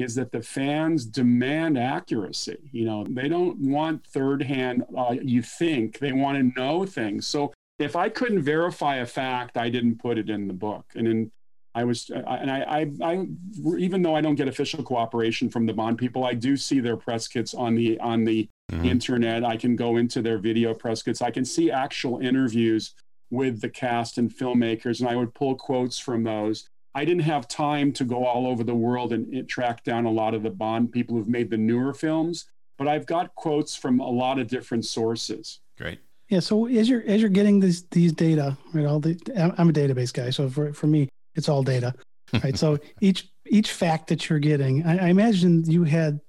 is 0.02 0.16
that 0.16 0.32
the 0.32 0.42
fans 0.42 1.06
demand 1.06 1.78
accuracy. 1.78 2.58
You 2.72 2.86
know, 2.86 3.06
they 3.10 3.28
don't 3.28 3.58
want 3.58 4.06
third 4.06 4.42
hand, 4.44 4.84
uh, 4.98 5.16
you 5.22 5.42
think, 5.42 6.00
they 6.00 6.12
want 6.12 6.38
to 6.38 6.60
know 6.60 6.86
things. 6.86 7.28
So 7.28 7.54
if 7.80 7.96
I 7.96 8.10
couldn't 8.10 8.42
verify 8.44 8.98
a 8.98 9.06
fact, 9.06 9.58
I 9.58 9.70
didn't 9.70 10.00
put 10.00 10.18
it 10.18 10.30
in 10.30 10.48
the 10.48 10.54
book. 10.54 10.86
And 10.96 11.08
then 11.08 11.32
I 11.74 11.84
was, 11.86 12.10
and 12.10 12.52
I, 12.52 12.62
I, 12.62 12.92
I, 13.02 13.28
even 13.78 14.02
though 14.02 14.16
I 14.16 14.22
don't 14.22 14.36
get 14.36 14.48
official 14.48 14.84
cooperation 14.84 15.50
from 15.50 15.66
the 15.66 15.74
bond 15.74 15.98
people, 15.98 16.26
I 16.26 16.34
do 16.34 16.58
see 16.58 16.80
their 16.80 16.98
press 16.98 17.28
kits 17.28 17.54
on 17.54 17.76
the 17.76 17.98
on 18.00 18.26
the 18.26 18.50
mm-hmm. 18.72 18.86
internet. 18.86 19.46
I 19.46 19.56
can 19.56 19.78
go 19.78 19.98
into 19.98 20.22
their 20.22 20.38
video 20.38 20.74
press 20.74 21.02
kits. 21.02 21.22
I 21.22 21.32
can 21.32 21.46
see 21.46 21.72
actual 21.72 22.20
interviews 22.20 22.94
with 23.30 23.62
the 23.62 23.70
cast 23.70 24.18
and 24.18 24.30
filmmakers, 24.30 25.00
and 25.00 25.08
I 25.08 25.16
would 25.16 25.34
pull 25.34 25.56
quotes 25.56 25.98
from 25.98 26.24
those. 26.24 26.68
I 26.94 27.06
didn't 27.06 27.24
have 27.24 27.48
time 27.48 27.94
to 27.94 28.04
go 28.04 28.26
all 28.26 28.48
over 28.48 28.64
the 28.64 28.76
world 28.76 29.14
and, 29.14 29.34
and 29.34 29.48
track 29.48 29.84
down 29.84 30.06
a 30.06 30.12
lot 30.12 30.34
of 30.34 30.44
the 30.44 30.50
Bond 30.50 30.92
people 30.92 31.16
who've 31.16 31.28
made 31.28 31.50
the 31.50 31.58
newer 31.58 31.94
films, 31.94 32.46
but 32.78 32.88
I've 32.88 33.06
got 33.06 33.34
quotes 33.36 33.76
from 33.76 34.00
a 34.00 34.10
lot 34.10 34.40
of 34.40 34.48
different 34.48 34.86
sources. 34.86 35.60
Great. 35.78 36.00
Yeah. 36.28 36.40
So 36.40 36.68
as 36.68 36.90
you're 36.90 37.04
as 37.06 37.22
you're 37.22 37.30
getting 37.30 37.60
these 37.60 37.84
these 37.92 38.14
data, 38.14 38.58
right? 38.74 38.86
All 38.86 39.00
the 39.00 39.20
I'm 39.58 39.70
a 39.70 39.74
database 39.74 40.14
guy, 40.14 40.30
so 40.30 40.50
for 40.50 40.74
for 40.74 40.88
me, 40.88 41.10
it's 41.36 41.50
all 41.50 41.64
data, 41.64 41.94
right? 42.44 42.58
so 42.58 42.78
each 43.02 43.30
each 43.50 43.72
fact 43.72 44.08
that 44.08 44.30
you're 44.30 44.40
getting, 44.40 44.86
I, 44.86 45.08
I 45.08 45.08
imagine 45.10 45.70
you 45.70 45.84
had 45.84 46.22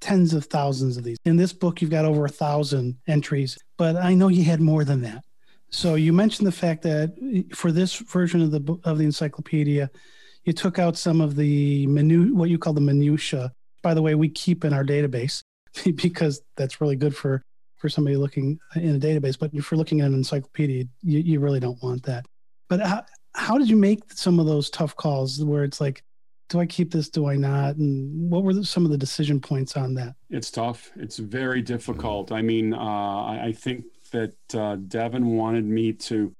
tens 0.00 0.32
of 0.32 0.46
thousands 0.46 0.96
of 0.96 1.04
these. 1.04 1.18
In 1.24 1.36
this 1.36 1.52
book, 1.52 1.82
you've 1.82 1.90
got 1.90 2.06
over 2.06 2.24
a 2.24 2.30
thousand 2.30 2.96
entries, 3.06 3.58
but 3.76 3.96
I 3.96 4.14
know 4.14 4.28
you 4.28 4.44
had 4.44 4.60
more 4.60 4.82
than 4.82 5.02
that. 5.02 5.22
So 5.70 5.94
you 5.94 6.12
mentioned 6.12 6.46
the 6.46 6.52
fact 6.52 6.82
that 6.82 7.14
for 7.54 7.72
this 7.72 7.96
version 7.96 8.42
of 8.42 8.50
the 8.50 8.78
of 8.84 8.98
the 8.98 9.04
encyclopedia, 9.04 9.90
you 10.44 10.52
took 10.52 10.78
out 10.78 10.96
some 10.96 11.20
of 11.20 11.36
the 11.36 11.86
menu, 11.86 12.34
what 12.34 12.50
you 12.50 12.58
call 12.58 12.72
the 12.72 12.80
minutia. 12.80 13.52
By 13.82 13.94
the 13.94 14.02
way, 14.02 14.14
we 14.14 14.28
keep 14.28 14.64
in 14.64 14.72
our 14.72 14.84
database 14.84 15.42
because 15.96 16.42
that's 16.56 16.80
really 16.80 16.96
good 16.96 17.16
for 17.16 17.42
for 17.80 17.88
somebody 17.88 18.16
looking 18.16 18.58
in 18.76 18.94
a 18.94 18.98
database, 18.98 19.38
but 19.38 19.50
if 19.54 19.70
you're 19.70 19.78
looking 19.78 20.02
at 20.02 20.08
an 20.08 20.14
encyclopedia, 20.14 20.84
you, 21.02 21.18
you 21.20 21.40
really 21.40 21.60
don't 21.60 21.82
want 21.82 22.02
that. 22.02 22.26
But 22.68 22.80
how, 22.80 23.04
how 23.34 23.56
did 23.56 23.70
you 23.70 23.76
make 23.76 24.00
some 24.12 24.38
of 24.38 24.44
those 24.44 24.68
tough 24.68 24.94
calls 24.96 25.42
where 25.42 25.64
it's 25.64 25.80
like, 25.80 26.02
do 26.50 26.60
I 26.60 26.66
keep 26.66 26.90
this? 26.90 27.08
Do 27.08 27.26
I 27.26 27.36
not? 27.36 27.76
And 27.76 28.30
what 28.30 28.42
were 28.42 28.62
some 28.64 28.84
of 28.84 28.90
the 28.90 28.98
decision 28.98 29.40
points 29.40 29.78
on 29.78 29.94
that? 29.94 30.14
It's 30.28 30.50
tough. 30.50 30.90
It's 30.96 31.16
very 31.16 31.62
difficult. 31.62 32.32
I 32.32 32.42
mean, 32.42 32.74
uh, 32.74 32.78
I 32.78 33.54
think 33.56 33.84
that 34.10 34.34
uh, 34.54 34.76
Devin 34.76 35.36
wanted 35.36 35.64
me 35.64 35.92
to 35.92 36.32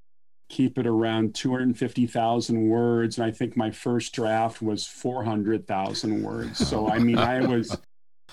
keep 0.48 0.76
it 0.78 0.86
around 0.86 1.34
250,000 1.34 2.68
words. 2.68 3.18
And 3.18 3.26
I 3.26 3.30
think 3.30 3.56
my 3.56 3.70
first 3.70 4.12
draft 4.12 4.60
was 4.60 4.86
400,000 4.86 6.22
words. 6.22 6.58
So, 6.68 6.88
I 6.88 6.98
mean, 6.98 7.18
I 7.18 7.46
was, 7.46 7.78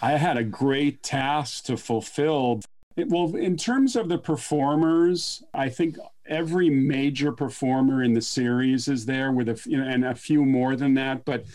I 0.01 0.13
had 0.13 0.37
a 0.37 0.43
great 0.43 1.03
task 1.03 1.65
to 1.65 1.77
fulfill. 1.77 2.61
It, 2.97 3.09
well, 3.09 3.35
in 3.35 3.55
terms 3.55 3.95
of 3.95 4.09
the 4.09 4.17
performers, 4.17 5.43
I 5.53 5.69
think 5.69 5.97
every 6.25 6.69
major 6.69 7.31
performer 7.31 8.03
in 8.03 8.13
the 8.13 8.21
series 8.21 8.87
is 8.87 9.05
there 9.05 9.31
with 9.31 9.47
a, 9.49 9.61
you 9.65 9.77
know, 9.77 9.87
and 9.87 10.03
a 10.03 10.15
few 10.15 10.43
more 10.43 10.75
than 10.75 10.95
that. 10.95 11.23
But 11.23 11.45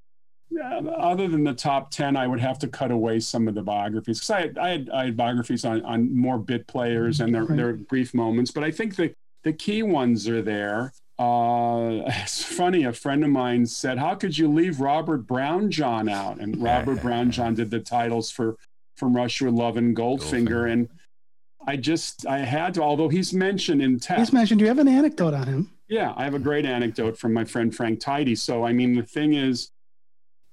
other 0.61 1.29
than 1.29 1.45
the 1.45 1.55
top 1.55 1.91
10, 1.91 2.17
I 2.17 2.27
would 2.27 2.41
have 2.41 2.59
to 2.61 2.69
cut 2.69 2.91
away 2.91 3.21
some 3.21 3.49
of 3.49 3.55
the 3.55 3.63
biographies 3.63 4.19
because 4.19 4.31
I, 4.31 4.41
had, 4.41 4.59
I, 4.59 4.69
had, 4.71 4.91
I 4.91 5.05
had 5.07 5.17
biographies 5.17 5.65
on, 5.65 5.83
on 5.85 6.15
more 6.17 6.39
bit 6.39 6.67
players 6.67 7.21
and 7.21 7.35
their, 7.35 7.47
their 7.47 7.73
brief 7.75 8.13
moments. 8.15 8.51
But 8.51 8.65
I 8.65 8.71
think 8.71 8.97
the, 8.97 9.15
the 9.45 9.53
key 9.53 9.83
ones 9.83 10.29
are 10.29 10.43
there. 10.43 10.93
Uh, 11.19 12.03
it's 12.07 12.43
funny. 12.43 12.85
A 12.85 12.93
friend 12.93 13.25
of 13.25 13.31
mine 13.31 13.67
said, 13.67 13.99
"How 13.99 14.15
could 14.15 14.37
you 14.37 14.49
leave 14.49 14.81
Robert 14.81 15.27
Brownjohn 15.27 16.11
out?" 16.11 16.41
And 16.41 16.61
Robert 16.63 16.99
Brownjohn 17.03 17.55
did 17.55 17.71
the 17.71 17.81
titles 17.81 18.31
for 18.31 18.57
"From 18.97 19.15
Russia 19.15 19.45
with 19.45 19.55
Love" 19.55 19.77
and 19.77 19.97
Goldfinger, 19.97 20.49
Goldfinger. 20.49 20.73
and 20.73 20.89
I 21.67 21.77
just 21.77 22.27
I 22.27 22.39
had 22.39 22.75
to. 22.75 22.83
Although 22.83 23.09
he's 23.09 23.33
mentioned 23.33 23.83
in 23.83 24.01
text, 24.01 24.19
he's 24.19 24.33
mentioned. 24.33 24.59
Do 24.59 24.65
you 24.65 24.69
have 24.69 24.79
an 24.79 24.89
anecdote 24.89 25.35
on 25.35 25.47
him? 25.47 25.71
Yeah, 25.89 26.15
I 26.17 26.25
have 26.25 26.35
a 26.35 26.39
great 26.39 26.65
anecdote 26.65 27.19
from 27.19 27.35
my 27.35 27.45
friend 27.45 27.75
Frank 27.75 28.01
Tidy. 28.01 28.35
So 28.35 28.65
I 28.65 28.73
mean, 28.73 28.97
the 28.97 29.03
thing 29.03 29.35
is, 29.35 29.71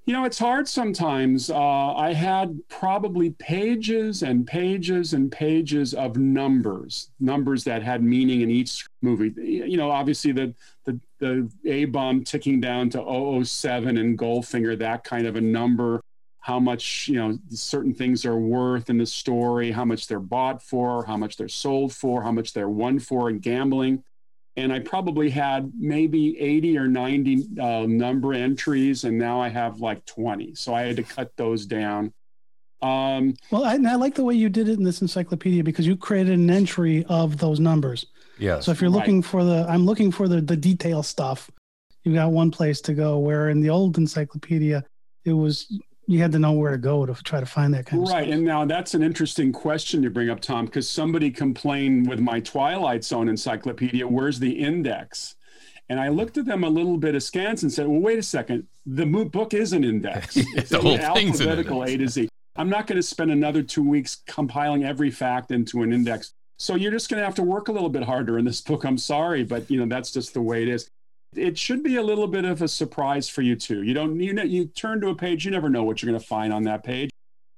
you 0.09 0.15
know, 0.15 0.25
it's 0.25 0.39
hard 0.39 0.67
sometimes. 0.67 1.51
Uh, 1.51 1.93
I 1.93 2.13
had 2.13 2.59
probably 2.67 3.29
pages 3.29 4.23
and 4.23 4.47
pages 4.47 5.13
and 5.13 5.31
pages 5.31 5.93
of 5.93 6.17
numbers, 6.17 7.11
numbers 7.19 7.63
that 7.65 7.83
had 7.83 8.01
meaning 8.01 8.41
in 8.41 8.49
each 8.49 8.87
movie. 9.03 9.31
You 9.39 9.77
know, 9.77 9.91
obviously 9.91 10.31
the 10.31 10.55
the, 10.85 10.99
the 11.19 11.47
A 11.65 11.85
bomb 11.85 12.23
ticking 12.23 12.59
down 12.59 12.89
to 12.89 13.43
007 13.45 13.97
and 13.97 14.17
Goldfinger, 14.17 14.79
that 14.79 15.03
kind 15.03 15.27
of 15.27 15.35
a 15.35 15.41
number. 15.41 16.01
How 16.39 16.59
much 16.59 17.07
you 17.07 17.17
know 17.17 17.37
certain 17.51 17.93
things 17.93 18.25
are 18.25 18.39
worth 18.39 18.89
in 18.89 18.97
the 18.97 19.05
story, 19.05 19.69
how 19.69 19.85
much 19.85 20.07
they're 20.07 20.19
bought 20.19 20.63
for, 20.63 21.05
how 21.05 21.17
much 21.17 21.37
they're 21.37 21.47
sold 21.47 21.93
for, 21.93 22.23
how 22.23 22.31
much 22.31 22.53
they're 22.53 22.67
won 22.67 22.97
for 22.97 23.29
in 23.29 23.37
gambling 23.37 24.03
and 24.59 24.73
I 24.73 24.79
probably 24.79 25.29
had 25.29 25.71
maybe 25.77 26.37
80 26.39 26.77
or 26.77 26.87
90 26.87 27.47
uh, 27.59 27.85
number 27.87 28.33
entries, 28.33 29.05
and 29.05 29.17
now 29.17 29.39
I 29.39 29.47
have 29.47 29.79
like 29.79 30.05
20. 30.05 30.53
So 30.55 30.73
I 30.73 30.81
had 30.81 30.97
to 30.97 31.03
cut 31.03 31.31
those 31.37 31.65
down. 31.65 32.13
Um, 32.81 33.35
well, 33.51 33.63
I, 33.63 33.73
I, 33.73 33.95
like 33.95 34.15
the 34.15 34.23
way 34.23 34.35
you 34.35 34.49
did 34.49 34.67
it 34.67 34.77
in 34.77 34.83
this 34.83 35.01
encyclopedia 35.01 35.63
because 35.63 35.87
you 35.87 35.95
created 35.95 36.37
an 36.37 36.49
entry 36.49 37.05
of 37.05 37.37
those 37.37 37.59
numbers. 37.59 38.05
Yes. 38.37 38.65
So 38.65 38.71
if 38.71 38.81
you're 38.81 38.89
looking 38.89 39.21
right. 39.21 39.29
for 39.29 39.43
the, 39.43 39.65
I'm 39.69 39.85
looking 39.85 40.11
for 40.11 40.27
the 40.27 40.41
the 40.41 40.55
detail 40.55 41.03
stuff. 41.03 41.49
You 42.03 42.13
got 42.13 42.31
one 42.31 42.51
place 42.51 42.79
to 42.81 42.93
go. 42.93 43.17
Where 43.17 43.49
in 43.49 43.59
the 43.59 43.69
old 43.69 43.97
encyclopedia, 43.97 44.83
it 45.25 45.33
was 45.33 45.77
you 46.09 46.19
had 46.19 46.31
to 46.31 46.39
know 46.39 46.53
where 46.53 46.71
to 46.71 46.77
go 46.79 47.05
to 47.05 47.13
try 47.23 47.39
to 47.39 47.45
find 47.45 47.71
that 47.71 47.85
kind 47.85 48.01
of 48.01 48.09
right. 48.09 48.27
And 48.27 48.43
now 48.43 48.65
that's 48.65 48.95
an 48.95 49.03
interesting 49.03 49.51
question 49.51 50.01
you 50.01 50.09
bring 50.09 50.31
up, 50.31 50.39
Tom, 50.39 50.65
because 50.65 50.89
somebody 50.89 51.29
complained 51.29 52.09
with 52.09 52.19
my 52.19 52.39
Twilight 52.39 53.03
Zone 53.03 53.29
encyclopedia, 53.29 54.07
where's 54.07 54.39
the 54.39 54.49
index? 54.49 55.35
And 55.87 55.99
I 55.99 56.07
looked 56.07 56.39
at 56.39 56.45
them 56.45 56.63
a 56.63 56.69
little 56.69 56.97
bit 56.97 57.13
askance 57.13 57.61
and 57.61 57.71
said, 57.71 57.87
well, 57.87 57.99
wait 57.99 58.17
a 58.17 58.23
second. 58.23 58.65
The 58.87 59.05
book 59.05 59.53
is 59.53 59.71
an 59.71 59.83
index. 59.83 60.35
It's 60.55 60.71
the 60.71 60.81
whole 60.81 60.97
thing's 60.97 61.41
alphabetical 61.41 61.83
A 61.83 61.95
to 61.97 62.07
Z. 62.07 62.27
I'm 62.55 62.69
not 62.69 62.87
going 62.87 62.97
to 62.97 63.03
spend 63.03 63.29
another 63.29 63.61
two 63.61 63.87
weeks 63.87 64.23
compiling 64.25 64.83
every 64.85 65.11
fact 65.11 65.51
into 65.51 65.83
an 65.83 65.93
index. 65.93 66.33
So 66.57 66.73
you're 66.73 66.91
just 66.91 67.09
going 67.09 67.19
to 67.19 67.25
have 67.25 67.35
to 67.35 67.43
work 67.43 67.67
a 67.67 67.71
little 67.71 67.87
bit 67.87 68.01
harder 68.01 68.39
in 68.39 68.45
this 68.45 68.61
book. 68.61 68.83
I'm 68.83 68.97
sorry, 68.97 69.43
but 69.43 69.69
you 69.69 69.79
know 69.79 69.85
that's 69.85 70.11
just 70.11 70.33
the 70.33 70.41
way 70.41 70.63
it 70.63 70.69
is 70.69 70.89
it 71.35 71.57
should 71.57 71.83
be 71.83 71.95
a 71.97 72.03
little 72.03 72.27
bit 72.27 72.45
of 72.45 72.61
a 72.61 72.67
surprise 72.67 73.29
for 73.29 73.41
you 73.41 73.55
too. 73.55 73.83
You 73.83 73.93
don't 73.93 74.19
you 74.19 74.33
know 74.33 74.43
you 74.43 74.65
turn 74.65 75.01
to 75.01 75.09
a 75.09 75.15
page, 75.15 75.45
you 75.45 75.51
never 75.51 75.69
know 75.69 75.83
what 75.83 76.01
you're 76.01 76.11
going 76.11 76.19
to 76.19 76.27
find 76.27 76.51
on 76.51 76.63
that 76.63 76.83
page. 76.83 77.09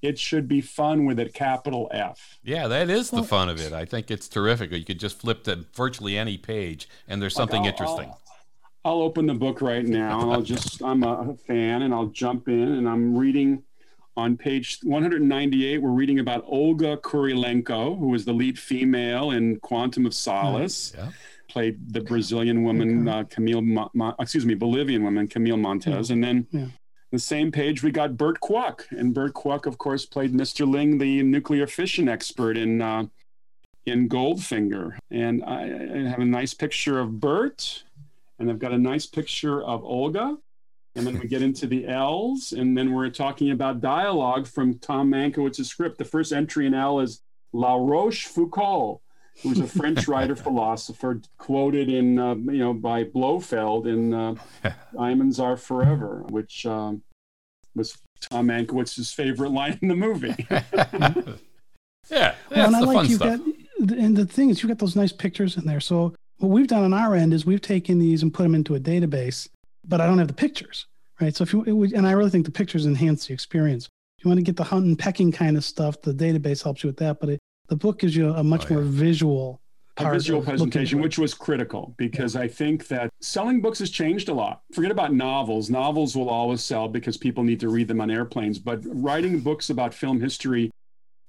It 0.02 0.18
should 0.18 0.48
be 0.48 0.62
fun 0.62 1.06
with 1.06 1.20
a 1.20 1.30
capital 1.30 1.88
F. 1.94 2.40
Yeah, 2.44 2.68
that 2.68 2.90
is 2.90 3.12
the 3.12 3.22
fun 3.22 3.50
of 3.50 3.62
it. 3.62 3.72
I 3.72 3.86
think 3.86 4.10
it's 4.10 4.28
terrific. 4.28 4.72
You 4.72 4.84
could 4.84 5.00
just 5.00 5.20
flip 5.22 5.44
to 5.44 5.64
virtually 5.76 6.18
any 6.18 6.40
page, 6.40 6.90
and 7.08 7.22
there's 7.22 7.36
something 7.36 7.62
like 7.62 7.76
I'll, 7.80 7.88
interesting. 7.88 8.10
I'll, 8.84 8.94
I'll, 8.94 9.02
open 9.04 9.28
the 9.28 9.36
book 9.36 9.62
right 9.62 9.86
now, 9.86 10.22
and 10.22 10.32
I'll 10.32 10.42
just 10.42 10.82
I'm 10.82 11.04
a 11.04 11.36
fan, 11.46 11.84
and 11.84 11.94
I'll 11.94 12.08
jump 12.08 12.48
in, 12.48 12.64
and 12.64 12.90
I'm 12.90 13.16
reading 13.16 13.62
on 14.18 14.38
page 14.38 14.80
198. 14.82 15.78
We're 15.78 15.92
reading 15.92 16.18
about 16.18 16.46
Olga 16.48 16.98
Kurylenko, 16.98 18.00
who 18.00 18.08
was 18.08 18.26
the 18.26 18.34
lead 18.34 18.58
female 18.58 19.30
in 19.30 19.60
Quantum 19.60 20.08
of 20.08 20.14
hmm. 20.14 20.16
Solace. 20.16 20.94
Yeah 20.98 21.12
played 21.52 21.94
the 21.94 22.02
Brazilian 22.02 22.64
woman 22.64 23.08
uh, 23.08 23.24
Camille, 23.30 23.62
Mo- 23.62 24.16
excuse 24.20 24.46
me, 24.46 24.54
Bolivian 24.54 25.04
woman 25.04 25.28
Camille 25.28 25.58
Montes, 25.58 26.10
yeah. 26.10 26.14
and 26.14 26.24
then 26.24 26.48
yeah. 26.52 26.66
the 27.12 27.20
same 27.20 27.52
page 27.52 27.84
we 27.84 27.92
got 27.92 28.16
Burt 28.16 28.40
Kwouk, 28.40 28.90
and 28.92 29.14
Burt 29.14 29.34
Kwouk, 29.34 29.66
of 29.66 29.78
course, 29.78 30.06
played 30.06 30.34
Mr. 30.34 30.70
Ling, 30.70 30.98
the 30.98 31.22
nuclear 31.24 31.68
fission 31.68 32.08
expert 32.08 32.58
in 32.58 32.82
uh, 32.82 33.06
in 33.86 34.08
Goldfinger, 34.08 34.98
and 35.10 35.44
I, 35.44 35.64
I 35.64 36.10
have 36.10 36.20
a 36.20 36.26
nice 36.26 36.54
picture 36.54 37.00
of 37.00 37.20
Burt, 37.20 37.84
and 38.40 38.50
I've 38.50 38.60
got 38.60 38.72
a 38.72 38.78
nice 38.78 39.06
picture 39.06 39.62
of 39.62 39.84
Olga. 39.84 40.38
And 40.94 41.08
then 41.08 41.20
we 41.20 41.28
get 41.30 41.42
into 41.42 41.68
the 41.68 41.88
L's, 41.88 42.52
and 42.52 42.78
then 42.78 42.92
we're 42.92 43.10
talking 43.10 43.52
about 43.52 43.80
dialogue 43.80 44.46
from 44.46 44.78
Tom 44.80 45.10
Mankiewicz's 45.10 45.70
script. 45.70 45.98
The 45.98 46.04
first 46.04 46.34
entry 46.34 46.68
in 46.68 46.74
L 46.74 47.00
is 47.00 47.22
La 47.54 47.78
Rochefoucauld, 47.78 49.00
who's 49.41 49.60
a 49.60 49.67
French 49.67 50.08
writer 50.10 50.36
philosopher, 50.36 51.22
quoted 51.38 51.89
in 51.89 52.20
uh, 52.20 52.36
you 52.36 52.60
know 52.60 52.74
by 52.74 53.04
Blofeld 53.04 53.88
in 53.88 54.13
uh, 54.13 54.36
"Diamonds 54.96 55.39
Are 55.39 55.58
Forever," 55.58 56.24
which 56.30 56.65
um, 56.65 57.02
was 57.76 57.98
Tom 58.20 58.48
Mankiewicz's 58.48 59.12
favorite 59.12 59.52
line 59.52 59.80
in 59.82 59.88
the 59.88 59.96
movie. 59.96 60.36
yeah, 60.50 62.36
well, 62.50 62.67
and 62.67 62.76
I 62.76 62.80
like 62.82 63.10
you 63.10 63.15
stuff. 63.15 63.39
got, 63.39 63.98
and 63.98 64.15
the 64.15 64.26
thing 64.26 64.50
is, 64.50 64.62
you 64.62 64.70
got 64.70 64.80
those 64.80 64.96
nice 64.96 65.12
pictures 65.12 65.58
in 65.58 65.65
there. 65.65 65.80
So 65.80 66.13
what 66.38 66.50
we've 66.50 66.67
done 66.67 66.84
on 66.84 66.94
our 66.94 67.15
end 67.15 67.34
is 67.34 67.46
we've 67.46 67.62
taken 67.62 68.00
these 68.00 68.24
and 68.24 68.34
put 68.34 68.44
them 68.44 68.56
into 68.56 68.76
a 68.76 68.80
database, 68.80 69.48
but 69.88 70.02
I 70.02 70.08
don't 70.08 70.20
have 70.20 70.28
the 70.28 70.34
pictures, 70.34 70.86
right? 71.20 71.36
So 71.36 71.44
if 71.44 71.54
you 71.54 71.84
and 71.96 72.08
I 72.08 72.12
really 72.12 72.30
think 72.30 72.46
the 72.46 72.52
pictures 72.52 72.86
enhance 72.86 73.28
the 73.28 73.34
experience. 73.34 73.88
If 74.17 74.26
you 74.26 74.30
want 74.30 74.38
to 74.38 74.44
get 74.44 74.56
the 74.56 74.63
hunt 74.63 74.86
and 74.86 75.00
pecking 75.00 75.32
kind 75.32 75.58
of 75.58 75.63
stuff, 75.63 76.00
the 76.04 76.13
database 76.13 76.62
helps 76.62 76.84
you 76.84 76.89
with 76.89 76.98
that. 76.98 77.20
But 77.20 77.30
it, 77.30 77.39
the 77.72 77.78
book 77.78 78.00
gives 78.00 78.14
you 78.14 78.34
a 78.34 78.44
much 78.44 78.66
oh, 78.66 78.68
yeah. 78.70 78.76
more 78.76 78.84
visual 78.84 79.62
a 79.96 80.12
visual 80.12 80.42
presentation, 80.42 81.00
which 81.00 81.18
was 81.18 81.34
critical 81.34 81.94
because 81.98 82.36
yeah. 82.36 82.42
I 82.42 82.48
think 82.48 82.88
that 82.88 83.10
selling 83.22 83.62
books 83.62 83.80
has 83.80 83.90
changed 83.90 84.28
a 84.28 84.34
lot. 84.34 84.62
Forget 84.74 84.92
about 84.92 85.14
novels. 85.14 85.70
Novels 85.70 86.16
will 86.16 86.30
always 86.30 86.62
sell 86.62 86.90
because 86.90 87.16
people 87.18 87.44
need 87.44 87.62
to 87.62 87.70
read 87.70 87.88
them 87.88 88.02
on 88.02 88.12
airplanes. 88.12 88.60
But 88.60 88.82
writing 88.86 89.40
books 89.40 89.70
about 89.70 89.94
film 89.94 90.20
history, 90.20 90.70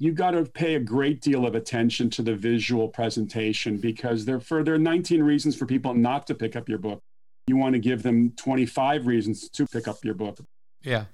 you've 0.01 0.17
got 0.17 0.33
to 0.33 0.45
pay 0.45 0.75
a 0.75 0.81
great 0.81 1.21
deal 1.21 1.47
of 1.47 1.55
attention 1.55 2.11
to 2.11 2.23
the 2.23 2.35
visual 2.35 2.89
presentation 2.89 3.77
because 3.77 4.25
there, 4.25 4.41
for, 4.41 4.65
there 4.65 4.75
are 4.75 4.79
19 4.79 5.23
reasons 5.23 5.55
for 5.55 5.67
people 5.67 5.95
not 5.95 6.27
to 6.27 6.35
pick 6.35 6.57
up 6.57 6.69
your 6.69 6.79
book. 6.79 6.99
You 7.47 7.57
want 7.57 7.75
to 7.75 7.79
give 7.79 8.03
them 8.03 8.33
25 8.37 9.07
reasons 9.07 9.49
to 9.51 9.67
pick 9.67 9.87
up 9.87 10.05
your 10.05 10.15
book. 10.15 10.39
Yeah. 10.83 11.05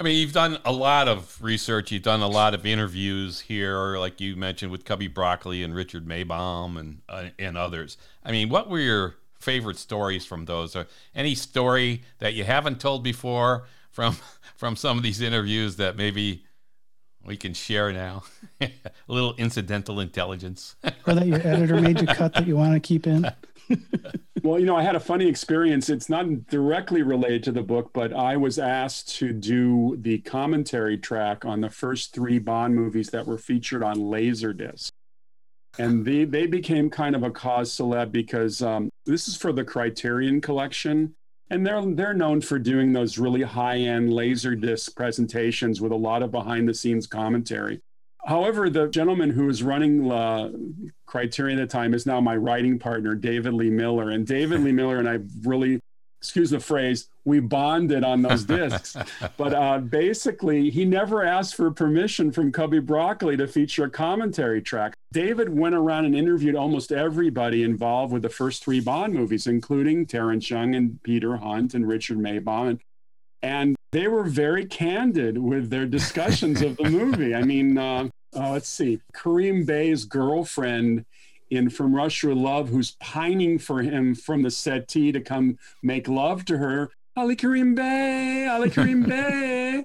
I 0.00 0.02
mean, 0.02 0.16
you've 0.16 0.32
done 0.32 0.58
a 0.64 0.72
lot 0.72 1.08
of 1.08 1.36
research. 1.42 1.92
You've 1.92 2.02
done 2.02 2.22
a 2.22 2.28
lot 2.28 2.54
of 2.54 2.64
interviews 2.64 3.40
here, 3.40 3.98
like 3.98 4.18
you 4.18 4.34
mentioned 4.34 4.72
with 4.72 4.86
Cubby 4.86 5.08
Broccoli 5.08 5.62
and 5.62 5.74
Richard 5.74 6.06
Maibaum 6.06 6.80
and 6.80 7.02
uh, 7.06 7.26
and 7.38 7.58
others. 7.58 7.98
I 8.24 8.32
mean, 8.32 8.48
what 8.48 8.70
were 8.70 8.78
your 8.78 9.16
favorite 9.38 9.76
stories 9.76 10.24
from 10.24 10.46
those? 10.46 10.74
Or 10.74 10.86
any 11.14 11.34
story 11.34 12.02
that 12.18 12.32
you 12.32 12.44
haven't 12.44 12.80
told 12.80 13.04
before 13.04 13.66
from 13.90 14.16
from 14.56 14.74
some 14.74 14.96
of 14.96 15.02
these 15.02 15.20
interviews 15.20 15.76
that 15.76 15.96
maybe 15.96 16.46
we 17.22 17.36
can 17.36 17.52
share 17.52 17.92
now? 17.92 18.22
a 18.62 18.70
little 19.06 19.34
incidental 19.36 20.00
intelligence, 20.00 20.76
or 21.06 21.12
that 21.12 21.26
your 21.26 21.46
editor 21.46 21.78
made 21.78 22.00
you 22.00 22.06
cut 22.06 22.32
that 22.32 22.46
you 22.46 22.56
want 22.56 22.72
to 22.72 22.80
keep 22.80 23.06
in. 23.06 23.30
well, 24.42 24.58
you 24.58 24.66
know, 24.66 24.76
I 24.76 24.82
had 24.82 24.96
a 24.96 25.00
funny 25.00 25.26
experience. 25.26 25.88
It's 25.88 26.08
not 26.08 26.46
directly 26.46 27.02
related 27.02 27.42
to 27.44 27.52
the 27.52 27.62
book, 27.62 27.90
but 27.92 28.12
I 28.12 28.36
was 28.36 28.58
asked 28.58 29.16
to 29.16 29.32
do 29.32 29.96
the 30.00 30.18
commentary 30.18 30.98
track 30.98 31.44
on 31.44 31.60
the 31.60 31.70
first 31.70 32.14
three 32.14 32.38
Bond 32.38 32.74
movies 32.74 33.10
that 33.10 33.26
were 33.26 33.38
featured 33.38 33.82
on 33.82 33.96
Laserdisc. 33.96 34.90
And 35.78 36.04
they, 36.04 36.24
they 36.24 36.46
became 36.46 36.90
kind 36.90 37.14
of 37.14 37.22
a 37.22 37.30
cause 37.30 37.70
celeb 37.70 38.10
because 38.10 38.60
um, 38.60 38.90
this 39.06 39.28
is 39.28 39.36
for 39.36 39.52
the 39.52 39.64
Criterion 39.64 40.40
Collection. 40.40 41.14
And 41.52 41.66
they're, 41.66 41.84
they're 41.84 42.14
known 42.14 42.40
for 42.40 42.58
doing 42.58 42.92
those 42.92 43.18
really 43.18 43.42
high 43.42 43.78
end 43.78 44.10
Laserdisc 44.10 44.94
presentations 44.94 45.80
with 45.80 45.92
a 45.92 45.96
lot 45.96 46.22
of 46.22 46.30
behind 46.30 46.68
the 46.68 46.74
scenes 46.74 47.06
commentary. 47.06 47.80
However, 48.26 48.68
the 48.68 48.88
gentleman 48.88 49.30
who 49.30 49.46
was 49.46 49.62
running 49.62 50.10
uh, 50.10 50.50
Criterion 51.06 51.58
at 51.58 51.68
the 51.68 51.72
time 51.72 51.94
is 51.94 52.06
now 52.06 52.20
my 52.20 52.36
writing 52.36 52.78
partner, 52.78 53.14
David 53.14 53.54
Lee 53.54 53.70
Miller. 53.70 54.10
And 54.10 54.26
David 54.26 54.60
Lee 54.60 54.72
Miller 54.72 54.98
and 54.98 55.08
I 55.08 55.20
really 55.42 55.80
excuse 56.20 56.50
the 56.50 56.60
phrase, 56.60 57.08
we 57.24 57.40
bonded 57.40 58.04
on 58.04 58.20
those 58.20 58.44
discs. 58.44 58.94
but 59.38 59.54
uh, 59.54 59.78
basically, 59.78 60.68
he 60.68 60.84
never 60.84 61.24
asked 61.24 61.54
for 61.54 61.70
permission 61.70 62.30
from 62.30 62.52
Cubby 62.52 62.78
Broccoli 62.78 63.38
to 63.38 63.46
feature 63.46 63.84
a 63.84 63.90
commentary 63.90 64.60
track. 64.60 64.92
David 65.12 65.48
went 65.48 65.74
around 65.74 66.04
and 66.04 66.14
interviewed 66.14 66.56
almost 66.56 66.92
everybody 66.92 67.62
involved 67.62 68.12
with 68.12 68.22
the 68.22 68.28
first 68.28 68.62
three 68.62 68.80
Bond 68.80 69.14
movies, 69.14 69.46
including 69.46 70.06
Terence 70.06 70.50
Young 70.50 70.74
and 70.74 71.02
Peter 71.02 71.36
Hunt 71.38 71.74
and 71.74 71.88
Richard 71.88 72.18
Maibaum. 72.18 72.68
And, 72.70 72.80
and 73.42 73.76
they 73.92 74.08
were 74.08 74.24
very 74.24 74.64
candid 74.66 75.36
with 75.38 75.70
their 75.70 75.86
discussions 75.86 76.62
of 76.62 76.76
the 76.76 76.88
movie. 76.88 77.34
I 77.34 77.42
mean, 77.42 77.76
uh, 77.76 78.08
uh, 78.36 78.50
let's 78.52 78.68
see, 78.68 79.00
Kerim 79.12 79.64
Bey's 79.64 80.04
girlfriend 80.04 81.04
in 81.50 81.68
From 81.68 81.94
Russia 81.94 82.28
with 82.28 82.38
Love, 82.38 82.68
who's 82.68 82.92
pining 83.00 83.58
for 83.58 83.82
him 83.82 84.14
from 84.14 84.42
the 84.42 84.50
settee 84.50 85.10
to 85.12 85.20
come 85.20 85.58
make 85.82 86.06
love 86.06 86.44
to 86.44 86.58
her. 86.58 86.90
Ali 87.16 87.34
Kerim 87.34 87.74
Bey, 87.74 88.46
Ali 88.46 88.70
Kerim 88.70 89.02
Bey. 89.08 89.84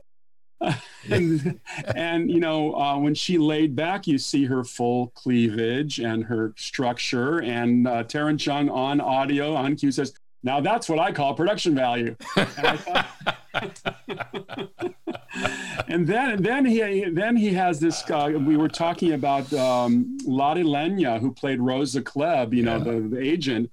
and, 1.12 1.60
and 1.96 2.32
you 2.32 2.40
know 2.40 2.74
uh, 2.76 2.98
when 2.98 3.14
she 3.14 3.38
laid 3.38 3.76
back 3.76 4.08
you 4.08 4.18
see 4.18 4.46
her 4.46 4.64
full 4.64 5.08
cleavage 5.08 6.00
and 6.00 6.24
her 6.24 6.54
structure 6.56 7.42
and 7.42 7.88
uh, 7.88 8.04
Young 8.14 8.70
on 8.70 9.02
audio 9.02 9.54
on 9.54 9.76
cue 9.76 9.92
says 9.92 10.14
now 10.44 10.62
that's 10.62 10.88
what 10.88 10.98
I 10.98 11.12
call 11.12 11.34
production 11.34 11.76
value 11.76 12.16
and, 12.38 12.80
thought, 12.80 13.08
and 15.88 16.08
then 16.08 16.32
and 16.32 16.46
then 16.46 16.66
he 16.66 17.10
then 17.10 17.36
he 17.36 17.54
has 17.54 17.80
this 17.80 18.10
uh, 18.10 18.32
we 18.46 18.58
were 18.58 18.70
talking 18.70 19.14
about 19.14 19.52
um, 19.54 20.18
Lotte 20.26 20.66
Lenya 20.66 21.20
who 21.20 21.32
played 21.32 21.60
Rosa 21.60 22.02
Klebb 22.02 22.54
you 22.54 22.64
know 22.64 22.78
yeah. 22.78 22.84
the, 22.84 23.00
the 23.02 23.20
agent 23.20 23.72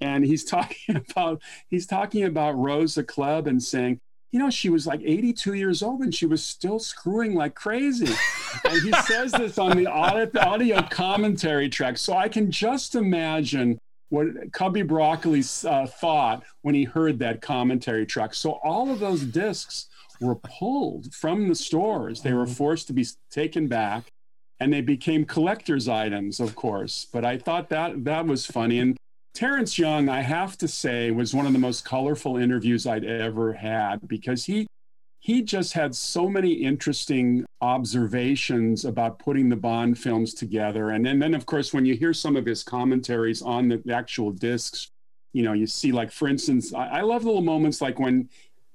and 0.00 0.24
he's 0.24 0.44
talking 0.44 0.96
about 1.10 1.42
he's 1.68 1.86
talking 1.86 2.24
about 2.24 2.56
Rosa 2.56 3.02
Klebb 3.02 3.46
and 3.46 3.62
saying 3.62 4.00
you 4.30 4.38
know, 4.38 4.50
she 4.50 4.68
was 4.68 4.86
like 4.86 5.00
82 5.02 5.54
years 5.54 5.82
old 5.82 6.00
and 6.00 6.14
she 6.14 6.26
was 6.26 6.44
still 6.44 6.78
screwing 6.78 7.34
like 7.34 7.54
crazy. 7.54 8.12
and 8.64 8.82
he 8.82 8.92
says 8.92 9.32
this 9.32 9.58
on 9.58 9.76
the 9.76 9.86
audio 9.86 10.82
commentary 10.82 11.68
track. 11.68 11.96
So 11.96 12.14
I 12.14 12.28
can 12.28 12.50
just 12.50 12.94
imagine 12.94 13.80
what 14.08 14.52
Cubby 14.52 14.82
Broccoli 14.82 15.42
uh, 15.64 15.86
thought 15.86 16.42
when 16.62 16.74
he 16.74 16.84
heard 16.84 17.18
that 17.18 17.42
commentary 17.42 18.06
truck. 18.06 18.34
So 18.34 18.52
all 18.62 18.90
of 18.90 19.00
those 19.00 19.22
discs 19.22 19.88
were 20.20 20.36
pulled 20.36 21.14
from 21.14 21.48
the 21.48 21.54
stores. 21.54 22.22
They 22.22 22.32
were 22.32 22.44
mm-hmm. 22.44 22.52
forced 22.52 22.86
to 22.88 22.92
be 22.92 23.06
taken 23.30 23.68
back 23.68 24.04
and 24.60 24.72
they 24.72 24.80
became 24.80 25.24
collector's 25.24 25.88
items, 25.88 26.40
of 26.40 26.54
course. 26.54 27.06
But 27.12 27.24
I 27.24 27.38
thought 27.38 27.68
that 27.68 28.04
that 28.04 28.26
was 28.26 28.44
funny. 28.44 28.80
And 28.80 28.96
Terence 29.34 29.78
Young, 29.78 30.08
I 30.08 30.20
have 30.20 30.58
to 30.58 30.68
say, 30.68 31.10
was 31.10 31.34
one 31.34 31.46
of 31.46 31.52
the 31.52 31.58
most 31.58 31.84
colorful 31.84 32.36
interviews 32.36 32.86
I'd 32.86 33.04
ever 33.04 33.52
had 33.52 34.08
because 34.08 34.44
he 34.44 34.66
he 35.20 35.42
just 35.42 35.72
had 35.72 35.94
so 35.94 36.28
many 36.28 36.52
interesting 36.52 37.44
observations 37.60 38.84
about 38.84 39.18
putting 39.18 39.48
the 39.48 39.56
Bond 39.56 39.98
films 39.98 40.32
together. 40.32 40.90
And 40.90 41.04
then, 41.04 41.18
then 41.18 41.34
of 41.34 41.44
course, 41.44 41.74
when 41.74 41.84
you 41.84 41.94
hear 41.94 42.14
some 42.14 42.36
of 42.36 42.46
his 42.46 42.62
commentaries 42.62 43.42
on 43.42 43.68
the, 43.68 43.82
actual 43.92 44.30
discs, 44.30 44.90
you 45.32 45.42
know, 45.42 45.52
you 45.52 45.66
see, 45.66 45.92
like, 45.92 46.12
for 46.12 46.28
instance, 46.28 46.72
I, 46.72 46.86
I 46.86 47.00
love 47.02 47.24
little 47.24 47.42
moments 47.42 47.80
like 47.80 47.98
when 47.98 48.28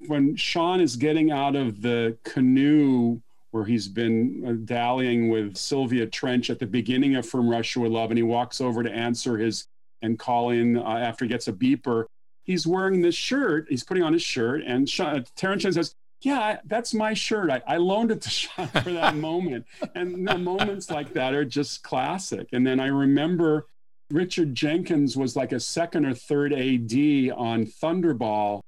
when 0.07 0.35
Sean 0.35 0.81
is 0.81 0.97
getting 0.97 1.31
out 1.31 1.55
of 1.55 1.81
the 1.81 2.17
canoe 2.23 3.21
where 3.51 3.63
he's 3.63 3.87
been 3.87 4.43
uh, 4.45 4.51
dallying 4.65 5.29
with 5.29 5.55
Sylvia 5.55 6.05
Trench 6.07 6.49
at 6.49 6.59
the 6.59 6.65
beginning 6.65 7.15
of 7.15 7.25
From 7.25 7.47
Russia 7.47 7.79
with 7.79 7.91
Love, 7.91 8.11
and 8.11 8.17
he 8.17 8.23
walks 8.23 8.59
over 8.59 8.83
to 8.83 8.91
answer 8.91 9.37
his 9.37 9.67
and 10.01 10.19
call 10.19 10.49
in 10.49 10.77
uh, 10.77 10.83
after 10.83 11.23
he 11.23 11.29
gets 11.29 11.47
a 11.47 11.53
beeper. 11.53 12.05
He's 12.43 12.67
wearing 12.67 13.01
this 13.01 13.15
shirt. 13.15 13.67
He's 13.69 13.83
putting 13.83 14.03
on 14.03 14.11
his 14.11 14.21
shirt, 14.21 14.63
and 14.65 14.89
Sean, 14.89 15.19
uh, 15.19 15.23
Terence 15.37 15.63
says, 15.63 15.95
"Yeah, 16.23 16.59
that's 16.65 16.93
my 16.93 17.13
shirt. 17.13 17.49
I, 17.49 17.61
I 17.67 17.77
loaned 17.77 18.11
it 18.11 18.21
to 18.21 18.29
Sean 18.39 18.67
for 18.67 18.91
that 18.91 19.15
moment." 19.15 19.65
And 19.95 20.23
know, 20.23 20.37
moments 20.37 20.89
like 20.89 21.13
that 21.13 21.33
are 21.33 21.45
just 21.45 21.83
classic. 21.83 22.47
And 22.53 22.65
then 22.65 22.79
I 22.79 22.87
remember 22.87 23.67
Richard 24.09 24.53
Jenkins 24.53 25.17
was 25.17 25.35
like 25.35 25.51
a 25.51 25.59
second 25.59 26.05
or 26.05 26.13
third 26.13 26.53
AD 26.53 26.93
on 27.35 27.65
Thunderball. 27.65 28.61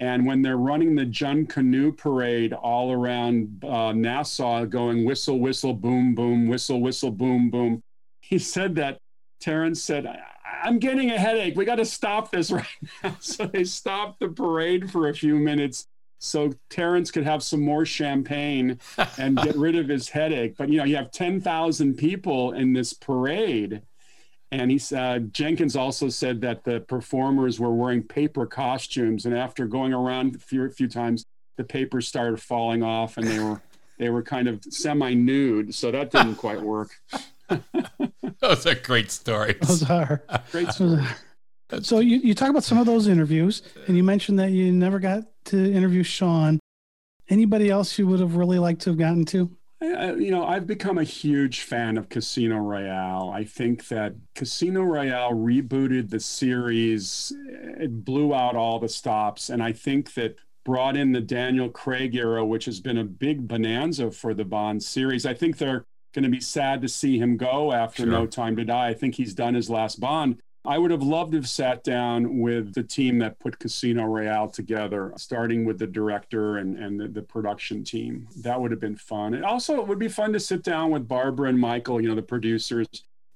And 0.00 0.26
when 0.26 0.42
they're 0.42 0.56
running 0.56 0.94
the 0.94 1.04
Junkanoo 1.04 1.96
parade 1.96 2.52
all 2.52 2.92
around 2.92 3.64
uh, 3.64 3.92
Nassau, 3.92 4.64
going 4.64 5.04
whistle, 5.04 5.40
whistle, 5.40 5.74
boom, 5.74 6.14
boom, 6.14 6.46
whistle, 6.46 6.80
whistle, 6.80 7.10
boom, 7.10 7.50
boom, 7.50 7.82
he 8.20 8.38
said 8.38 8.76
that 8.76 8.98
Terence 9.40 9.82
said, 9.82 10.06
I'm 10.62 10.78
getting 10.78 11.10
a 11.10 11.18
headache. 11.18 11.56
We 11.56 11.64
got 11.64 11.76
to 11.76 11.84
stop 11.84 12.30
this 12.30 12.50
right 12.52 12.66
now. 13.02 13.16
So 13.20 13.46
they 13.46 13.64
stopped 13.64 14.20
the 14.20 14.28
parade 14.28 14.90
for 14.90 15.08
a 15.08 15.14
few 15.14 15.36
minutes 15.36 15.86
so 16.18 16.52
Terence 16.68 17.10
could 17.10 17.24
have 17.24 17.42
some 17.42 17.60
more 17.60 17.84
champagne 17.84 18.78
and 19.18 19.36
get 19.36 19.56
rid 19.56 19.76
of 19.76 19.88
his 19.88 20.08
headache. 20.08 20.56
But 20.56 20.68
you 20.68 20.78
know, 20.78 20.84
you 20.84 20.96
have 20.96 21.10
10,000 21.10 21.94
people 21.94 22.52
in 22.52 22.72
this 22.72 22.92
parade. 22.92 23.82
And 24.50 24.70
he 24.70 24.80
uh, 24.96 25.18
Jenkins 25.18 25.76
also 25.76 26.08
said 26.08 26.40
that 26.40 26.64
the 26.64 26.80
performers 26.80 27.60
were 27.60 27.74
wearing 27.74 28.02
paper 28.02 28.46
costumes, 28.46 29.26
and 29.26 29.36
after 29.36 29.66
going 29.66 29.92
around 29.92 30.36
a 30.36 30.38
few, 30.38 30.64
a 30.64 30.70
few 30.70 30.88
times, 30.88 31.26
the 31.58 31.64
paper 31.64 32.00
started 32.00 32.40
falling 32.40 32.82
off, 32.82 33.18
and 33.18 33.26
they 33.26 33.38
were 33.38 33.60
they 33.98 34.08
were 34.08 34.22
kind 34.22 34.48
of 34.48 34.64
semi 34.64 35.12
nude. 35.12 35.74
So 35.74 35.90
that 35.90 36.10
didn't 36.10 36.36
quite 36.36 36.62
work. 36.62 36.88
those 38.40 38.64
are 38.64 38.74
great 38.74 39.10
stories. 39.10 39.58
Those 39.60 39.90
are 39.90 40.22
great 40.50 40.72
stories. 40.72 41.06
So 41.82 42.00
you, 42.00 42.18
you 42.18 42.34
talk 42.34 42.50
about 42.50 42.64
some 42.64 42.78
of 42.78 42.86
those 42.86 43.06
interviews, 43.08 43.62
and 43.86 43.96
you 43.96 44.02
mentioned 44.02 44.38
that 44.38 44.50
you 44.50 44.72
never 44.72 44.98
got 44.98 45.24
to 45.46 45.72
interview 45.72 46.02
Sean. 46.02 46.58
Anybody 47.28 47.68
else 47.70 47.98
you 47.98 48.06
would 48.06 48.20
have 48.20 48.36
really 48.36 48.58
liked 48.58 48.80
to 48.82 48.90
have 48.90 48.98
gotten 48.98 49.24
to? 49.26 49.50
I, 49.80 50.14
you 50.14 50.30
know, 50.30 50.44
I've 50.44 50.66
become 50.66 50.98
a 50.98 51.04
huge 51.04 51.60
fan 51.60 51.98
of 51.98 52.08
Casino 52.08 52.56
Royale. 52.56 53.30
I 53.30 53.44
think 53.44 53.88
that 53.88 54.14
Casino 54.34 54.82
Royale 54.82 55.32
rebooted 55.32 56.10
the 56.10 56.20
series. 56.20 57.32
It 57.46 58.04
blew 58.04 58.34
out 58.34 58.56
all 58.56 58.78
the 58.78 58.88
stops, 58.88 59.50
and 59.50 59.62
I 59.62 59.72
think 59.72 60.14
that 60.14 60.36
brought 60.64 60.96
in 60.96 61.12
the 61.12 61.20
Daniel 61.20 61.68
Craig 61.68 62.14
era, 62.14 62.44
which 62.44 62.64
has 62.64 62.80
been 62.80 62.98
a 62.98 63.04
big 63.04 63.46
bonanza 63.46 64.10
for 64.10 64.34
the 64.34 64.44
Bond 64.44 64.82
series. 64.82 65.24
I 65.24 65.34
think 65.34 65.58
they're 65.58 65.84
going 66.12 66.24
to 66.24 66.28
be 66.28 66.40
sad 66.40 66.82
to 66.82 66.88
see 66.88 67.18
him 67.18 67.36
go 67.36 67.72
after 67.72 68.02
sure. 68.02 68.10
No 68.10 68.26
Time 68.26 68.56
to 68.56 68.64
Die. 68.64 68.88
I 68.88 68.94
think 68.94 69.14
he's 69.14 69.34
done 69.34 69.54
his 69.54 69.70
last 69.70 70.00
Bond. 70.00 70.40
I 70.68 70.76
would 70.76 70.90
have 70.90 71.02
loved 71.02 71.32
to 71.32 71.38
have 71.38 71.48
sat 71.48 71.82
down 71.82 72.40
with 72.40 72.74
the 72.74 72.82
team 72.82 73.18
that 73.20 73.38
put 73.38 73.58
Casino 73.58 74.04
Royale 74.04 74.50
together, 74.50 75.14
starting 75.16 75.64
with 75.64 75.78
the 75.78 75.86
director 75.86 76.58
and, 76.58 76.78
and 76.78 77.00
the, 77.00 77.08
the 77.08 77.22
production 77.22 77.82
team. 77.82 78.28
That 78.42 78.60
would 78.60 78.70
have 78.70 78.78
been 78.78 78.96
fun. 78.96 79.32
And 79.32 79.46
also, 79.46 79.80
it 79.80 79.88
would 79.88 79.98
be 79.98 80.08
fun 80.08 80.30
to 80.34 80.40
sit 80.40 80.62
down 80.62 80.90
with 80.90 81.08
Barbara 81.08 81.48
and 81.48 81.58
Michael, 81.58 82.02
you 82.02 82.08
know, 82.08 82.14
the 82.14 82.20
producers, 82.20 82.86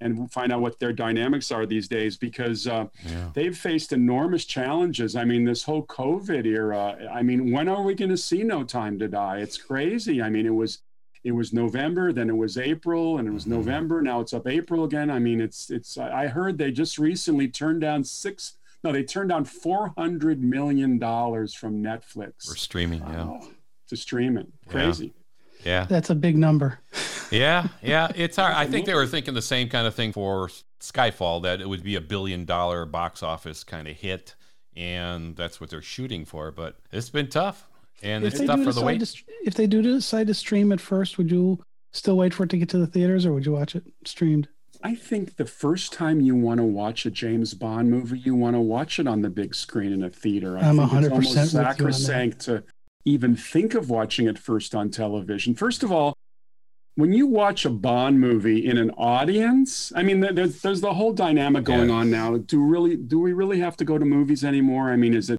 and 0.03 0.31
find 0.31 0.53
out 0.53 0.61
what 0.61 0.79
their 0.79 0.93
dynamics 0.93 1.51
are 1.51 1.65
these 1.65 1.89
days 1.89 2.19
because 2.19 2.67
uh, 2.67 2.87
yeah. 3.07 3.31
they've 3.33 3.57
faced 3.57 3.95
enormous 3.95 4.45
challenges. 4.45 5.17
I 5.17 5.25
mean, 5.25 5.45
this 5.47 5.63
whole 5.63 5.87
COVID 5.87 6.45
era, 6.45 6.99
I 7.11 7.23
mean, 7.23 7.51
when 7.51 7.67
are 7.67 7.83
we 7.83 7.95
going 7.95 8.11
to 8.11 8.17
see 8.19 8.43
No 8.43 8.63
Time 8.63 8.99
to 8.99 9.09
Die? 9.09 9.39
It's 9.39 9.57
crazy. 9.57 10.21
I 10.21 10.29
mean, 10.29 10.45
it 10.45 10.55
was 10.55 10.81
it 11.25 11.33
was 11.33 11.53
November, 11.53 12.13
then 12.13 12.29
it 12.29 12.37
was 12.37 12.59
April, 12.59 13.19
and 13.19 13.29
it 13.29 13.31
was 13.31 13.45
mm-hmm. 13.45 13.55
November. 13.55 14.03
Now 14.03 14.21
it's 14.21 14.33
up 14.33 14.47
April 14.47 14.85
again. 14.85 15.11
I 15.11 15.19
mean, 15.19 15.41
it's 15.41 15.71
it's. 15.71 15.99
I 15.99 16.27
heard 16.27 16.59
they 16.59 16.71
just 16.71 16.99
recently 16.99 17.49
turned 17.49 17.81
down 17.81 18.05
six. 18.05 18.55
No, 18.85 18.93
they 18.93 19.05
turned 19.05 19.31
down 19.31 19.45
four 19.45 19.93
hundred 19.97 20.43
million 20.43 20.99
dollars 20.99 21.55
from 21.55 21.83
Netflix 21.83 22.49
for 22.49 22.57
streaming. 22.57 23.01
Yeah, 23.01 23.41
to 23.89 23.97
stream 23.97 24.37
it. 24.37 24.49
Crazy. 24.69 25.13
Yeah. 25.65 25.85
That's 25.85 26.11
a 26.11 26.17
big 26.17 26.37
number. 26.37 26.81
yeah, 27.31 27.69
yeah, 27.83 28.11
it's 28.17 28.37
hard. 28.37 28.55
I 28.55 28.67
think 28.67 28.87
they 28.87 28.95
were 28.95 29.07
thinking 29.07 29.35
the 29.35 29.43
same 29.43 29.69
kind 29.69 29.87
of 29.87 29.95
thing 29.95 30.13
for 30.13 30.51
Skyfall 30.81 31.43
that 31.43 31.61
it 31.61 31.69
would 31.69 31.85
be 31.85 31.95
a 31.95 32.01
billion 32.01 32.45
dollar 32.45 32.85
box 32.85 33.23
office 33.23 33.63
kind 33.63 33.87
of 33.87 33.97
hit 33.97 34.35
and 34.75 35.37
that's 35.37 35.61
what 35.61 35.71
they're 35.71 35.83
shooting 35.83 36.25
for, 36.25 36.51
but 36.51 36.77
it's 36.91 37.11
been 37.11 37.29
tough. 37.29 37.69
And 38.03 38.25
if 38.25 38.35
it's 38.35 38.45
tough 38.45 38.63
for 38.63 38.73
the 38.73 38.83
wait. 38.83 39.01
To, 39.01 39.23
if 39.45 39.55
they 39.55 39.67
do 39.67 39.81
decide 39.81 40.27
to 40.27 40.35
stream 40.35 40.73
it 40.73 40.81
first, 40.81 41.19
would 41.19 41.31
you 41.31 41.63
still 41.93 42.17
wait 42.17 42.35
for 42.35 42.45
it 42.45 42.51
to 42.51 42.59
get 42.59 42.69
to 42.71 42.79
the 42.79 42.87
theaters, 42.87 43.25
or 43.25 43.33
would 43.33 43.47
you 43.47 43.53
watch 43.53 43.77
it 43.77 43.85
streamed? 44.05 44.49
I 44.83 44.95
think 44.97 45.37
the 45.37 45.47
first 45.47 45.93
time 45.93 46.21
you 46.21 46.35
want 46.35 46.59
to 46.59 46.65
watch 46.65 47.07
a 47.07 47.11
James 47.11 47.55
Bond 47.55 47.91
movie, 47.91 48.19
you 48.19 48.35
want 48.35 48.57
to 48.57 48.61
watch 48.61 48.99
it 48.99 49.07
on 49.07 49.23
the 49.23 49.31
big 49.31 49.55
screen 49.55 49.93
in 49.93 50.03
a 50.03 50.11
theater. 50.11 50.59
I 50.59 50.63
I'm 50.63 50.79
100 50.79 51.13
percent 51.15 51.51
sacrosanct 51.51 52.41
to 52.41 52.65
even 53.05 53.37
think 53.37 53.75
of 53.75 53.91
watching 53.91 54.27
it 54.27 54.39
first 54.39 54.75
on 54.75 54.91
television. 54.91 55.55
First 55.55 55.83
of 55.83 55.93
all, 55.93 56.15
when 56.97 57.13
you 57.13 57.27
watch 57.27 57.65
a 57.65 57.71
Bond 57.71 58.21
movie 58.21 58.67
in 58.67 58.77
an 58.77 58.91
audience, 58.91 59.93
I 59.95 60.03
mean, 60.03 60.21
there's, 60.21 60.61
there's 60.61 60.81
the 60.81 60.93
whole 60.93 61.13
dynamic 61.13 61.65
going 61.65 61.89
yeah. 61.89 61.97
on 61.97 62.11
now. 62.11 62.37
Do 62.37 62.63
really 62.63 62.97
do 62.97 63.21
we 63.21 63.33
really 63.33 63.61
have 63.61 63.77
to 63.79 63.85
go 63.85 63.99
to 63.99 64.05
movies 64.05 64.45
anymore? 64.45 64.91
I 64.91 64.97
mean, 64.97 65.15
is 65.15 65.31
it 65.31 65.39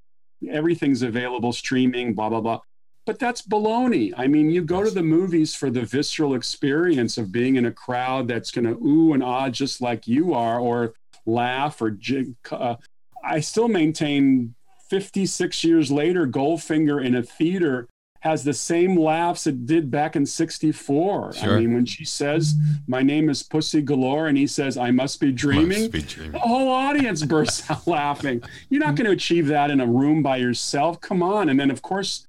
everything's 0.50 1.02
available 1.02 1.54
streaming, 1.54 2.14
blah, 2.14 2.30
blah, 2.30 2.42
blah. 2.42 2.60
But 3.06 3.20
that's 3.20 3.42
baloney. 3.42 4.14
I 4.16 4.28
mean, 4.28 4.50
you 4.50 4.64
go 4.64 4.84
to 4.84 4.90
the 4.90 5.04
movies 5.04 5.54
for 5.54 5.70
the 5.70 5.82
visceral 5.82 6.36
experience 6.36 7.18
of 7.18 7.32
being 7.32 7.58
in 7.58 7.66
a 7.66 7.72
crowd 7.72 8.28
that's 8.28 8.52
going 8.52 8.66
to 8.66 8.80
ooh 8.86 9.14
and 9.14 9.22
ah 9.22 9.50
just 9.50 9.82
like 9.82 10.08
you 10.08 10.34
are, 10.34 10.60
or 10.60 10.94
laugh 11.26 11.82
or 11.82 11.92
jig. 11.92 12.36
Uh, 12.50 12.76
I 13.24 13.42
still 13.42 13.68
maintain 13.68 14.56
56 14.90 15.64
years 15.64 15.92
later, 15.92 16.28
Goldfinger 16.28 17.04
in 17.04 17.16
a 17.16 17.24
theater 17.24 17.88
has 18.24 18.46
the 18.46 18.54
same 18.54 18.98
laughs 18.98 19.48
it 19.48 19.66
did 19.66 19.92
back 19.92 20.16
in 20.16 20.26
64. 20.26 21.34
Sure. 21.34 21.58
I 21.58 21.60
mean, 21.60 21.74
when 21.74 21.86
she 21.86 22.06
says, 22.06 22.56
My 22.88 23.02
name 23.02 23.30
is 23.30 23.44
Pussy 23.44 23.82
Galore, 23.82 24.28
and 24.28 24.38
he 24.38 24.48
says, 24.48 24.78
I 24.78 24.92
must 24.92 25.20
be 25.20 25.34
dreaming, 25.34 25.82
Must 25.82 25.92
be 25.92 26.02
dreaming. 26.02 26.32
the 26.32 26.40
whole 26.40 26.70
audience 26.70 27.22
bursts 27.26 27.70
out 27.70 27.86
laughing. 27.86 28.42
You're 28.70 28.80
not 28.80 28.96
going 28.96 29.08
to 29.08 29.12
achieve 29.12 29.48
that 29.48 29.70
in 29.72 29.82
a 29.82 29.86
room 29.86 30.24
by 30.24 30.38
yourself. 30.38 31.02
Come 31.02 31.22
on. 31.22 31.50
And 31.50 31.60
then, 31.60 31.70
of 31.70 31.82
course, 31.82 32.26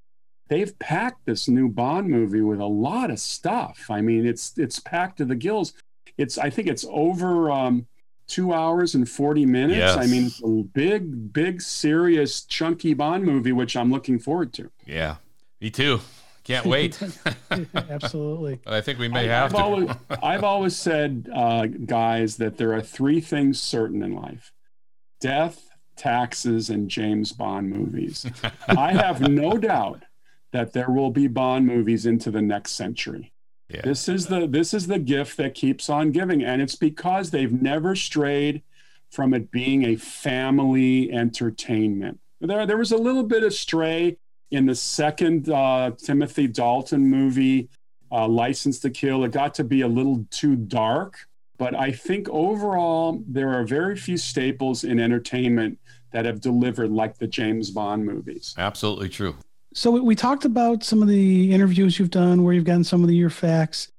they've 0.48 0.76
packed 0.80 1.26
this 1.26 1.46
new 1.48 1.68
Bond 1.68 2.08
movie 2.08 2.40
with 2.40 2.58
a 2.58 2.66
lot 2.66 3.12
of 3.12 3.20
stuff. 3.20 3.86
I 3.88 4.00
mean, 4.00 4.26
it's 4.26 4.58
it's 4.58 4.80
packed 4.80 5.18
to 5.18 5.24
the 5.24 5.36
gills. 5.36 5.74
It's 6.18 6.38
I 6.38 6.50
think 6.50 6.66
it's 6.66 6.84
over 6.90 7.52
um, 7.52 7.86
two 8.26 8.52
hours 8.52 8.96
and 8.96 9.08
40 9.08 9.46
minutes. 9.46 9.78
Yes. 9.78 9.96
I 9.96 10.06
mean, 10.06 10.24
it's 10.26 10.42
a 10.42 10.48
big, 10.48 11.32
big, 11.32 11.62
serious, 11.62 12.42
chunky 12.44 12.94
Bond 12.94 13.22
movie, 13.24 13.52
which 13.52 13.76
I'm 13.76 13.92
looking 13.92 14.18
forward 14.18 14.52
to. 14.54 14.70
Yeah, 14.86 15.16
me 15.64 15.70
too. 15.70 15.98
Can't 16.44 16.66
wait. 16.66 17.00
Absolutely. 17.74 18.60
I 18.66 18.82
think 18.82 18.98
we 18.98 19.08
may 19.08 19.20
I- 19.30 19.32
have 19.32 19.44
I've 19.44 19.50
to. 19.52 19.56
always, 19.64 19.90
I've 20.22 20.44
always 20.44 20.76
said, 20.76 21.26
uh, 21.34 21.64
guys, 21.66 22.36
that 22.36 22.58
there 22.58 22.74
are 22.74 22.82
three 22.82 23.22
things 23.22 23.60
certain 23.62 24.02
in 24.02 24.14
life 24.14 24.52
death, 25.22 25.70
taxes, 25.96 26.68
and 26.68 26.90
James 26.90 27.32
Bond 27.32 27.70
movies. 27.70 28.26
I 28.68 28.92
have 28.92 29.22
no 29.22 29.56
doubt 29.56 30.02
that 30.52 30.74
there 30.74 30.90
will 30.90 31.10
be 31.10 31.28
Bond 31.28 31.66
movies 31.66 32.04
into 32.04 32.30
the 32.30 32.42
next 32.42 32.72
century. 32.72 33.32
Yeah. 33.70 33.80
This 33.82 34.06
is 34.06 34.26
the 34.26 34.46
this 34.46 34.74
is 34.74 34.86
the 34.86 34.98
gift 34.98 35.38
that 35.38 35.54
keeps 35.54 35.88
on 35.88 36.10
giving, 36.12 36.44
and 36.44 36.60
it's 36.60 36.76
because 36.76 37.30
they've 37.30 37.50
never 37.62 37.96
strayed 37.96 38.62
from 39.10 39.32
it 39.32 39.50
being 39.50 39.84
a 39.86 39.96
family 39.96 41.10
entertainment. 41.10 42.20
There, 42.42 42.66
there 42.66 42.76
was 42.76 42.92
a 42.92 42.98
little 42.98 43.22
bit 43.22 43.42
of 43.44 43.54
stray 43.54 44.18
in 44.50 44.66
the 44.66 44.74
second 44.74 45.48
uh, 45.48 45.92
Timothy 45.96 46.46
Dalton 46.46 47.06
movie, 47.06 47.68
uh, 48.10 48.28
License 48.28 48.78
to 48.80 48.90
Kill. 48.90 49.24
It 49.24 49.32
got 49.32 49.54
to 49.54 49.64
be 49.64 49.80
a 49.80 49.88
little 49.88 50.24
too 50.30 50.56
dark, 50.56 51.16
but 51.58 51.74
I 51.74 51.90
think 51.92 52.28
overall 52.28 53.22
there 53.26 53.50
are 53.50 53.64
very 53.64 53.96
few 53.96 54.16
staples 54.16 54.84
in 54.84 55.00
entertainment 55.00 55.78
that 56.12 56.24
have 56.24 56.40
delivered 56.40 56.90
like 56.90 57.18
the 57.18 57.26
James 57.26 57.70
Bond 57.70 58.06
movies. 58.06 58.54
Absolutely 58.56 59.08
true. 59.08 59.34
So 59.74 59.90
we, 59.90 60.00
we 60.00 60.14
talked 60.14 60.44
about 60.44 60.84
some 60.84 61.02
of 61.02 61.08
the 61.08 61.52
interviews 61.52 61.98
you've 61.98 62.10
done 62.10 62.44
where 62.44 62.54
you've 62.54 62.64
gotten 62.64 62.84
some 62.84 63.02
of 63.02 63.08
the, 63.08 63.16
your 63.16 63.30
facts. 63.30 63.90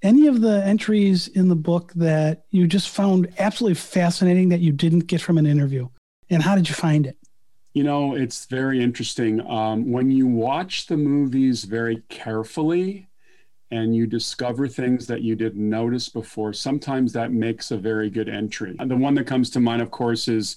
Any 0.00 0.28
of 0.28 0.40
the 0.40 0.64
entries 0.64 1.28
in 1.28 1.48
the 1.48 1.56
book 1.56 1.92
that 1.94 2.44
you 2.50 2.68
just 2.68 2.90
found 2.90 3.32
absolutely 3.38 3.74
fascinating 3.74 4.50
that 4.50 4.60
you 4.60 4.70
didn't 4.70 5.06
get 5.06 5.20
from 5.20 5.38
an 5.38 5.46
interview? 5.46 5.88
And 6.30 6.42
how 6.42 6.54
did 6.54 6.68
you 6.68 6.74
find 6.74 7.06
it? 7.06 7.16
You 7.74 7.82
know, 7.82 8.14
it's 8.14 8.46
very 8.46 8.80
interesting. 8.80 9.44
Um, 9.46 9.90
when 9.90 10.08
you 10.10 10.28
watch 10.28 10.86
the 10.86 10.96
movies 10.96 11.64
very 11.64 12.02
carefully 12.08 13.08
and 13.72 13.96
you 13.96 14.06
discover 14.06 14.68
things 14.68 15.08
that 15.08 15.22
you 15.22 15.34
didn't 15.34 15.68
notice 15.68 16.08
before, 16.08 16.52
sometimes 16.52 17.12
that 17.12 17.32
makes 17.32 17.72
a 17.72 17.76
very 17.76 18.10
good 18.10 18.28
entry. 18.28 18.76
And 18.78 18.88
the 18.88 18.96
one 18.96 19.14
that 19.16 19.26
comes 19.26 19.50
to 19.50 19.60
mind, 19.60 19.82
of 19.82 19.90
course, 19.90 20.28
is, 20.28 20.56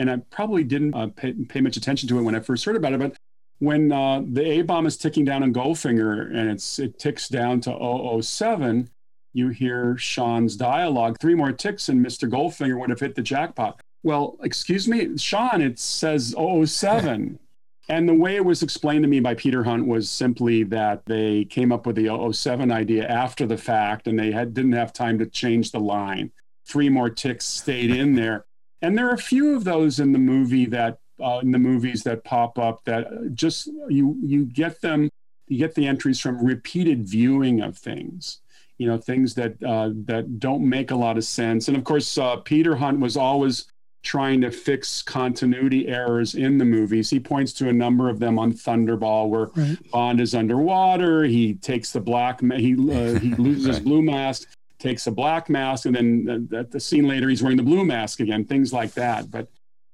and 0.00 0.10
I 0.10 0.16
probably 0.30 0.64
didn't 0.64 0.94
uh, 0.94 1.06
pay, 1.14 1.34
pay 1.34 1.60
much 1.60 1.76
attention 1.76 2.08
to 2.08 2.18
it 2.18 2.22
when 2.22 2.34
I 2.34 2.40
first 2.40 2.64
heard 2.64 2.74
about 2.74 2.94
it, 2.94 2.98
but 2.98 3.16
when 3.60 3.92
uh, 3.92 4.22
the 4.26 4.44
A 4.44 4.62
bomb 4.62 4.86
is 4.86 4.96
ticking 4.96 5.24
down 5.24 5.44
on 5.44 5.54
Goldfinger 5.54 6.34
and 6.34 6.50
it's 6.50 6.80
it 6.80 6.98
ticks 6.98 7.28
down 7.28 7.60
to 7.62 8.22
007, 8.22 8.90
you 9.32 9.48
hear 9.50 9.96
Sean's 9.96 10.56
dialogue. 10.56 11.16
Three 11.20 11.34
more 11.34 11.52
ticks 11.52 11.88
and 11.88 12.04
Mr. 12.04 12.28
Goldfinger 12.28 12.78
would 12.78 12.90
have 12.90 13.00
hit 13.00 13.14
the 13.14 13.22
jackpot. 13.22 13.80
Well, 14.06 14.38
excuse 14.44 14.86
me, 14.86 15.18
Sean, 15.18 15.60
it 15.60 15.80
says 15.80 16.32
007. 16.38 17.40
and 17.88 18.08
the 18.08 18.14
way 18.14 18.36
it 18.36 18.44
was 18.44 18.62
explained 18.62 19.02
to 19.02 19.08
me 19.08 19.18
by 19.18 19.34
Peter 19.34 19.64
Hunt 19.64 19.84
was 19.84 20.08
simply 20.08 20.62
that 20.62 21.04
they 21.06 21.44
came 21.46 21.72
up 21.72 21.86
with 21.86 21.96
the 21.96 22.32
007 22.32 22.70
idea 22.70 23.04
after 23.08 23.46
the 23.46 23.56
fact 23.56 24.06
and 24.06 24.16
they 24.16 24.30
had, 24.30 24.54
didn't 24.54 24.74
have 24.74 24.92
time 24.92 25.18
to 25.18 25.26
change 25.26 25.72
the 25.72 25.80
line. 25.80 26.30
Three 26.68 26.88
more 26.88 27.10
ticks 27.10 27.46
stayed 27.46 27.90
in 27.90 28.14
there. 28.14 28.46
And 28.80 28.96
there 28.96 29.08
are 29.08 29.14
a 29.14 29.18
few 29.18 29.56
of 29.56 29.64
those 29.64 29.98
in 29.98 30.12
the 30.12 30.20
movie 30.20 30.66
that 30.66 31.00
uh, 31.20 31.40
in 31.42 31.50
the 31.50 31.58
movies 31.58 32.04
that 32.04 32.22
pop 32.22 32.60
up 32.60 32.84
that 32.84 33.34
just 33.34 33.66
you 33.88 34.16
you 34.22 34.44
get 34.44 34.80
them 34.82 35.10
you 35.48 35.58
get 35.58 35.74
the 35.74 35.88
entries 35.88 36.20
from 36.20 36.44
repeated 36.44 37.08
viewing 37.08 37.60
of 37.60 37.76
things 37.76 38.40
you 38.76 38.86
know 38.86 38.98
things 38.98 39.34
that 39.34 39.60
uh, 39.64 39.88
that 40.04 40.38
don't 40.38 40.68
make 40.68 40.90
a 40.90 40.94
lot 40.94 41.16
of 41.16 41.24
sense 41.24 41.68
and 41.68 41.76
of 41.76 41.84
course 41.84 42.18
uh, 42.18 42.36
peter 42.36 42.76
hunt 42.76 43.00
was 43.00 43.16
always 43.16 43.66
trying 44.06 44.40
to 44.40 44.52
fix 44.52 45.02
continuity 45.02 45.88
errors 45.88 46.36
in 46.36 46.58
the 46.58 46.64
movies 46.64 47.10
he 47.10 47.18
points 47.18 47.52
to 47.52 47.68
a 47.68 47.72
number 47.72 48.08
of 48.08 48.20
them 48.20 48.38
on 48.38 48.52
thunderball 48.52 49.28
where 49.28 49.48
Right. 49.56 49.76
bond 49.90 50.20
is 50.20 50.32
underwater 50.32 51.24
he 51.24 51.54
takes 51.54 51.92
the 51.92 52.00
black 52.00 52.40
ma- 52.40 52.54
he 52.56 52.74
uh, 52.74 53.18
he 53.18 53.34
loses 53.46 53.66
his 53.66 53.76
Right. 53.78 53.84
blue 53.84 54.02
mask 54.02 54.48
takes 54.78 55.08
a 55.08 55.10
black 55.10 55.50
mask 55.50 55.86
and 55.86 55.96
then 55.96 56.48
uh, 56.52 56.56
at 56.58 56.70
the 56.70 56.78
scene 56.78 57.08
later 57.08 57.28
he's 57.28 57.42
wearing 57.42 57.56
the 57.56 57.64
blue 57.64 57.84
mask 57.84 58.20
again 58.20 58.44
things 58.44 58.72
like 58.72 58.92
that 58.94 59.28
but 59.28 59.48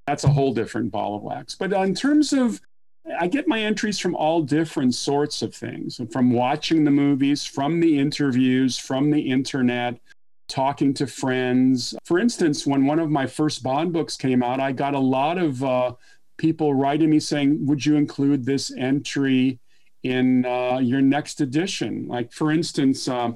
that's 0.07 0.25
a 0.25 0.29
whole 0.29 0.53
different 0.53 0.91
ball 0.91 1.17
of 1.17 1.23
wax. 1.23 1.55
But 1.55 1.73
in 1.73 1.95
terms 1.95 2.33
of, 2.33 2.61
I 3.21 3.29
get 3.29 3.47
my 3.47 3.61
entries 3.61 4.01
from 4.01 4.17
all 4.17 4.43
different 4.43 4.97
sorts 4.97 5.43
of 5.43 5.55
things 5.55 6.01
from 6.11 6.33
watching 6.33 6.83
the 6.83 6.91
movies, 6.91 7.45
from 7.45 7.79
the 7.79 7.97
interviews, 8.01 8.77
from 8.77 9.13
the 9.13 9.21
internet, 9.21 10.01
talking 10.53 10.93
to 10.93 11.07
friends. 11.07 11.95
For 12.05 12.19
instance, 12.19 12.67
when 12.67 12.85
one 12.85 12.99
of 12.99 13.11
my 13.11 13.27
first 13.27 13.63
Bond 13.63 13.93
books 13.93 14.19
came 14.19 14.43
out, 14.43 14.61
I 14.61 14.73
got 14.73 14.95
a 14.95 14.99
lot 14.99 15.39
of 15.39 15.65
uh, 15.65 15.95
people 16.37 16.75
writing 16.75 17.09
me 17.09 17.21
saying, 17.21 17.65
Would 17.67 17.85
you 17.85 17.97
include 17.97 18.45
this 18.45 18.71
entry? 18.77 19.59
In 20.05 20.45
uh, 20.45 20.81
your 20.83 21.01
next 21.01 21.41
edition, 21.41 22.09
like 22.09 22.33
for 22.33 22.51
instance, 22.51 23.07
uh, 23.07 23.31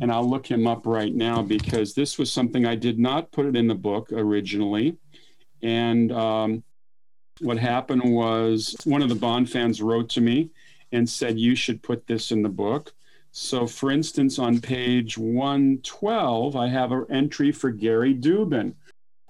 and 0.00 0.12
I'll 0.12 0.30
look 0.30 0.48
him 0.48 0.68
up 0.68 0.86
right 0.86 1.12
now 1.12 1.42
because 1.42 1.94
this 1.94 2.16
was 2.16 2.30
something 2.30 2.64
I 2.64 2.76
did 2.76 2.96
not 2.96 3.32
put 3.32 3.44
it 3.44 3.56
in 3.56 3.66
the 3.66 3.74
book 3.74 4.12
originally. 4.12 4.96
And 5.64 6.12
um, 6.12 6.62
what 7.40 7.58
happened 7.58 8.04
was 8.04 8.76
one 8.84 9.02
of 9.02 9.08
the 9.08 9.16
Bond 9.16 9.50
fans 9.50 9.82
wrote 9.82 10.08
to 10.10 10.20
me 10.20 10.50
and 10.92 11.10
said, 11.10 11.40
You 11.40 11.56
should 11.56 11.82
put 11.82 12.06
this 12.06 12.30
in 12.30 12.42
the 12.42 12.48
book. 12.48 12.92
So, 13.34 13.66
for 13.66 13.90
instance, 13.90 14.38
on 14.38 14.60
page 14.60 15.16
112, 15.16 16.54
I 16.54 16.68
have 16.68 16.92
an 16.92 17.06
entry 17.10 17.50
for 17.50 17.70
Gary 17.70 18.14
Dubin. 18.14 18.74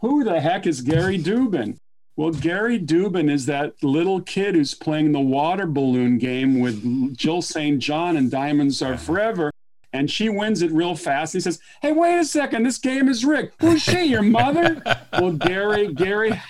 Who 0.01 0.25
the 0.25 0.41
heck 0.41 0.67
is 0.67 0.81
Gary 0.81 1.19
Dubin? 1.19 1.77
Well, 2.17 2.33
Gary 2.33 2.81
Dubin 2.81 3.31
is 3.31 3.47
that 3.47 3.81
little 3.81 4.21
kid 4.21 4.57
who's 4.57 4.75
playing 4.75 5.13
the 5.13 5.21
water 5.21 5.67
balloon 5.67 6.19
game 6.19 6.59
with 6.59 7.17
Jill 7.17 7.43
St. 7.43 7.79
John 7.79 8.17
and 8.17 8.29
Diamonds 8.29 8.83
Are 8.83 8.99
Forever. 8.99 9.53
And 9.95 10.11
she 10.11 10.29
wins 10.29 10.63
it 10.63 10.73
real 10.73 10.97
fast. 10.97 11.35
He 11.35 11.41
says, 11.41 11.61
"Hey, 11.83 11.93
wait 11.93 12.19
a 12.19 12.25
second! 12.25 12.63
This 12.63 12.79
game 12.79 13.09
is 13.11 13.27
rigged. 13.27 13.53
Who's 13.61 13.83
she? 13.83 14.05
Your 14.05 14.23
mother?" 14.23 14.83
well, 15.13 15.33
Gary, 15.33 15.93
Gary, 15.93 16.41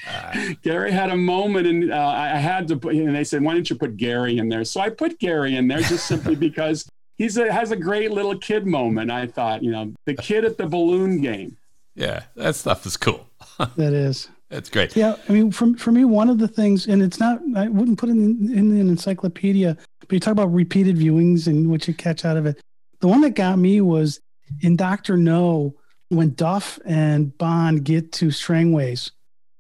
Gary 0.62 0.92
had 0.92 1.10
a 1.10 1.16
moment, 1.16 1.66
and 1.66 1.92
uh, 1.92 2.06
I 2.06 2.38
had 2.38 2.68
to 2.68 2.76
put. 2.76 2.94
And 2.94 3.14
they 3.14 3.24
said, 3.24 3.42
"Why 3.42 3.54
didn't 3.54 3.68
you 3.68 3.74
put 3.74 3.96
Gary 3.96 4.38
in 4.38 4.48
there?" 4.48 4.62
So 4.62 4.80
I 4.80 4.90
put 4.90 5.18
Gary 5.18 5.56
in 5.56 5.66
there 5.66 5.80
just 5.80 6.06
simply 6.06 6.36
because 6.48 6.88
he's 7.22 7.36
a, 7.36 7.52
has 7.52 7.70
a 7.70 7.76
great 7.76 8.10
little 8.10 8.36
kid 8.36 8.66
moment. 8.66 9.10
I 9.10 9.26
thought, 9.26 9.62
you 9.62 9.70
know, 9.70 9.92
the 10.06 10.14
kid 10.14 10.44
at 10.44 10.58
the 10.58 10.66
balloon 10.66 11.20
game. 11.20 11.56
Yeah, 11.94 12.24
that 12.36 12.56
stuff 12.56 12.84
is 12.86 12.96
cool. 12.96 13.26
That 13.76 13.92
is. 13.92 14.28
That's 14.48 14.68
great. 14.68 14.96
Yeah, 14.96 15.16
I 15.28 15.32
mean, 15.32 15.50
for 15.50 15.74
for 15.76 15.92
me, 15.92 16.04
one 16.04 16.28
of 16.28 16.38
the 16.38 16.48
things, 16.48 16.86
and 16.86 17.02
it's 17.02 17.18
not, 17.18 17.40
I 17.56 17.68
wouldn't 17.68 17.98
put 17.98 18.08
it 18.08 18.12
in, 18.12 18.52
in 18.52 18.70
an 18.72 18.88
encyclopedia, 18.88 19.76
but 20.00 20.12
you 20.12 20.20
talk 20.20 20.32
about 20.32 20.52
repeated 20.52 20.96
viewings 20.96 21.46
and 21.46 21.70
what 21.70 21.86
you 21.88 21.94
catch 21.94 22.24
out 22.24 22.36
of 22.36 22.44
it. 22.44 22.60
The 23.00 23.08
one 23.08 23.20
that 23.22 23.30
got 23.30 23.58
me 23.58 23.80
was 23.80 24.20
in 24.60 24.76
Doctor 24.76 25.16
No 25.16 25.74
when 26.08 26.34
Duff 26.34 26.78
and 26.84 27.36
Bond 27.38 27.84
get 27.84 28.12
to 28.12 28.30
Strangways 28.30 29.10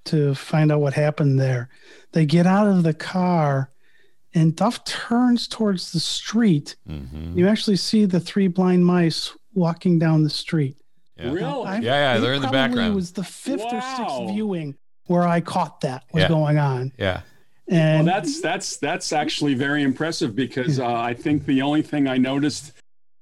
to 0.06 0.34
find 0.34 0.70
out 0.70 0.80
what 0.80 0.94
happened 0.94 1.40
there. 1.40 1.68
They 2.12 2.26
get 2.26 2.46
out 2.46 2.66
of 2.66 2.82
the 2.82 2.94
car, 2.94 3.71
and 4.34 4.56
Duff 4.56 4.84
turns 4.84 5.46
towards 5.48 5.92
the 5.92 6.00
street. 6.00 6.76
hmm 6.86 7.36
You 7.38 7.48
actually 7.48 7.76
see 7.76 8.04
the 8.04 8.20
three 8.20 8.48
blind 8.48 8.84
mice 8.84 9.32
walking 9.54 9.98
down 9.98 10.22
the 10.22 10.30
street. 10.30 10.76
Yeah. 11.18 11.32
Really? 11.32 11.66
I- 11.66 11.78
Yeah, 11.80 12.14
yeah, 12.14 12.18
they're 12.20 12.34
in 12.34 12.42
the 12.42 12.48
background. 12.48 12.92
It 12.92 12.96
was 12.96 13.12
the 13.12 13.24
fifth 13.24 13.62
or 13.70 13.80
sixth 13.80 14.30
viewing 14.32 14.74
where 15.06 15.26
I 15.26 15.40
caught 15.40 15.80
that 15.82 16.04
was 16.12 16.22
Yeah. 16.22 16.28
going 16.28 16.58
on. 16.58 16.92
Yeah. 16.98 17.20
Well, 17.68 17.78
And 17.80 18.08
that's 18.08 18.40
that's 18.40 18.76
that's 18.78 19.12
actually 19.12 19.54
very 19.54 19.82
impressive 19.82 20.34
because 20.34 20.78
uh, 20.80 20.86
I 20.92 21.14
think 21.14 21.44
the 21.46 21.62
only 21.62 21.82
thing 21.82 22.08
I 22.08 22.16
noticed 22.18 22.72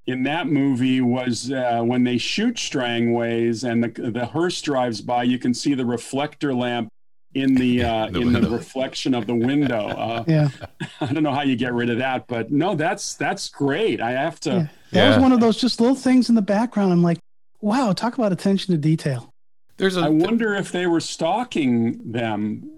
in 0.07 0.23
that 0.25 0.47
movie 0.49 1.01
was 1.03 1.51
uh, 1.53 1.83
when 1.85 2.05
they 2.05 2.17
shoot 2.19 2.59
Strangways 2.59 3.65
and 3.65 3.85
the 3.85 4.11
the 4.11 4.27
hearse 4.27 4.61
drives 4.63 5.01
by, 5.01 5.25
you 5.25 5.39
can 5.39 5.53
see 5.55 5.75
the 5.75 5.85
reflector 5.85 6.55
lamp 6.55 6.89
in 7.35 7.55
the 7.55 7.83
uh, 7.85 8.07
The 8.11 8.21
in 8.21 8.33
the 8.33 8.51
reflection 8.51 9.15
of 9.15 9.27
the 9.27 9.35
window. 9.35 9.89
Uh, 10.01 10.25
yeah, 10.27 10.49
I 11.01 11.13
don't 11.13 11.23
know 11.23 11.33
how 11.33 11.43
you 11.43 11.57
get 11.57 11.73
rid 11.75 11.91
of 11.91 11.99
that, 11.99 12.27
but 12.27 12.51
no, 12.51 12.75
that's 12.75 13.15
that's 13.15 13.49
great. 13.49 14.01
I 14.01 14.13
have 14.13 14.41
to. 14.41 14.51
yeah. 14.51 14.69
that 14.93 15.09
was 15.11 15.19
one 15.19 15.33
of 15.33 15.41
those 15.41 15.61
just 15.61 15.81
little 15.81 15.95
things 15.97 16.29
in 16.29 16.35
the 16.35 16.43
background. 16.43 16.93
I'm 16.93 17.03
like, 17.03 17.19
wow, 17.61 17.93
talk 17.93 18.17
about 18.19 18.33
attention 18.33 18.73
to 18.75 18.79
detail. 18.79 19.33
There's 19.77 19.97
a 19.97 20.03
I 20.03 20.09
wonder 20.09 20.55
if 20.55 20.73
they 20.73 20.87
were 20.87 21.01
stalking 21.01 22.13
them 22.13 22.71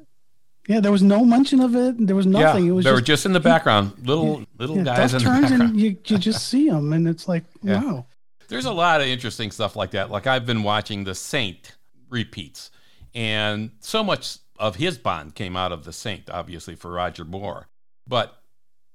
Yeah, 0.69 0.81
there 0.81 0.93
was 0.93 1.03
no 1.03 1.25
mention 1.25 1.61
of 1.61 1.75
it. 1.75 2.07
There 2.07 2.15
was 2.17 2.27
nothing. 2.27 2.65
Yeah, 2.65 2.71
it 2.71 2.75
was 2.75 2.85
they 2.85 2.91
just, 2.91 3.01
were 3.01 3.05
just 3.07 3.27
in 3.27 3.33
the 3.33 3.41
background, 3.41 3.93
little 4.07 4.41
yeah, 4.41 4.45
little 4.59 4.77
yeah, 4.79 4.85
guys 4.85 5.13
duck 5.13 5.21
in 5.23 5.25
the 5.27 5.31
turns 5.33 5.41
background. 5.51 5.71
and 5.73 5.81
you, 5.81 5.97
you 6.07 6.19
just 6.19 6.49
see 6.49 6.69
them, 6.69 6.93
and 6.93 7.09
it's 7.09 7.27
like, 7.29 7.45
Yeah. 7.63 7.83
wow. 7.83 8.07
There's 8.49 8.67
a 8.67 8.73
lot 8.73 9.01
of 9.01 9.07
interesting 9.07 9.51
stuff 9.51 9.77
like 9.77 9.93
that. 9.93 10.11
Like 10.11 10.27
I've 10.27 10.45
been 10.47 10.63
watching 10.63 11.05
The 11.05 11.15
Saint 11.15 11.77
repeats, 12.11 12.71
and 13.15 13.71
so 13.81 14.05
much 14.05 14.39
of 14.63 14.77
his 14.77 14.97
Bond 14.97 15.35
came 15.35 15.57
out 15.57 15.73
of 15.73 15.85
The 15.85 15.93
Saint, 15.93 16.31
obviously 16.31 16.77
for 16.77 16.93
Roger 16.93 17.25
Moore. 17.25 17.69
But 18.07 18.43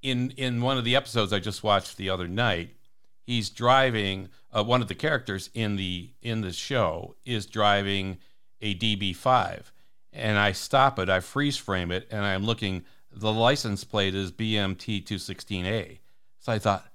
in 0.02 0.32
in 0.32 0.62
one 0.62 0.78
of 0.78 0.84
the 0.86 0.96
episodes 0.96 1.34
I 1.34 1.40
just 1.40 1.64
watched 1.64 1.98
the 1.98 2.10
other 2.10 2.28
night, 2.28 2.76
he's 3.22 3.50
driving. 3.50 4.30
Uh, 4.56 4.64
one 4.64 4.82
of 4.82 4.88
the 4.88 4.96
characters 4.96 5.50
in 5.54 5.76
the 5.76 6.12
in 6.22 6.42
the 6.42 6.54
show 6.54 7.16
is 7.26 7.46
driving 7.46 8.18
a 8.62 8.74
DB5, 8.74 9.72
and 10.14 10.40
I 10.40 10.54
stop 10.54 10.98
it, 10.98 11.10
I 11.10 11.20
freeze 11.20 11.58
frame 11.58 11.92
it, 11.92 12.08
and 12.10 12.26
I'm 12.26 12.46
looking. 12.46 12.86
The 13.12 13.34
license 13.34 13.84
plate 13.84 14.14
is 14.14 14.32
BMT 14.32 15.04
216A. 15.04 16.00
So 16.40 16.52
I 16.52 16.60
thought, 16.60 16.86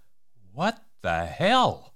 what 0.53 0.79
the 1.03 1.27
hell? 1.27 1.93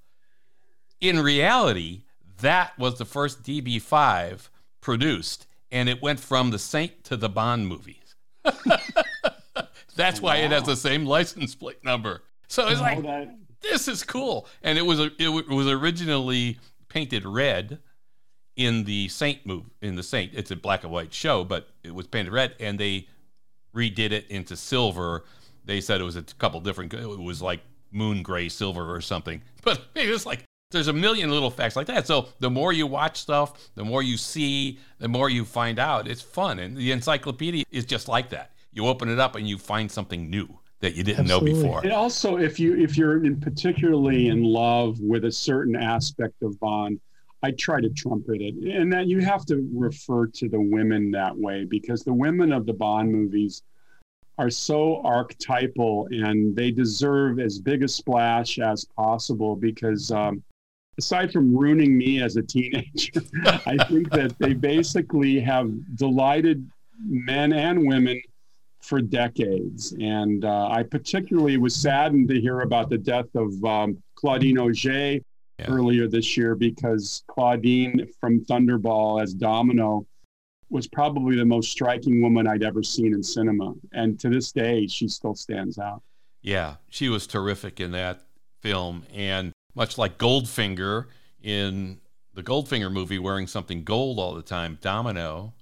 in 1.00 1.20
reality, 1.20 2.02
that 2.40 2.78
was 2.78 2.98
the 2.98 3.04
first 3.04 3.42
DB5 3.42 4.48
produced, 4.80 5.46
and 5.76 5.90
it 5.90 6.00
went 6.00 6.18
from 6.18 6.50
the 6.50 6.58
Saint 6.58 7.04
to 7.04 7.16
the 7.18 7.28
Bond 7.28 7.68
movies. 7.68 8.14
That's 9.94 10.20
why 10.22 10.36
it 10.36 10.50
has 10.50 10.62
the 10.64 10.76
same 10.76 11.04
license 11.04 11.54
plate 11.54 11.84
number. 11.84 12.22
So 12.48 12.66
it's 12.68 12.80
like, 12.80 13.02
that- 13.02 13.36
this 13.60 13.86
is 13.86 14.02
cool. 14.02 14.46
And 14.62 14.78
it 14.78 14.82
was 14.82 15.00
it 15.00 15.28
was 15.48 15.66
originally 15.66 16.58
painted 16.88 17.24
red 17.26 17.78
in 18.56 18.84
the 18.84 19.08
Saint 19.08 19.44
move 19.44 19.64
In 19.82 19.96
the 19.96 20.02
Saint, 20.02 20.32
it's 20.34 20.50
a 20.50 20.56
black 20.56 20.82
and 20.82 20.92
white 20.92 21.12
show, 21.12 21.44
but 21.44 21.68
it 21.84 21.94
was 21.94 22.06
painted 22.06 22.32
red, 22.32 22.54
and 22.58 22.78
they 22.80 23.06
redid 23.74 24.12
it 24.12 24.26
into 24.30 24.56
silver. 24.56 25.24
They 25.66 25.82
said 25.82 26.00
it 26.00 26.04
was 26.04 26.16
a 26.16 26.22
couple 26.22 26.60
different. 26.60 26.94
It 26.94 27.06
was 27.06 27.42
like 27.42 27.60
moon 27.92 28.22
gray 28.22 28.48
silver 28.48 28.94
or 28.94 29.00
something. 29.02 29.42
But 29.62 29.82
it 29.94 30.08
was 30.08 30.24
like 30.24 30.44
there's 30.76 30.88
a 30.88 30.92
million 30.92 31.30
little 31.30 31.50
facts 31.50 31.74
like 31.76 31.86
that. 31.88 32.06
So 32.06 32.28
the 32.38 32.50
more 32.50 32.72
you 32.72 32.86
watch 32.86 33.18
stuff, 33.18 33.70
the 33.74 33.84
more 33.84 34.02
you 34.02 34.16
see, 34.16 34.78
the 34.98 35.08
more 35.08 35.28
you 35.28 35.44
find 35.44 35.78
out. 35.78 36.06
It's 36.06 36.22
fun, 36.22 36.58
and 36.58 36.76
the 36.76 36.92
encyclopedia 36.92 37.64
is 37.70 37.84
just 37.84 38.08
like 38.08 38.30
that. 38.30 38.52
You 38.72 38.86
open 38.86 39.08
it 39.08 39.18
up 39.18 39.36
and 39.36 39.48
you 39.48 39.58
find 39.58 39.90
something 39.90 40.28
new 40.28 40.58
that 40.80 40.94
you 40.94 41.02
didn't 41.02 41.30
Absolutely. 41.30 41.52
know 41.54 41.62
before. 41.62 41.86
It 41.86 41.92
also, 41.92 42.36
if 42.36 42.60
you 42.60 42.76
if 42.76 42.96
you're 42.96 43.24
in 43.24 43.40
particularly 43.40 44.28
in 44.28 44.42
love 44.42 45.00
with 45.00 45.24
a 45.24 45.32
certain 45.32 45.74
aspect 45.74 46.42
of 46.42 46.58
Bond, 46.60 47.00
I 47.42 47.52
try 47.52 47.80
to 47.80 47.88
trumpet 47.90 48.40
it, 48.40 48.54
and 48.54 48.92
that 48.92 49.06
you 49.06 49.20
have 49.20 49.46
to 49.46 49.68
refer 49.74 50.26
to 50.26 50.48
the 50.48 50.60
women 50.60 51.10
that 51.12 51.36
way 51.36 51.64
because 51.64 52.02
the 52.02 52.12
women 52.12 52.52
of 52.52 52.66
the 52.66 52.74
Bond 52.74 53.10
movies 53.10 53.62
are 54.38 54.50
so 54.50 55.00
archetypal 55.02 56.08
and 56.10 56.54
they 56.54 56.70
deserve 56.70 57.40
as 57.40 57.58
big 57.58 57.82
a 57.82 57.88
splash 57.88 58.58
as 58.58 58.84
possible 58.84 59.56
because 59.56 60.10
um, 60.10 60.42
aside 60.98 61.32
from 61.32 61.54
ruining 61.56 61.96
me 61.96 62.22
as 62.22 62.36
a 62.36 62.42
teenager, 62.42 63.20
I 63.66 63.76
think 63.88 64.10
that 64.10 64.34
they 64.38 64.54
basically 64.54 65.40
have 65.40 65.70
delighted 65.96 66.68
men 67.04 67.52
and 67.52 67.86
women 67.86 68.20
for 68.82 69.00
decades. 69.00 69.92
And 70.00 70.44
uh, 70.44 70.68
I 70.70 70.82
particularly 70.84 71.56
was 71.58 71.74
saddened 71.74 72.28
to 72.28 72.40
hear 72.40 72.60
about 72.60 72.88
the 72.88 72.98
death 72.98 73.34
of 73.34 73.62
um, 73.64 74.02
Claudine 74.14 74.58
Auger 74.58 75.18
Yeah. 75.58 75.66
earlier 75.68 76.06
this 76.08 76.36
year 76.36 76.54
because 76.54 77.24
Claudine 77.28 78.06
from 78.20 78.44
Thunderball 78.44 79.22
as 79.22 79.34
Domino 79.34 80.06
was 80.70 80.86
probably 80.86 81.36
the 81.36 81.44
most 81.44 81.70
striking 81.70 82.20
woman 82.22 82.46
I'd 82.46 82.62
ever 82.62 82.82
seen 82.82 83.14
in 83.14 83.22
cinema. 83.22 83.72
And 83.92 84.18
to 84.20 84.28
this 84.28 84.52
day, 84.52 84.86
she 84.86 85.08
still 85.08 85.34
stands 85.34 85.78
out. 85.78 86.02
Yeah, 86.42 86.76
she 86.88 87.08
was 87.08 87.26
terrific 87.26 87.80
in 87.80 87.92
that 87.92 88.22
film. 88.62 89.04
And 89.14 89.52
much 89.76 89.98
like 89.98 90.18
Goldfinger 90.18 91.06
in 91.42 92.00
the 92.34 92.42
Goldfinger 92.42 92.90
movie, 92.90 93.18
wearing 93.18 93.46
something 93.46 93.84
gold 93.84 94.18
all 94.18 94.34
the 94.34 94.42
time, 94.42 94.78
Domino 94.80 95.54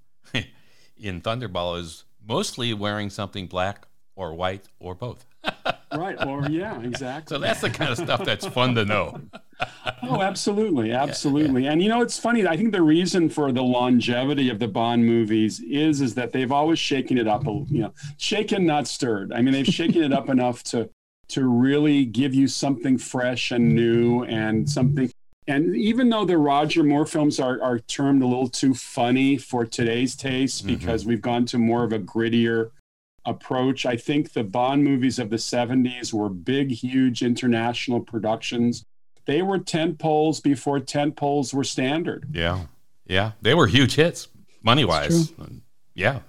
in 0.97 1.21
Thunderball 1.21 1.79
is 1.81 2.05
mostly 2.27 2.73
wearing 2.73 3.11
something 3.11 3.47
black 3.47 3.87
or 4.17 4.35
white 4.35 4.69
or 4.79 4.95
both. 4.95 5.27
Right. 5.95 6.17
Or, 6.27 6.45
yeah, 6.49 6.81
exactly. 6.81 7.37
So 7.37 7.41
that's 7.41 7.61
the 7.61 7.71
kind 7.71 7.93
of 7.93 7.99
stuff 7.99 8.25
that's 8.25 8.45
fun 8.49 8.75
to 8.75 8.85
know. 8.85 9.21
Oh, 10.03 10.21
absolutely, 10.21 10.91
absolutely. 10.91 11.67
And 11.67 11.81
you 11.81 11.89
know, 11.89 12.03
it's 12.03 12.19
funny. 12.19 12.47
I 12.47 12.57
think 12.57 12.73
the 12.73 12.83
reason 12.83 13.31
for 13.31 13.53
the 13.53 13.63
longevity 13.63 14.51
of 14.51 14.59
the 14.59 14.67
Bond 14.67 15.07
movies 15.07 15.61
is 15.61 16.01
is 16.01 16.15
that 16.17 16.33
they've 16.33 16.51
always 16.51 16.81
shaken 16.81 17.17
it 17.17 17.29
up. 17.29 17.45
You 17.47 17.65
know, 17.71 17.95
shaken 18.19 18.67
not 18.67 18.89
stirred. 18.89 19.33
I 19.33 19.41
mean, 19.41 19.55
they've 19.55 19.65
shaken 19.65 20.03
it 20.03 20.13
up 20.13 20.29
enough 20.29 20.65
to 20.65 20.91
to 21.29 21.47
really 21.47 22.05
give 22.05 22.35
you 22.35 22.49
something 22.49 22.99
fresh 22.99 23.51
and 23.51 23.75
new 23.75 24.25
and 24.25 24.69
something. 24.69 25.11
And 25.47 25.77
even 25.77 26.09
though 26.09 26.25
the 26.25 26.39
Roger 26.39 26.83
Moore 26.83 27.07
films 27.07 27.39
are 27.39 27.61
are 27.63 27.79
termed 27.81 28.23
a 28.23 28.27
little 28.27 28.49
too 28.49 28.73
funny 28.75 29.37
for 29.37 29.67
today's 29.67 30.17
taste 30.17 30.65
Mhm. 30.65 30.79
because 30.79 31.05
we've 31.05 31.21
gone 31.21 31.45
to 31.47 31.59
more 31.59 31.85
of 31.85 31.93
a 31.93 31.99
grittier 31.99 32.71
approach. 33.27 33.87
I 33.87 33.97
think 33.97 34.33
the 34.33 34.45
Bond 34.45 34.85
movies 34.85 35.19
of 35.19 35.31
the 35.31 35.39
70s 35.39 36.13
were 36.13 36.29
big, 36.29 36.71
huge 36.71 37.23
international 37.23 38.01
productions. 38.01 38.85
They 39.27 39.41
were 39.41 39.59
tent 39.59 39.99
poles 39.99 40.41
before 40.41 40.79
tent 40.81 41.17
poles 41.17 41.55
were 41.55 41.65
standard. 41.65 42.27
Yeah. 42.33 42.67
Yeah. 43.07 43.33
They 43.41 43.55
were 43.55 43.67
huge 43.67 43.95
hits, 43.95 44.29
money 44.63 44.85
wise. 44.85 45.33
Yeah. 45.95 46.21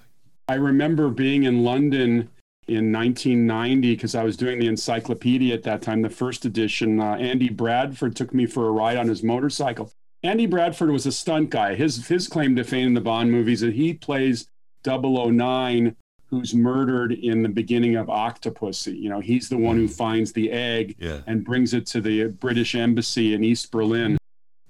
I 0.48 0.54
remember 0.54 1.10
being 1.10 1.42
in 1.44 1.64
London 1.64 2.28
in 2.68 2.92
1990 2.92 3.94
because 3.94 4.14
I 4.14 4.24
was 4.24 4.36
doing 4.36 4.58
the 4.58 4.66
encyclopedia 4.66 5.54
at 5.54 5.62
that 5.64 5.82
time, 5.82 6.02
the 6.02 6.10
first 6.10 6.44
edition. 6.44 7.00
Uh, 7.00 7.14
Andy 7.14 7.48
Bradford 7.48 8.16
took 8.16 8.34
me 8.34 8.46
for 8.46 8.66
a 8.68 8.70
ride 8.72 8.96
on 8.96 9.06
his 9.08 9.22
motorcycle. 9.22 9.92
Andy 10.22 10.46
Bradford 10.46 10.90
was 10.90 11.06
a 11.06 11.12
stunt 11.12 11.50
guy. 11.50 11.74
His 11.74 12.08
his 12.08 12.26
claim 12.26 12.56
to 12.56 12.64
fame 12.64 12.88
in 12.88 12.94
the 12.94 13.00
Bond 13.00 13.30
movies 13.30 13.62
is 13.62 13.68
that 13.68 13.74
he 13.76 13.94
plays 13.94 14.48
009 14.84 15.94
who's 16.28 16.54
murdered 16.54 17.12
in 17.12 17.42
the 17.44 17.48
beginning 17.48 17.94
of 17.94 18.08
Octopussy. 18.08 19.00
You 19.00 19.08
know, 19.10 19.20
he's 19.20 19.48
the 19.48 19.56
one 19.56 19.76
who 19.76 19.86
finds 19.86 20.32
the 20.32 20.50
egg 20.50 20.96
Yeah. 20.98 21.20
and 21.28 21.44
brings 21.44 21.72
it 21.72 21.86
to 21.88 22.00
the 22.00 22.24
British 22.26 22.74
embassy 22.74 23.32
in 23.34 23.44
East 23.44 23.70
Berlin. 23.70 24.18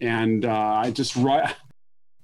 And 0.00 0.44
uh, 0.44 0.52
I 0.84 0.90
just. 0.90 1.16
I, 1.16 1.54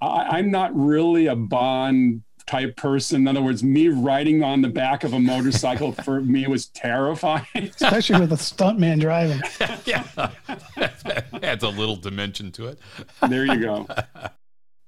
I'm 0.03 0.51
not 0.51 0.77
really 0.77 1.27
a 1.29 1.37
Bond 1.37 2.23
type 2.53 2.77
person. 2.77 3.23
In 3.23 3.29
other 3.29 3.41
words, 3.43 3.65
me 3.65 3.89
riding 3.89 4.43
on 4.43 4.61
the 4.61 4.69
back 4.69 5.05
of 5.05 5.15
a 5.15 5.19
motorcycle 5.19 5.93
for 6.05 6.21
me 6.21 6.47
was 6.47 6.67
terrifying. 6.67 7.47
especially 7.55 8.21
with 8.21 8.33
a 8.33 8.37
stuntman 8.37 9.01
driving. 9.01 9.41
yeah. 9.87 10.05
Adds 11.43 11.65
a 11.65 11.69
little 11.69 11.97
dimension 11.97 12.53
to 12.53 12.67
it. 12.67 12.79
there 13.29 13.47
you 13.47 13.59
go. 13.59 13.87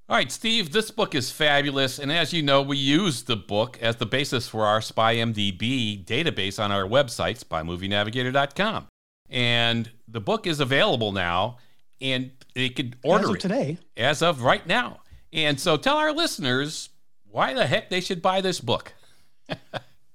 All 0.06 0.16
right, 0.18 0.30
Steve, 0.30 0.70
this 0.72 0.90
book 0.90 1.14
is 1.14 1.30
fabulous. 1.30 1.98
And 1.98 2.12
as 2.12 2.34
you 2.34 2.42
know, 2.42 2.60
we 2.60 2.76
use 2.76 3.22
the 3.22 3.36
book 3.36 3.78
as 3.80 3.96
the 3.96 4.04
basis 4.04 4.46
for 4.46 4.66
our 4.66 4.80
SpyMDB 4.80 6.04
database 6.04 6.62
on 6.62 6.70
our 6.70 6.84
website, 6.84 7.42
spymovienavigator.com. 7.42 8.86
And 9.30 9.90
the 10.06 10.20
book 10.20 10.46
is 10.46 10.60
available 10.60 11.12
now, 11.12 11.56
and 12.02 12.32
they 12.54 12.68
could 12.68 12.96
order 13.02 13.24
As 13.24 13.30
of 13.30 13.34
it 13.36 13.40
today. 13.40 13.78
as 13.96 14.20
of 14.22 14.42
right 14.42 14.66
now. 14.66 15.00
And 15.32 15.58
so 15.58 15.78
tell 15.78 15.96
our 15.96 16.12
listeners 16.12 16.90
why 17.34 17.52
the 17.52 17.66
heck 17.66 17.90
they 17.90 18.00
should 18.00 18.22
buy 18.22 18.40
this 18.40 18.60
book. 18.60 18.94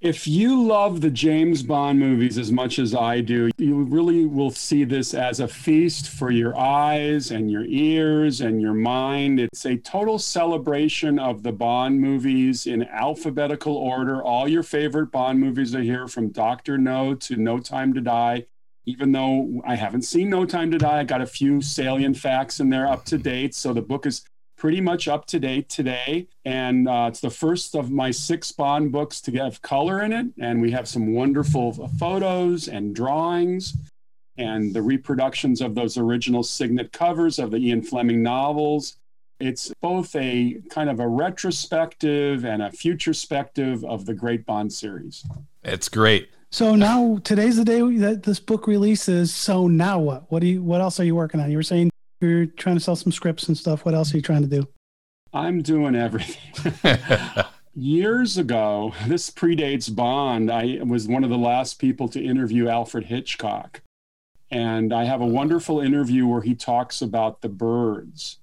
If 0.01 0.29
you 0.29 0.63
love 0.63 1.01
the 1.01 1.09
James 1.09 1.61
Bond 1.61 1.99
movies 1.99 2.37
as 2.37 2.53
much 2.53 2.79
as 2.79 2.95
I 2.95 3.19
do, 3.19 3.51
you 3.57 3.83
really 3.83 4.25
will 4.25 4.49
see 4.49 4.85
this 4.85 5.13
as 5.13 5.41
a 5.41 5.47
feast 5.49 6.07
for 6.07 6.31
your 6.31 6.57
eyes 6.57 7.31
and 7.31 7.51
your 7.51 7.65
ears 7.65 8.39
and 8.39 8.61
your 8.61 8.73
mind. 8.73 9.41
It's 9.41 9.65
a 9.65 9.75
total 9.75 10.17
celebration 10.17 11.19
of 11.19 11.43
the 11.43 11.51
Bond 11.51 11.99
movies 11.99 12.65
in 12.65 12.83
alphabetical 12.83 13.75
order. 13.75 14.23
All 14.23 14.47
your 14.47 14.63
favorite 14.63 15.11
Bond 15.11 15.37
movies 15.37 15.75
are 15.75 15.81
here 15.81 16.07
from 16.07 16.29
Dr. 16.29 16.77
No 16.77 17.13
to 17.15 17.35
No 17.35 17.59
Time 17.59 17.93
to 17.93 17.99
Die. 17.99 18.45
Even 18.85 19.11
though 19.11 19.61
I 19.67 19.75
haven't 19.75 20.03
seen 20.03 20.29
No 20.29 20.45
Time 20.45 20.71
to 20.71 20.77
Die, 20.77 20.99
I 20.99 21.03
got 21.03 21.19
a 21.19 21.27
few 21.27 21.61
salient 21.61 22.15
facts 22.15 22.61
in 22.61 22.69
there 22.69 22.87
up 22.87 23.03
to 23.07 23.17
date. 23.17 23.53
So 23.53 23.73
the 23.73 23.81
book 23.81 24.05
is 24.05 24.23
pretty 24.59 24.81
much 24.81 25.07
up 25.07 25.25
to 25.25 25.39
date 25.39 25.69
today. 25.69 26.27
And 26.45 26.87
uh, 26.87 27.07
it's 27.09 27.21
the 27.21 27.31
first 27.31 27.75
of 27.75 27.89
my 27.89 28.11
six 28.11 28.51
Bond 28.51 28.91
books 28.91 29.21
to 29.21 29.31
have 29.37 29.61
color 29.61 30.03
in 30.03 30.13
it. 30.13 30.27
And 30.39 30.61
we 30.61 30.69
have 30.71 30.87
some 30.87 31.13
wonderful 31.13 31.87
photos 31.97 32.67
and 32.67 32.93
drawings 32.93 33.75
and 34.37 34.73
the 34.73 34.81
reproductions 34.81 35.61
of 35.61 35.75
those 35.75 35.97
original 35.97 36.43
signet 36.43 36.91
covers 36.91 37.39
of 37.39 37.51
the 37.51 37.57
Ian 37.57 37.81
Fleming 37.81 38.21
novels. 38.21 38.97
It's 39.39 39.73
both 39.81 40.13
a 40.15 40.61
kind 40.69 40.89
of 40.89 40.99
a 40.99 41.07
retrospective 41.07 42.43
and 42.43 42.61
a 42.61 42.69
futurespective 42.69 43.83
of 43.85 44.05
the 44.05 44.13
great 44.13 44.45
Bond 44.45 44.71
series. 44.71 45.25
It's 45.63 45.87
great. 45.87 46.29
So 46.51 46.75
now 46.75 47.19
today's 47.23 47.57
the 47.57 47.65
day 47.65 47.79
that 47.97 48.23
this 48.23 48.39
book 48.39 48.67
releases. 48.67 49.33
So 49.33 49.67
now 49.67 49.99
what? 49.99 50.31
What 50.31 50.39
do 50.39 50.47
you? 50.47 50.63
What 50.63 50.81
else 50.81 50.99
are 50.99 51.03
you 51.03 51.15
working 51.15 51.39
on? 51.39 51.49
You 51.51 51.57
were 51.57 51.63
saying 51.63 51.91
you're 52.19 52.45
trying 52.45 52.75
to 52.75 52.81
sell 52.81 52.95
some 52.95 53.11
scripts 53.11 53.47
and 53.47 53.57
stuff. 53.57 53.85
What 53.85 53.95
else 53.95 54.13
are 54.13 54.17
you 54.17 54.23
trying 54.23 54.41
to 54.41 54.47
do? 54.47 54.67
I'm 55.33 55.61
doing 55.61 55.95
everything. 55.95 56.73
years 57.75 58.37
ago, 58.37 58.93
this 59.07 59.29
predates 59.29 59.93
Bond. 59.93 60.51
I 60.51 60.79
was 60.85 61.07
one 61.07 61.23
of 61.23 61.29
the 61.29 61.37
last 61.37 61.79
people 61.79 62.07
to 62.09 62.23
interview 62.23 62.67
Alfred 62.67 63.05
Hitchcock. 63.05 63.81
And 64.51 64.91
I 64.91 65.03
have 65.05 65.21
a 65.21 65.27
wonderful 65.27 65.79
interview 65.79 66.25
where 66.25 66.41
he 66.41 66.55
talks 66.55 67.01
about 67.01 67.41
the 67.41 67.49
birds. 67.49 68.39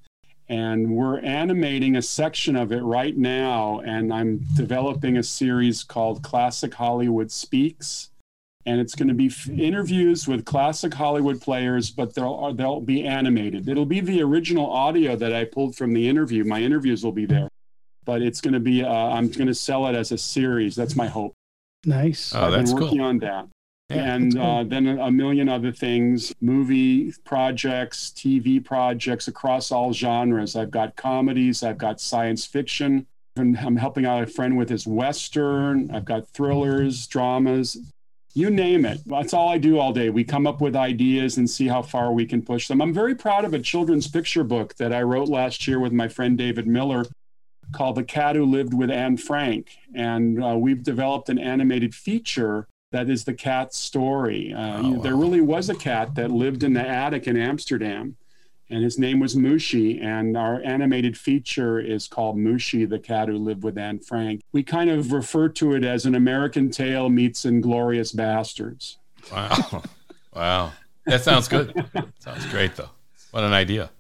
And 0.48 0.92
we're 0.92 1.18
animating 1.20 1.96
a 1.96 2.02
section 2.02 2.54
of 2.54 2.70
it 2.70 2.82
right 2.82 3.16
now. 3.16 3.80
And 3.80 4.12
I'm 4.12 4.46
developing 4.54 5.16
a 5.16 5.22
series 5.22 5.82
called 5.82 6.22
Classic 6.22 6.72
Hollywood 6.72 7.32
Speaks. 7.32 8.10
And 8.66 8.80
it's 8.80 8.94
going 8.94 9.08
to 9.08 9.14
be 9.14 9.26
f- 9.26 9.48
interviews 9.48 10.26
with 10.26 10.44
classic 10.44 10.92
Hollywood 10.92 11.40
players, 11.40 11.90
but 11.90 12.14
they'll, 12.14 12.52
they'll 12.52 12.80
be 12.80 13.04
animated. 13.06 13.68
It'll 13.68 13.86
be 13.86 14.00
the 14.00 14.22
original 14.22 14.68
audio 14.70 15.14
that 15.16 15.32
I 15.32 15.44
pulled 15.44 15.76
from 15.76 15.92
the 15.94 16.08
interview. 16.08 16.44
My 16.44 16.60
interviews 16.60 17.04
will 17.04 17.12
be 17.12 17.26
there 17.26 17.48
but 18.04 18.22
it's 18.22 18.40
going 18.40 18.54
to 18.54 18.60
be 18.60 18.84
uh, 18.84 18.88
i'm 18.88 19.28
going 19.28 19.48
to 19.48 19.54
sell 19.54 19.86
it 19.88 19.94
as 19.96 20.12
a 20.12 20.16
series 20.18 20.74
that's 20.76 20.94
my 20.96 21.08
hope 21.08 21.34
nice 21.84 22.32
oh, 22.34 22.50
that's 22.52 22.70
I've 22.70 22.76
been 22.76 22.84
working 22.84 22.98
cool. 22.98 23.06
on 23.08 23.18
that 23.18 23.48
Yeah, 23.90 24.14
and 24.14 24.34
cool. 24.34 24.42
uh, 24.42 24.64
then 24.64 24.86
a 24.86 25.10
million 25.10 25.48
other 25.48 25.72
things 25.72 26.32
movie 26.40 27.12
projects 27.24 28.12
tv 28.16 28.64
projects 28.64 29.26
across 29.28 29.72
all 29.72 29.92
genres 29.92 30.54
i've 30.56 30.70
got 30.70 30.94
comedies 30.96 31.62
i've 31.64 31.78
got 31.78 32.00
science 32.00 32.46
fiction 32.46 33.06
and 33.34 33.58
i'm 33.58 33.76
helping 33.76 34.06
out 34.06 34.22
a 34.22 34.26
friend 34.26 34.56
with 34.56 34.68
his 34.68 34.86
western 34.86 35.90
i've 35.90 36.04
got 36.04 36.28
thrillers 36.28 37.06
dramas 37.08 37.76
you 38.36 38.50
name 38.50 38.84
it 38.84 39.00
that's 39.06 39.32
all 39.32 39.48
i 39.48 39.56
do 39.58 39.78
all 39.78 39.92
day 39.92 40.10
we 40.10 40.22
come 40.22 40.46
up 40.46 40.60
with 40.60 40.76
ideas 40.76 41.38
and 41.38 41.48
see 41.48 41.66
how 41.66 41.80
far 41.80 42.12
we 42.12 42.26
can 42.26 42.42
push 42.42 42.68
them 42.68 42.80
i'm 42.82 42.92
very 42.92 43.14
proud 43.14 43.44
of 43.44 43.54
a 43.54 43.58
children's 43.58 44.06
picture 44.06 44.44
book 44.44 44.74
that 44.76 44.92
i 44.92 45.00
wrote 45.00 45.28
last 45.28 45.66
year 45.66 45.80
with 45.80 45.92
my 45.92 46.06
friend 46.06 46.36
david 46.36 46.66
miller 46.66 47.04
called 47.72 47.96
The 47.96 48.04
Cat 48.04 48.36
Who 48.36 48.44
Lived 48.44 48.74
with 48.74 48.90
Anne 48.90 49.16
Frank. 49.16 49.76
And 49.94 50.42
uh, 50.42 50.56
we've 50.56 50.82
developed 50.82 51.28
an 51.28 51.38
animated 51.38 51.94
feature 51.94 52.68
that 52.92 53.10
is 53.10 53.24
the 53.24 53.34
cat's 53.34 53.76
story. 53.78 54.52
Uh, 54.52 54.82
Oh, 54.82 54.90
wow. 54.92 55.02
There 55.02 55.16
really 55.16 55.40
was 55.40 55.68
a 55.68 55.74
cat 55.74 56.14
that 56.14 56.30
lived 56.30 56.62
in 56.62 56.72
the 56.74 56.86
attic 56.86 57.26
in 57.26 57.36
Amsterdam, 57.36 58.16
and 58.70 58.82
his 58.82 58.98
name 58.98 59.20
was 59.20 59.34
Mouschi. 59.34 60.02
And 60.02 60.36
our 60.36 60.60
animated 60.64 61.16
feature 61.16 61.78
is 61.78 62.08
called 62.08 62.36
Mouschi, 62.36 62.88
the 62.88 62.98
Cat 62.98 63.28
Who 63.28 63.38
Lived 63.38 63.62
with 63.62 63.78
Anne 63.78 64.00
Frank. 64.00 64.42
We 64.52 64.62
kind 64.62 64.90
of 64.90 65.12
refer 65.12 65.48
to 65.50 65.74
it 65.74 65.84
as 65.84 66.06
an 66.06 66.14
American 66.14 66.70
Tail 66.70 67.08
meets 67.08 67.44
Inglourious 67.44 68.14
Basterds. 68.14 68.96
Wow. 69.32 69.82
wow. 70.34 70.72
That 71.06 71.22
sounds 71.22 71.48
good. 71.48 71.84
sounds 72.18 72.46
great, 72.46 72.76
though. 72.76 72.90
What 73.30 73.44
an 73.44 73.52
idea. 73.52 73.90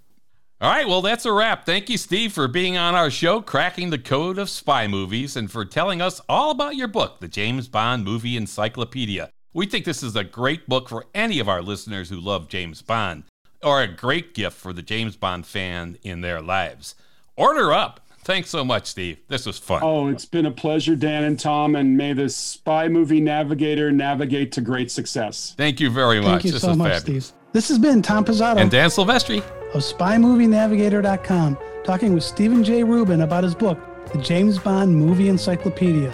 All 0.60 0.70
right. 0.70 0.88
Well, 0.88 1.02
that's 1.02 1.26
a 1.26 1.32
wrap. 1.32 1.66
Thank 1.66 1.90
you, 1.90 1.98
Steve, 1.98 2.32
for 2.32 2.48
being 2.48 2.78
on 2.78 2.94
our 2.94 3.10
show, 3.10 3.42
Cracking 3.42 3.90
the 3.90 3.98
Code 3.98 4.38
of 4.38 4.48
Spy 4.48 4.86
Movies, 4.86 5.36
and 5.36 5.50
for 5.50 5.66
telling 5.66 6.00
us 6.00 6.20
all 6.28 6.50
about 6.50 6.76
your 6.76 6.88
book, 6.88 7.20
The 7.20 7.28
James 7.28 7.68
Bond 7.68 8.04
Movie 8.04 8.36
Encyclopedia. 8.36 9.30
We 9.52 9.66
think 9.66 9.84
this 9.84 10.02
is 10.02 10.16
a 10.16 10.24
great 10.24 10.68
book 10.68 10.88
for 10.88 11.04
any 11.14 11.38
of 11.38 11.48
our 11.48 11.62
listeners 11.62 12.08
who 12.08 12.20
love 12.20 12.48
James 12.48 12.80
Bond, 12.82 13.24
or 13.66 13.82
a 13.82 13.88
great 13.88 14.32
gift 14.32 14.56
for 14.56 14.72
the 14.72 14.80
James 14.82 15.16
Bond 15.16 15.44
fan 15.44 15.98
in 16.02 16.20
their 16.20 16.40
lives. 16.40 16.94
Order 17.36 17.72
up. 17.72 18.00
Thanks 18.22 18.48
so 18.50 18.64
much, 18.64 18.86
Steve. 18.86 19.18
This 19.28 19.44
was 19.46 19.58
fun. 19.58 19.82
Oh, 19.84 20.08
it's 20.08 20.24
been 20.24 20.46
a 20.46 20.50
pleasure, 20.50 20.96
Dan 20.96 21.24
and 21.24 21.38
Tom, 21.38 21.76
and 21.76 21.96
may 21.96 22.12
the 22.12 22.28
Spy 22.28 22.88
Movie 22.88 23.20
Navigator 23.20 23.92
navigate 23.92 24.50
to 24.52 24.60
great 24.60 24.90
success. 24.90 25.54
Thank 25.56 25.78
you 25.80 25.90
very 25.90 26.20
much. 26.20 26.42
Thank 26.42 26.44
you 26.46 26.52
this 26.52 26.62
so 26.62 26.74
much, 26.74 26.92
fabulous. 26.92 27.26
Steve. 27.26 27.38
This 27.52 27.68
has 27.68 27.78
been 27.78 28.02
Tom 28.02 28.24
Pizzato 28.24 28.56
And 28.58 28.70
Dan 28.70 28.88
Silvestri. 28.90 29.38
of 29.74 29.82
SpyMovieNavigator.com 29.82 31.58
talking 31.84 32.14
with 32.14 32.24
Steven 32.24 32.64
Jay 32.64 32.82
Rubin 32.82 33.20
about 33.22 33.44
his 33.44 33.54
book, 33.54 33.78
The 34.12 34.18
James 34.18 34.58
Bond 34.58 34.94
Movie 34.94 35.28
Encyclopedia. 35.28 36.12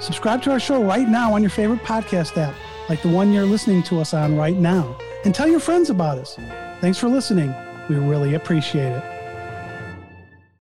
Subscribe 0.00 0.42
to 0.42 0.50
our 0.52 0.60
show 0.60 0.82
right 0.82 1.08
now 1.08 1.34
on 1.34 1.42
your 1.42 1.50
favorite 1.50 1.80
podcast 1.82 2.36
app, 2.38 2.54
like 2.88 3.02
the 3.02 3.08
one 3.10 3.32
you're 3.32 3.44
listening 3.46 3.82
to 3.84 4.00
us 4.00 4.14
on 4.14 4.36
right 4.36 4.56
now, 4.56 4.96
and 5.24 5.34
tell 5.34 5.46
your 5.48 5.60
friends 5.60 5.90
about 5.90 6.16
us. 6.18 6.38
Thanks 6.80 6.98
for 6.98 7.08
listening. 7.08 7.54
We 7.88 7.96
really 7.96 8.34
appreciate 8.34 8.92
it. 8.92 9.15